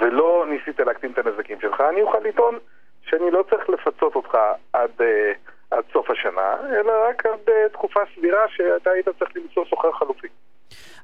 ולא 0.00 0.46
ניסית 0.48 0.80
להקטין 0.80 1.12
את 1.12 1.18
הנזקים 1.18 1.60
שלך, 1.60 1.80
אני 1.80 2.02
אוכל 2.02 2.18
לטעון 2.18 2.58
שאני 3.02 3.30
לא 3.30 3.44
צריך 3.50 3.68
לפצות 3.68 4.14
אותך 4.14 4.38
עד, 4.72 4.90
אה, 5.00 5.32
עד 5.70 5.84
סוף 5.92 6.10
השנה, 6.10 6.56
אלא 6.70 6.92
רק 7.08 7.26
עד 7.26 7.68
תקופה 7.72 8.00
סבירה 8.14 8.48
שאתה 8.48 8.90
היית 8.90 9.08
צריך 9.18 9.30
למצוא 9.36 9.64
סוחר 9.70 9.92
חלופי. 9.92 10.28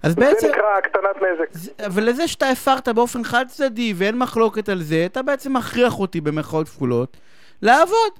אז 0.03 0.14
בעצם... 0.14 0.47
זה 0.47 0.53
נקרא 0.53 0.76
הקטנת 0.78 1.22
נזק. 1.22 1.49
ולזה 1.95 2.28
שאתה 2.28 2.47
הפרת 2.49 2.89
באופן 2.89 3.24
חד 3.24 3.45
צדדי 3.49 3.93
ואין 3.99 4.18
מחלוקת 4.18 4.68
על 4.68 4.78
זה, 4.78 5.07
אתה 5.07 5.22
בעצם 5.22 5.57
מכריח 5.57 5.99
אותי 5.99 6.20
במרכאות 6.20 6.68
כפולות 6.68 7.16
לעבוד. 7.62 8.12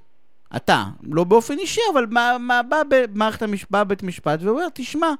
אתה, 0.57 0.82
לא 1.11 1.24
באופן 1.24 1.55
אישי, 1.59 1.80
אבל 1.93 2.07
מה, 2.11 2.37
מה 2.41 2.61
בא 2.68 2.82
במערכת 2.89 3.43
המשפט, 3.43 3.70
בא 3.70 3.84
בית 3.84 4.03
משפט 4.03 4.39
ואומר, 4.43 4.66
תשמע, 4.74 5.11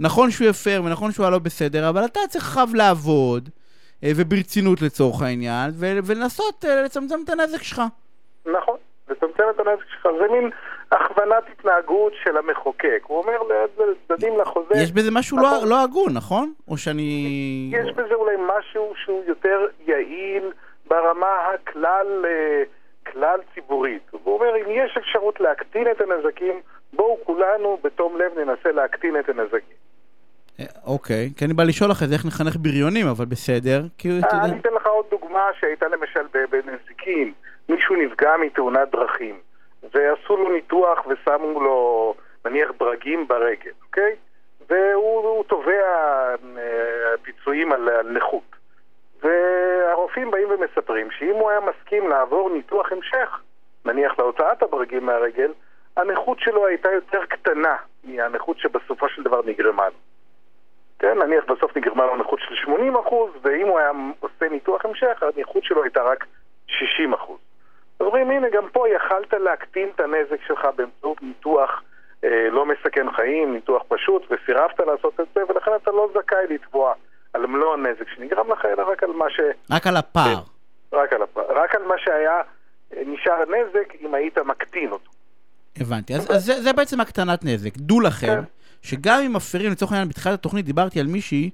נכון 0.00 0.30
שהוא 0.30 0.48
הפר 0.48 0.80
ונכון 0.84 1.12
שהוא 1.12 1.24
היה 1.24 1.30
לא 1.30 1.38
בסדר, 1.38 1.88
אבל 1.88 2.04
אתה 2.04 2.20
צריך 2.28 2.44
חייב 2.44 2.74
לעבוד, 2.74 3.48
אה, 4.04 4.10
וברצינות 4.16 4.82
לצורך 4.82 5.22
העניין, 5.22 5.70
ולנסות 5.78 6.64
אה, 6.64 6.82
לצמצם 6.82 7.18
את 7.24 7.28
הנזק 7.28 7.62
שלך. 7.62 7.82
נכון, 8.46 8.76
לצמצם 9.08 9.42
את 9.54 9.60
הנזק 9.60 9.84
שלך. 9.92 10.06
זה 10.20 10.32
מין 10.32 10.50
הכוונת 10.92 11.44
התנהגות 11.52 12.12
של 12.24 12.36
המחוקק. 12.36 13.02
הוא 13.06 13.18
אומר 13.18 13.38
לצדדים 13.78 14.38
לחוזה... 14.38 14.74
יש 14.82 14.92
בזה 14.92 15.10
משהו 15.10 15.38
לא, 15.38 15.66
לא 15.68 15.82
הגון, 15.82 16.12
נכון? 16.12 16.52
או 16.68 16.76
שאני... 16.76 17.70
יש 17.72 17.92
בזה 17.92 18.14
אולי 18.14 18.36
משהו 18.36 18.92
שהוא 19.04 19.24
יותר 19.26 19.66
יעיל 19.86 20.52
ברמה 20.86 21.26
הכלל... 21.54 22.24
אה, 22.24 22.62
כלל 23.14 23.40
ציבורית. 23.54 24.02
הוא 24.10 24.34
אומר, 24.34 24.56
אם 24.56 24.70
יש 24.70 24.96
אפשרות 24.98 25.40
להקטין 25.40 25.86
את 25.90 26.00
הנזקים, 26.00 26.60
בואו 26.92 27.18
כולנו 27.24 27.78
בתום 27.84 28.18
לב 28.18 28.38
ננסה 28.38 28.72
להקטין 28.72 29.18
את 29.20 29.28
הנזקים. 29.28 29.76
אה, 30.60 30.64
אוקיי, 30.86 31.30
כי 31.36 31.44
אני 31.44 31.54
בא 31.54 31.62
לשאול 31.62 31.90
לך 31.90 32.02
איך 32.12 32.26
נחנך 32.26 32.56
בריונים, 32.56 33.06
אבל 33.06 33.24
בסדר. 33.24 33.80
אה, 34.06 34.44
אני 34.44 34.60
אתן 34.60 34.72
לך 34.74 34.86
עוד 34.86 35.06
דוגמה 35.10 35.50
שהייתה 35.60 35.86
למשל 35.88 36.26
בנזיקין. 36.50 37.32
מישהו 37.68 37.96
נפגע 37.96 38.30
מתאונת 38.46 38.90
דרכים. 38.92 39.38
ועשו 39.94 40.36
לו 40.36 40.52
ניתוח 40.52 41.06
ושמו 41.06 41.60
לו 41.60 42.14
נניח 42.44 42.70
ברגים 42.80 43.28
ברגל, 43.28 43.70
אוקיי? 43.86 44.16
והוא 44.68 45.44
תובע 45.44 45.82
אה, 46.56 47.16
פיצויים 47.22 47.72
על 47.72 48.10
נכות. 48.16 48.53
והרופאים 49.24 50.30
באים 50.30 50.48
ומספרים 50.50 51.10
שאם 51.10 51.34
הוא 51.34 51.50
היה 51.50 51.60
מסכים 51.60 52.08
לעבור 52.08 52.50
ניתוח 52.50 52.92
המשך, 52.92 53.40
נניח 53.84 54.18
להוצאת 54.18 54.62
הברגים 54.62 55.06
מהרגל, 55.06 55.52
הנכות 55.96 56.40
שלו 56.40 56.66
הייתה 56.66 56.92
יותר 56.92 57.24
קטנה 57.24 57.76
מהנכות 58.04 58.58
שבסופו 58.58 59.08
של 59.08 59.22
דבר 59.22 59.40
נגרמה 59.46 59.86
לו. 59.86 59.94
כן, 60.98 61.18
נניח 61.18 61.44
בסוף 61.44 61.76
נגרמה 61.76 62.06
לו 62.06 62.16
נכות 62.16 62.40
של 62.40 62.72
80%, 62.72 63.14
ואם 63.42 63.66
הוא 63.66 63.78
היה 63.78 63.90
עושה 64.20 64.48
ניתוח 64.50 64.84
המשך, 64.84 65.22
הנכות 65.22 65.64
שלו 65.64 65.82
הייתה 65.82 66.02
רק 66.02 66.26
60%. 66.68 66.72
אומרים, 68.00 68.30
הנה, 68.30 68.48
גם 68.48 68.68
פה 68.72 68.88
יכלת 68.88 69.32
להקטין 69.32 69.88
את 69.94 70.00
הנזק 70.00 70.42
שלך 70.46 70.68
באמצעות 70.76 71.22
ניתוח 71.22 71.82
אה, 72.24 72.48
לא 72.50 72.66
מסכן 72.66 73.12
חיים, 73.12 73.52
ניתוח 73.52 73.82
פשוט, 73.88 74.22
וסירבת 74.30 74.80
לעשות 74.80 75.20
את 75.20 75.26
זה, 75.34 75.40
ולכן 75.48 75.70
אתה 75.82 75.90
לא 75.90 76.08
זכאי 76.14 76.46
לתבוע 76.50 76.94
על 77.34 77.46
מלוא 77.46 77.74
הנזק 77.74 78.08
שנגרם 78.16 78.52
לך, 78.52 78.64
אלא 78.64 78.82
רק 78.92 79.02
על 79.02 79.10
מה 79.10 79.24
ש... 79.30 79.40
רק 79.70 79.86
על 79.86 79.96
הפער. 79.96 80.40
רק 80.92 81.12
על 81.12 81.22
הפער. 81.22 81.44
רק 81.62 81.74
על 81.74 81.82
מה 81.82 81.94
שהיה 81.98 82.40
אה, 82.96 83.02
נשאר 83.06 83.42
נזק 83.42 83.92
אם 84.00 84.14
היית 84.14 84.38
מקטין 84.38 84.92
אותו. 84.92 85.10
הבנתי. 85.76 86.14
אז, 86.14 86.30
אז 86.30 86.44
זה, 86.44 86.62
זה 86.62 86.72
בעצם 86.72 87.00
הקטנת 87.00 87.44
נזק. 87.44 87.76
דעו 87.76 88.00
לכם, 88.00 88.26
כן. 88.26 88.40
שגם 88.82 89.20
אם 89.26 89.32
מפרים, 89.32 89.70
לצורך 89.70 89.92
העניין, 89.92 90.08
בתחילת 90.08 90.34
התוכנית 90.34 90.64
דיברתי 90.64 91.00
על 91.00 91.06
מישהי 91.06 91.50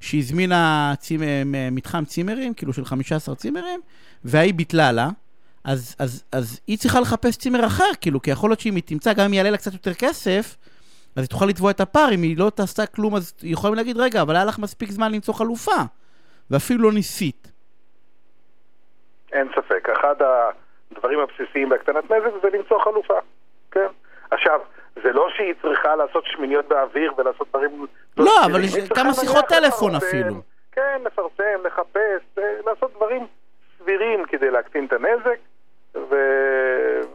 שהזמינה 0.00 0.94
צימ... 0.98 1.20
מתחם 1.72 2.04
צימרים, 2.04 2.54
כאילו 2.54 2.72
של 2.72 2.84
15 2.84 3.34
צימרים, 3.34 3.80
וההיא 4.24 4.54
ביטלה 4.54 4.92
לה. 4.92 5.08
אז, 5.64 5.96
אז, 5.98 6.24
אז 6.32 6.60
היא 6.66 6.78
צריכה 6.78 7.00
לחפש 7.00 7.36
צימר 7.36 7.66
אחר, 7.66 7.90
כאילו, 8.00 8.22
כי 8.22 8.30
יכול 8.30 8.50
להיות 8.50 8.60
שאם 8.60 8.74
היא 8.74 8.82
תמצא, 8.86 9.12
גם 9.12 9.24
אם 9.24 9.34
יעלה 9.34 9.50
לה 9.50 9.56
קצת 9.56 9.72
יותר 9.72 9.94
כסף, 9.94 10.56
אז 11.16 11.22
היא 11.22 11.28
תוכל 11.28 11.46
לתבוע 11.46 11.70
את 11.70 11.80
הפער, 11.80 12.08
אם 12.14 12.22
היא 12.22 12.38
לא 12.38 12.50
תעשה 12.50 12.86
כלום, 12.86 13.16
אז 13.16 13.34
יכולים 13.42 13.76
להגיד, 13.76 13.96
רגע, 13.98 14.22
אבל 14.22 14.36
היה 14.36 14.44
לך 14.44 14.58
מספיק 14.58 14.90
זמן 14.90 15.12
למצוא 15.12 15.34
חלופה, 15.34 15.80
ואפילו 16.50 16.82
לא 16.82 16.92
ניסית. 16.92 17.52
אין 19.32 19.48
ספק. 19.56 19.88
אחד 19.88 20.14
הדברים 20.90 21.18
הבסיסיים 21.20 21.68
בהקטנת 21.68 22.04
נזק 22.04 22.42
זה 22.42 22.48
למצוא 22.58 22.78
חלופה, 22.84 23.18
כן? 23.70 23.86
עכשיו, 24.30 24.60
זה 25.02 25.12
לא 25.12 25.28
שהיא 25.36 25.54
צריכה 25.62 25.96
לעשות 25.96 26.24
שמיניות 26.26 26.68
באוויר 26.68 27.12
ולעשות 27.16 27.48
דברים... 27.48 27.86
לא, 28.16 28.24
סבירים. 28.24 28.50
אבל 28.50 28.64
יש 28.64 28.88
כמה 28.94 29.12
שיחות 29.12 29.44
טלפון 29.44 29.94
לפרסם, 29.94 30.06
אפילו. 30.06 30.34
כן, 30.72 31.02
לפרסם, 31.04 31.66
לחפש, 31.66 32.22
אה, 32.38 32.42
לעשות 32.66 32.92
דברים 32.96 33.26
סבירים 33.78 34.24
כדי 34.24 34.50
להקטין 34.50 34.86
את 34.86 34.92
הנזק. 34.92 35.38
ו... 35.94 36.14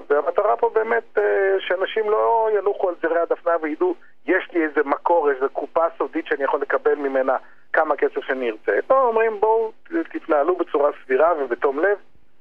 והמטרה 0.10 0.58
פה 0.60 0.70
באמת 0.76 1.18
אה, 1.18 1.24
שאנשים 1.68 2.10
לא 2.10 2.50
ינוחו 2.60 2.90
על 2.90 2.96
זרי 3.02 3.20
הדפנה 3.20 3.54
וידעו 3.62 3.96
יש 4.26 4.44
לי 4.54 4.64
איזה 4.66 4.82
מקור, 4.86 5.30
איזה 5.32 5.46
קופה 5.54 5.82
סודית 5.98 6.26
שאני 6.28 6.44
יכול 6.44 6.62
לקבל 6.62 6.96
ממנה 6.96 7.36
כמה 7.74 7.96
כסף 7.96 8.20
שאני 8.28 8.50
ארצה. 8.50 8.72
לא, 8.90 9.08
אומרים 9.08 9.32
בואו 9.40 9.72
תתנהלו 10.14 10.58
בצורה 10.58 10.90
סבירה 11.06 11.28
ובתום 11.44 11.80
לב, 11.80 11.98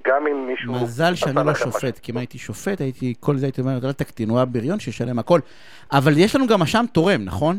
גם 0.06 0.26
אם 0.26 0.46
מישהו... 0.46 0.72
מזל 0.72 1.14
שאני 1.14 1.36
לא 1.36 1.44
משהו. 1.44 1.72
שופט, 1.72 1.98
כי 1.98 2.12
אם 2.12 2.16
הייתי 2.16 2.38
שופט, 2.38 2.80
הייתי, 2.80 3.14
כל 3.20 3.36
זה 3.36 3.46
הייתי 3.46 3.60
אומר, 3.60 3.72
אל 3.84 3.92
תקטין, 3.92 4.28
הוא 4.28 4.38
היה 4.38 4.44
בריון 4.46 4.80
שישלם 4.80 5.18
הכל. 5.18 5.40
אבל 5.92 6.12
יש 6.16 6.36
לנו 6.36 6.46
גם 6.46 6.62
אשם 6.62 6.84
תורם, 6.92 7.20
נכון? 7.24 7.58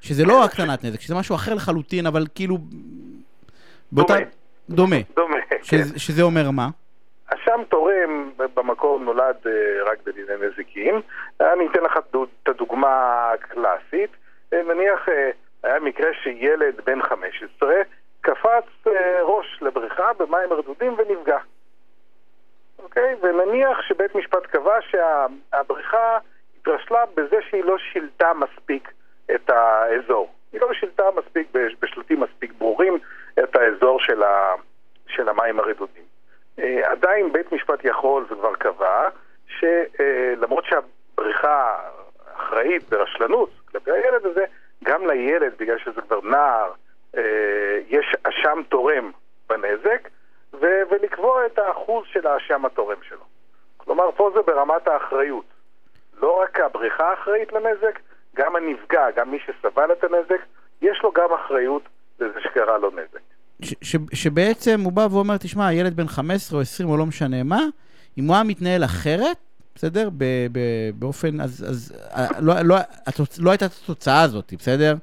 שזה 0.00 0.24
לא 0.24 0.44
הקטנת 0.44 0.84
נזק, 0.84 1.00
שזה 1.00 1.14
משהו 1.14 1.34
אחר 1.34 1.54
לחלוטין, 1.54 2.06
אבל 2.06 2.26
כאילו... 2.34 2.58
באותה... 3.92 4.14
דומה. 4.70 4.96
דומה, 5.16 5.36
כן. 5.50 5.56
שזה- 5.62 5.98
שזה 5.98 6.22
אומר 6.22 6.50
מה? 6.50 6.68
אשם 7.34 7.60
תורם 7.68 8.30
במקור 8.36 8.98
נולד 9.00 9.36
אה, 9.46 9.52
רק 9.84 9.98
בדיני 10.06 10.46
נזיקין. 10.46 11.00
אני 11.40 11.66
אתן 11.66 11.82
לך 11.82 11.98
את 12.42 12.48
הדוגמה 12.48 12.90
הקלאסית. 13.34 14.10
אה, 14.52 14.62
נניח 14.62 15.08
אה, 15.08 15.30
היה 15.62 15.80
מקרה 15.80 16.10
שילד 16.22 16.80
בן 16.84 17.02
15 17.02 17.74
קפץ 18.20 18.64
ראש 19.22 19.58
לבריכה 19.62 20.12
במים 20.12 20.52
רדודים 20.52 20.96
ונפגע. 20.98 21.38
אוקיי? 22.78 23.14
ונניח 23.22 23.80
שבית 23.82 24.14
משפט 24.14 24.46
קבע 24.46 24.76
שהבריכה 24.80 26.18
התרשלה 26.60 27.04
בזה 27.14 27.36
שהיא 27.50 27.64
לא 27.64 27.78
שילטה 27.78 28.32
מספיק 28.34 28.90
את 29.34 29.50
האזור. 29.50 30.32
היא 30.52 30.60
לא 30.60 30.72
שילטה 30.72 31.04
מספיק 31.16 31.48
בש- 31.52 31.74
בשלטים 31.80 32.20
מספיק 32.20 32.52
ברורים 32.58 32.98
את 33.44 33.56
האזור 33.56 34.00
של 35.06 35.28
המים 35.28 35.60
הרדודים. 35.60 36.09
יכול 38.10 38.26
וכבר 38.30 38.54
קבע 38.54 39.08
שלמרות 39.46 40.64
שהבריכה 40.64 41.78
אחראית 42.36 42.88
ברשלנות 42.88 43.50
כלפי 43.72 43.90
הילד 43.90 44.26
הזה, 44.26 44.44
גם 44.84 45.06
לילד, 45.06 45.52
בגלל 45.58 45.78
שזה 45.78 46.00
כבר 46.00 46.20
נער, 46.20 46.72
אה, 47.16 47.78
יש 47.88 48.16
אשם 48.22 48.58
תורם 48.68 49.10
בנזק, 49.48 50.08
ו- 50.52 50.82
ולקבוע 50.90 51.46
את 51.46 51.58
האחוז 51.58 52.04
של 52.12 52.26
האשם 52.26 52.64
התורם 52.64 52.96
שלו. 53.08 53.24
כלומר, 53.76 54.10
פה 54.16 54.30
זה 54.34 54.42
ברמת 54.42 54.88
האחריות. 54.88 55.44
לא 56.22 56.40
רק 56.42 56.60
הבריכה 56.60 57.14
אחראית 57.14 57.52
לנזק, 57.52 57.98
גם 58.36 58.56
הנפגע, 58.56 59.10
גם 59.16 59.30
מי 59.30 59.38
שסבל 59.38 59.92
את 59.92 60.04
הנזק, 60.04 60.40
יש 60.82 61.00
לו 61.04 61.12
גם 61.12 61.28
אחריות 61.34 61.82
לזה 62.20 62.40
שקרה 62.40 62.78
לו 62.78 62.90
נזק. 62.90 63.20
ש- 63.64 63.74
ש- 63.82 64.22
שבעצם 64.22 64.80
הוא 64.84 64.92
בא 64.92 65.06
ואומר, 65.10 65.36
תשמע, 65.36 65.72
ילד 65.72 65.96
בן 65.96 66.06
15 66.06 66.58
או 66.58 66.62
20 66.62 66.88
או 66.88 66.96
לא 66.96 67.06
משנה 67.06 67.42
מה, 67.42 67.60
אם 68.18 68.24
הוא 68.26 68.34
היה 68.34 68.44
מתנהל 68.44 68.84
אחרת, 68.84 69.36
בסדר? 69.74 70.08
ב- 70.18 70.24
ב- 70.52 70.90
באופן, 70.98 71.40
אז, 71.40 71.64
אז 71.68 71.92
אה, 72.16 72.26
לא, 72.40 72.54
לא, 72.64 72.76
התוצ... 73.06 73.38
לא 73.38 73.50
הייתה 73.50 73.66
את 73.66 73.70
התוצאה 73.84 74.22
הזאת, 74.22 74.52
בסדר? 74.58 74.94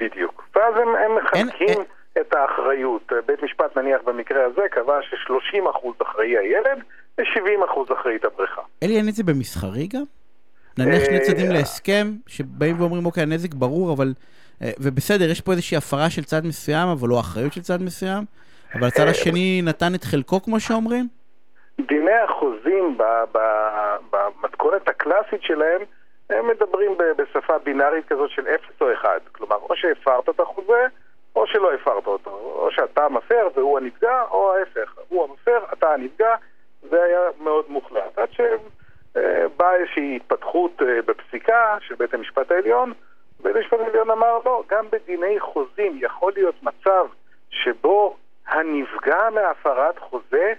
בדיוק. 0.00 0.48
ואז 0.56 0.74
הם, 0.76 0.88
הם 0.88 1.24
מחלקים 1.24 1.68
אין- 1.68 1.78
את 2.20 2.34
האחריות. 2.34 3.12
בית 3.26 3.42
משפט 3.42 3.76
נניח 3.78 4.00
במקרה 4.06 4.38
הזה 4.46 4.62
קבע 4.70 4.94
ש-30% 5.02 5.88
אחראי 6.02 6.36
הילד 6.38 6.78
ו-70% 7.18 7.94
אחראית 8.00 8.24
הבריכה. 8.24 8.60
אלי, 8.82 8.96
אין 8.96 9.08
את 9.08 9.14
זה 9.14 9.24
במסחרי 9.24 9.86
גם? 9.86 10.02
נניח 10.78 11.04
שני 11.04 11.14
אה, 11.18 11.20
צדדים 11.24 11.50
להסכם, 11.50 12.12
שבאים 12.26 12.80
ואומרים, 12.80 13.06
אוקיי, 13.06 13.22
הנזק 13.22 13.54
ברור, 13.54 13.92
אבל... 13.92 14.14
אה, 14.62 14.70
ובסדר, 14.78 15.30
יש 15.30 15.40
פה 15.40 15.52
איזושהי 15.52 15.76
הפרה 15.76 16.10
של 16.10 16.24
צד 16.24 16.46
מסוים, 16.46 16.88
אבל 16.88 17.08
לא 17.08 17.20
אחריות 17.20 17.52
של 17.52 17.60
צד 17.62 17.82
מסוים, 17.82 18.24
אבל 18.74 18.86
הצד 18.86 19.06
השני 19.08 19.62
נתן 19.62 19.94
את 19.94 20.04
חלקו, 20.04 20.42
כמו 20.42 20.60
שאומרים? 20.60 21.08
דיני 21.80 22.12
החוזים 22.12 22.98
במתכונת 24.10 24.88
הקלאסית 24.88 25.42
שלהם, 25.42 25.82
הם 26.30 26.48
מדברים 26.48 26.96
בשפה 27.16 27.58
בינארית 27.58 28.08
כזאת 28.08 28.30
של 28.30 28.48
0 28.48 28.80
או 28.80 28.92
1. 28.92 29.08
כלומר, 29.32 29.56
או 29.56 29.76
שהפרת 29.76 30.28
את 30.28 30.40
החוזה, 30.40 30.86
או 31.36 31.46
שלא 31.46 31.72
הפרת 31.74 32.06
אותו. 32.06 32.30
או 32.30 32.68
שאתה 32.70 33.04
המפר 33.04 33.48
והוא 33.54 33.78
הנפגע, 33.78 34.22
או 34.30 34.54
ההפך. 34.54 34.94
הוא 35.08 35.24
המפר, 35.24 35.58
אתה 35.72 35.92
הנפגע. 35.94 36.34
זה 36.82 37.02
היה 37.02 37.20
מאוד 37.40 37.64
מוחלט. 37.68 38.18
עד 38.18 38.28
שבאה 38.32 39.74
איזושהי 39.74 40.16
התפתחות 40.16 40.82
אה, 40.82 41.02
בפסיקה 41.02 41.76
של 41.80 41.94
בית 41.94 42.14
המשפט 42.14 42.50
העליון, 42.50 42.92
בית 43.42 43.56
המשפט 43.56 43.80
העליון 43.80 44.10
אמר, 44.10 44.38
לא, 44.44 44.62
גם 44.68 44.86
בדיני 44.92 45.40
חוזים 45.40 45.98
יכול 46.00 46.32
להיות 46.36 46.62
מצב 46.62 47.06
שבו 47.50 48.16
הנפגע 48.46 49.30
מהפרת 49.30 49.98
חוזה 49.98 50.52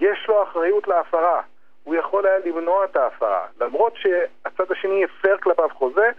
יש 0.00 0.18
לו 0.28 0.42
אחריות 0.42 0.88
להפרה. 0.88 1.40
הוא 1.84 1.94
יכול 1.94 2.26
היה 2.26 2.38
למנוע 2.44 2.84
את 2.84 2.96
ההפרה. 2.96 3.46
למרות 3.60 3.92
שהצד 3.96 4.72
השני 4.72 5.04
הפר 5.04 5.36
כלפיו 5.42 5.68
חוזה, 5.78 6.10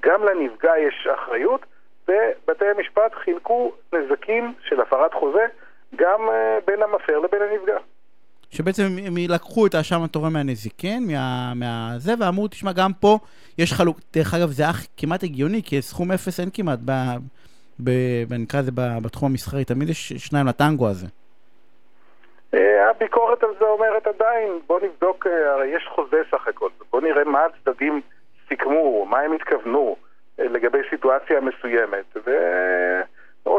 גם 0.00 0.24
לנפגע 0.24 0.72
יש 0.78 1.08
אחריות, 1.14 1.60
ובתי 2.08 2.64
המשפט 2.76 3.14
חילקו 3.24 3.72
נזקים 3.92 4.54
של 4.68 4.80
הפרת 4.80 5.14
חוזה 5.14 5.46
גם 5.96 6.20
אה, 6.28 6.58
בין 6.66 6.82
המפר 6.82 7.18
לבין 7.18 7.42
הנפגע. 7.42 7.76
שבעצם 8.50 8.82
הם 9.06 9.14
לקחו 9.28 9.66
את 9.66 9.74
האשם 9.74 10.02
התורם 10.02 10.32
מהנזיקין, 10.32 11.06
מה, 11.06 11.52
מהזה, 11.54 12.12
ואמרו, 12.18 12.48
תשמע, 12.48 12.72
גם 12.72 12.92
פה 13.00 13.18
יש 13.58 13.72
חלוק... 13.72 13.98
דרך 14.12 14.34
אגב, 14.34 14.48
זה 14.48 14.62
היה 14.62 14.72
כמעט 14.96 15.24
הגיוני, 15.24 15.62
כי 15.62 15.82
סכום 15.82 16.12
אפס 16.12 16.40
אין 16.40 16.48
כמעט, 16.54 16.78
ב, 16.84 16.92
ב, 17.84 17.90
נקרא 18.38 18.60
לזה 18.60 18.70
בתחום 18.74 19.30
המסחרי, 19.30 19.64
תמיד 19.64 19.88
יש 19.88 20.12
שניים 20.12 20.46
לטנגו 20.46 20.88
הזה. 20.88 21.06
אה, 22.54 22.90
הביקורת 22.90 23.44
על 23.44 23.50
זה 23.58 23.64
אומרת 23.64 24.06
עדיין, 24.06 24.58
בוא 24.66 24.80
נבדוק, 24.80 25.26
אה, 25.26 25.52
הרי 25.52 25.66
יש 25.66 25.86
חוזה 25.88 26.22
סך 26.30 26.48
הכל, 26.48 26.68
בוא 26.92 27.00
נראה 27.00 27.24
מה 27.24 27.44
הצדדים 27.44 28.00
סיכמו, 28.48 29.04
מה 29.04 29.20
הם 29.20 29.32
התכוונו 29.32 29.96
אה, 30.40 30.44
לגבי 30.44 30.78
סיטואציה 30.90 31.40
מסוימת, 31.40 32.04
ו... 32.26 32.30
או 33.46 33.58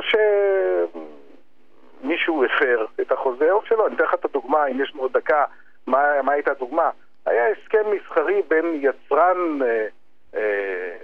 שמישהו 2.01 2.45
הפר 2.45 2.85
את 3.01 3.11
החוזה 3.11 3.51
או 3.51 3.65
שלא. 3.65 3.87
אני 3.87 3.95
אתן 3.95 4.03
לך 4.03 4.13
את 4.13 4.25
הדוגמה, 4.25 4.65
אם 4.65 4.81
יש 4.81 4.93
עוד 4.97 5.13
דקה, 5.13 5.45
מה, 5.87 6.21
מה 6.21 6.31
הייתה 6.31 6.51
הדוגמה? 6.51 6.89
היה 7.25 7.43
הסכם 7.47 7.83
מסחרי 7.91 8.41
בין 8.47 8.65
יצרן 8.81 9.61
אה, 9.61 9.87
אה, 10.35 10.95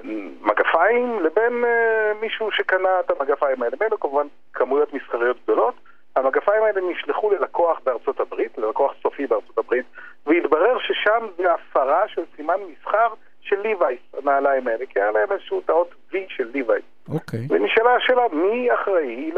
מגפיים 0.41 1.19
לבין 1.23 1.65
אה, 1.65 2.11
מישהו 2.21 2.51
שקנה 2.51 2.99
את 2.99 3.11
המגפיים 3.11 3.63
האלה. 3.63 3.75
ואלו 3.79 3.99
כמובן 3.99 4.27
כמויות 4.53 4.93
מסחריות 4.93 5.37
גדולות. 5.43 5.75
המגפיים 6.15 6.63
האלה 6.63 6.81
נשלחו 6.81 7.31
ללקוח 7.31 7.79
בארצות 7.83 8.19
הברית, 8.19 8.57
ללקוח 8.57 8.93
סופי 9.01 9.27
בארצות 9.27 9.57
הברית, 9.57 9.85
והתברר 10.27 10.77
ששם 10.79 11.27
זה 11.37 11.53
הפרה 11.53 12.07
של 12.07 12.21
סימן 12.35 12.55
מסחר 12.71 13.07
של 13.41 13.59
ליווייס, 13.61 13.99
הנעליים 14.17 14.67
האלה, 14.67 14.85
כי 14.85 14.99
היה 14.99 15.11
להם 15.11 15.31
איזשהו 15.31 15.61
טעות 15.61 15.91
V 16.11 16.15
של 16.27 16.49
ליווייס. 16.53 16.83
אוקיי. 17.13 17.39
ונשאלה 17.49 17.95
השאלה, 17.95 18.23
מי 18.33 18.73
אחראי 18.73 19.31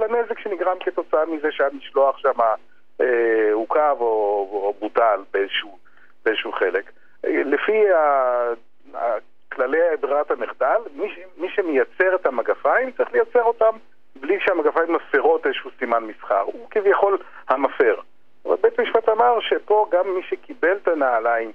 לנזק 0.00 0.38
שנגרם 0.38 0.76
כתוצאה 0.80 1.26
מזה 1.26 1.48
שהמשלוח 1.50 2.18
שם 2.18 2.40
אה, 3.00 3.52
עוכב 3.52 3.96
או, 4.00 4.48
או 4.52 4.74
בוטל 4.78 5.20
באיזשהו, 5.32 5.78
באיזשהו 6.24 6.52
חלק. 6.52 6.90
לפי 7.24 7.92
ה- 7.92 8.52
כללי 9.52 9.78
ברירת 10.00 10.30
המחדל, 10.30 10.80
מי, 10.94 11.14
מי 11.36 11.48
שמייצר 11.48 12.14
את 12.14 12.26
המגפיים 12.26 12.90
צריך 12.90 13.12
לייצר 13.12 13.42
אותם 13.42 13.76
בלי 14.20 14.38
שהמגפיים 14.40 14.94
מפרות 14.94 15.46
איזשהו 15.46 15.70
סימן 15.78 16.04
מסחר. 16.04 16.40
הוא 16.40 16.66
כביכול 16.70 17.18
המפר. 17.48 17.94
אבל 18.46 18.56
בית 18.62 18.78
המשפט 18.78 19.08
אמר 19.08 19.38
שפה 19.40 19.86
גם 19.92 20.14
מי 20.14 20.20
שקיבל 20.28 20.76
את 20.82 20.88
הנעליים 20.88 21.52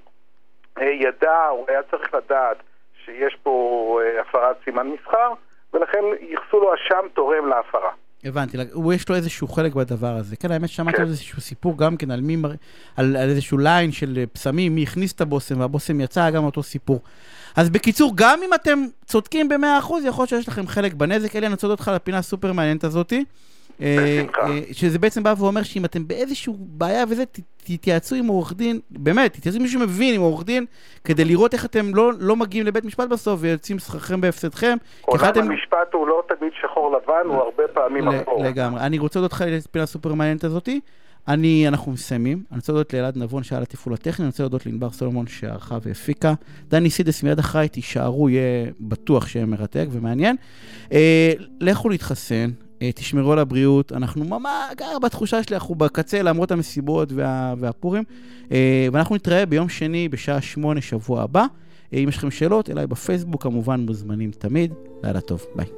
אה, 0.78 0.86
ידע, 0.86 1.46
הוא 1.52 1.66
היה 1.68 1.84
צריך 1.92 2.14
לדעת 2.14 2.58
שיש 3.06 3.38
פה 3.44 4.00
אה, 4.04 4.22
הפרת 4.22 4.56
סימן 4.64 4.88
מסחר, 4.88 5.34
ולכן 5.74 6.04
ייחסו 6.20 6.60
לו 6.60 6.74
אשם 6.74 7.08
תורם 7.14 7.48
להפרה. 7.48 7.92
הבנתי, 8.24 8.58
יש 8.94 9.10
לו 9.10 9.16
איזשהו 9.16 9.48
חלק 9.48 9.74
בדבר 9.74 10.16
הזה. 10.20 10.36
כן, 10.36 10.52
האמת 10.52 10.70
ששמעתי 10.70 10.98
כן. 10.98 11.04
על 11.04 11.08
איזשהו 11.08 11.42
סיפור 11.42 11.78
גם 11.78 11.98
כן, 11.98 12.12
על 12.12 12.22
מי, 12.22 12.36
על, 12.98 13.16
על 13.16 13.30
איזשהו 13.30 13.58
ליין 13.58 13.92
של 13.92 14.18
אה, 14.18 14.24
פסמים, 14.34 14.76
מי 14.76 14.84
הכניס 14.84 15.14
את 15.14 15.22
הבושם, 15.22 15.60
והבושם 15.60 16.02
יצא, 16.02 16.30
גם 16.30 16.44
אותו 16.44 16.64
סיפור. 16.64 17.00
אז 17.56 17.70
בקיצור, 17.70 18.12
גם 18.16 18.40
אם 18.46 18.54
אתם 18.54 18.80
צודקים 19.06 19.50
ב-100%, 19.50 19.58
יכול 20.06 20.24
להיות 20.24 20.30
שיש 20.30 20.48
לכם 20.48 20.68
חלק 20.68 20.94
בנזק. 20.94 21.36
אלי, 21.36 21.46
אני 21.46 21.54
רוצה 21.54 21.68
על 21.88 21.96
הפינה 21.96 22.18
הסופר 22.18 22.54
מעניינת 22.54 22.84
הזאתי. 22.84 23.24
אה. 23.82 24.22
אה, 24.44 24.60
שזה 24.72 25.00
בעצם 25.00 25.24
בא 25.24 25.34
ואומר 25.38 25.64
שאם 25.64 25.86
אתם 25.86 26.08
באיזשהו 26.08 26.56
בעיה 26.60 27.04
וזה, 27.10 27.24
תתייעצו 27.64 28.16
עם 28.16 28.28
עורך 28.28 28.54
דין, 28.54 28.80
באמת, 28.92 29.34
תתייעצו 29.34 29.58
עם 29.58 29.64
מישהו 29.64 29.80
שמבין, 29.80 30.16
עם 30.16 30.22
עורך 30.22 30.44
דין, 30.46 30.66
כדי 31.04 31.26
לראות 31.26 31.54
איך 31.54 31.66
אתם 31.66 31.96
לא, 31.96 32.12
לא 32.20 32.36
מגיעים 32.36 32.66
לבית 32.66 32.86
משפט 32.86 33.10
בסוף 33.10 33.40
ויוצאים 33.44 33.80
שכרכם 33.80 34.22
בהפסדכם. 34.22 34.78
אומנם 35.08 35.24
החלטתם- 35.24 35.40
המשפט 35.52 35.94
הוא 35.94 36.08
לא 36.08 36.24
תמיד 36.38 36.52
שחור 36.62 36.98
לבן, 36.98 37.28
הוא 37.28 37.36
הרבה 37.36 37.64
פעמים 37.74 38.08
אפור. 38.10 38.44
לגמרי. 38.44 38.82
אני 38.82 39.00
רוצה 39.00 39.20
להודות 39.20 39.32
לך 39.34 39.42
על 39.42 39.48
הפינה 39.66 39.84
הסופר 39.84 40.14
מעניינת 40.14 40.44
הזאתי. 40.44 40.80
אני, 41.28 41.68
אנחנו 41.68 41.92
מסיימים. 41.92 42.44
אני 42.52 42.58
רוצה 42.58 42.72
להודות 42.72 42.94
לאלעד 42.94 43.18
נבון 43.18 43.44
שהיה 43.44 43.62
לתפעול 43.62 43.94
הטכני, 43.94 44.24
אני 44.24 44.28
רוצה 44.28 44.44
להודות 44.44 44.66
לענבר 44.66 44.92
סולומון 44.92 45.28
שערכה 45.28 45.78
והפיקה. 45.82 46.34
דני 46.70 46.90
סידס 46.90 47.24
מיד 47.24 47.40
אחריי, 47.40 47.70
תישארו, 47.70 48.30
יהיה 48.30 48.72
בטוח 48.80 49.28
שיהיה 49.28 49.46
מרתק 49.46 49.88
ומעניין. 49.92 50.36
אה, 50.92 51.34
לכו 51.60 51.90
להתחסן, 51.90 52.52
אה, 52.82 52.92
תשמרו 52.92 53.32
על 53.32 53.40
הבריאות, 53.40 53.92
אנחנו 53.92 54.26
ממש, 54.26 54.52
בתחושה 55.02 55.44
שלי, 55.44 55.56
אנחנו 55.56 55.76
בקצה 55.76 56.22
למרות 56.22 56.52
המסיבות 56.52 57.12
וה, 57.12 57.54
והפורים. 57.58 58.04
אה, 58.52 58.88
ואנחנו 58.92 59.16
נתראה 59.16 59.46
ביום 59.46 59.70
שני 59.70 60.10
בשעה 60.10 60.42
שמונה 60.42 60.82
שבוע 60.82 61.22
הבא. 61.22 61.46
אה, 61.94 62.00
אם 62.00 62.10
יש 62.10 62.18
לכם 62.18 62.32
שאלות, 62.32 62.70
אליי 62.70 62.88
בפייסבוק, 62.88 63.44
כמובן 63.44 63.80
מוזמנים 63.80 64.32
תמיד. 64.32 64.74
לילה 65.04 65.22
טוב, 65.22 65.46
ביי. 65.56 65.74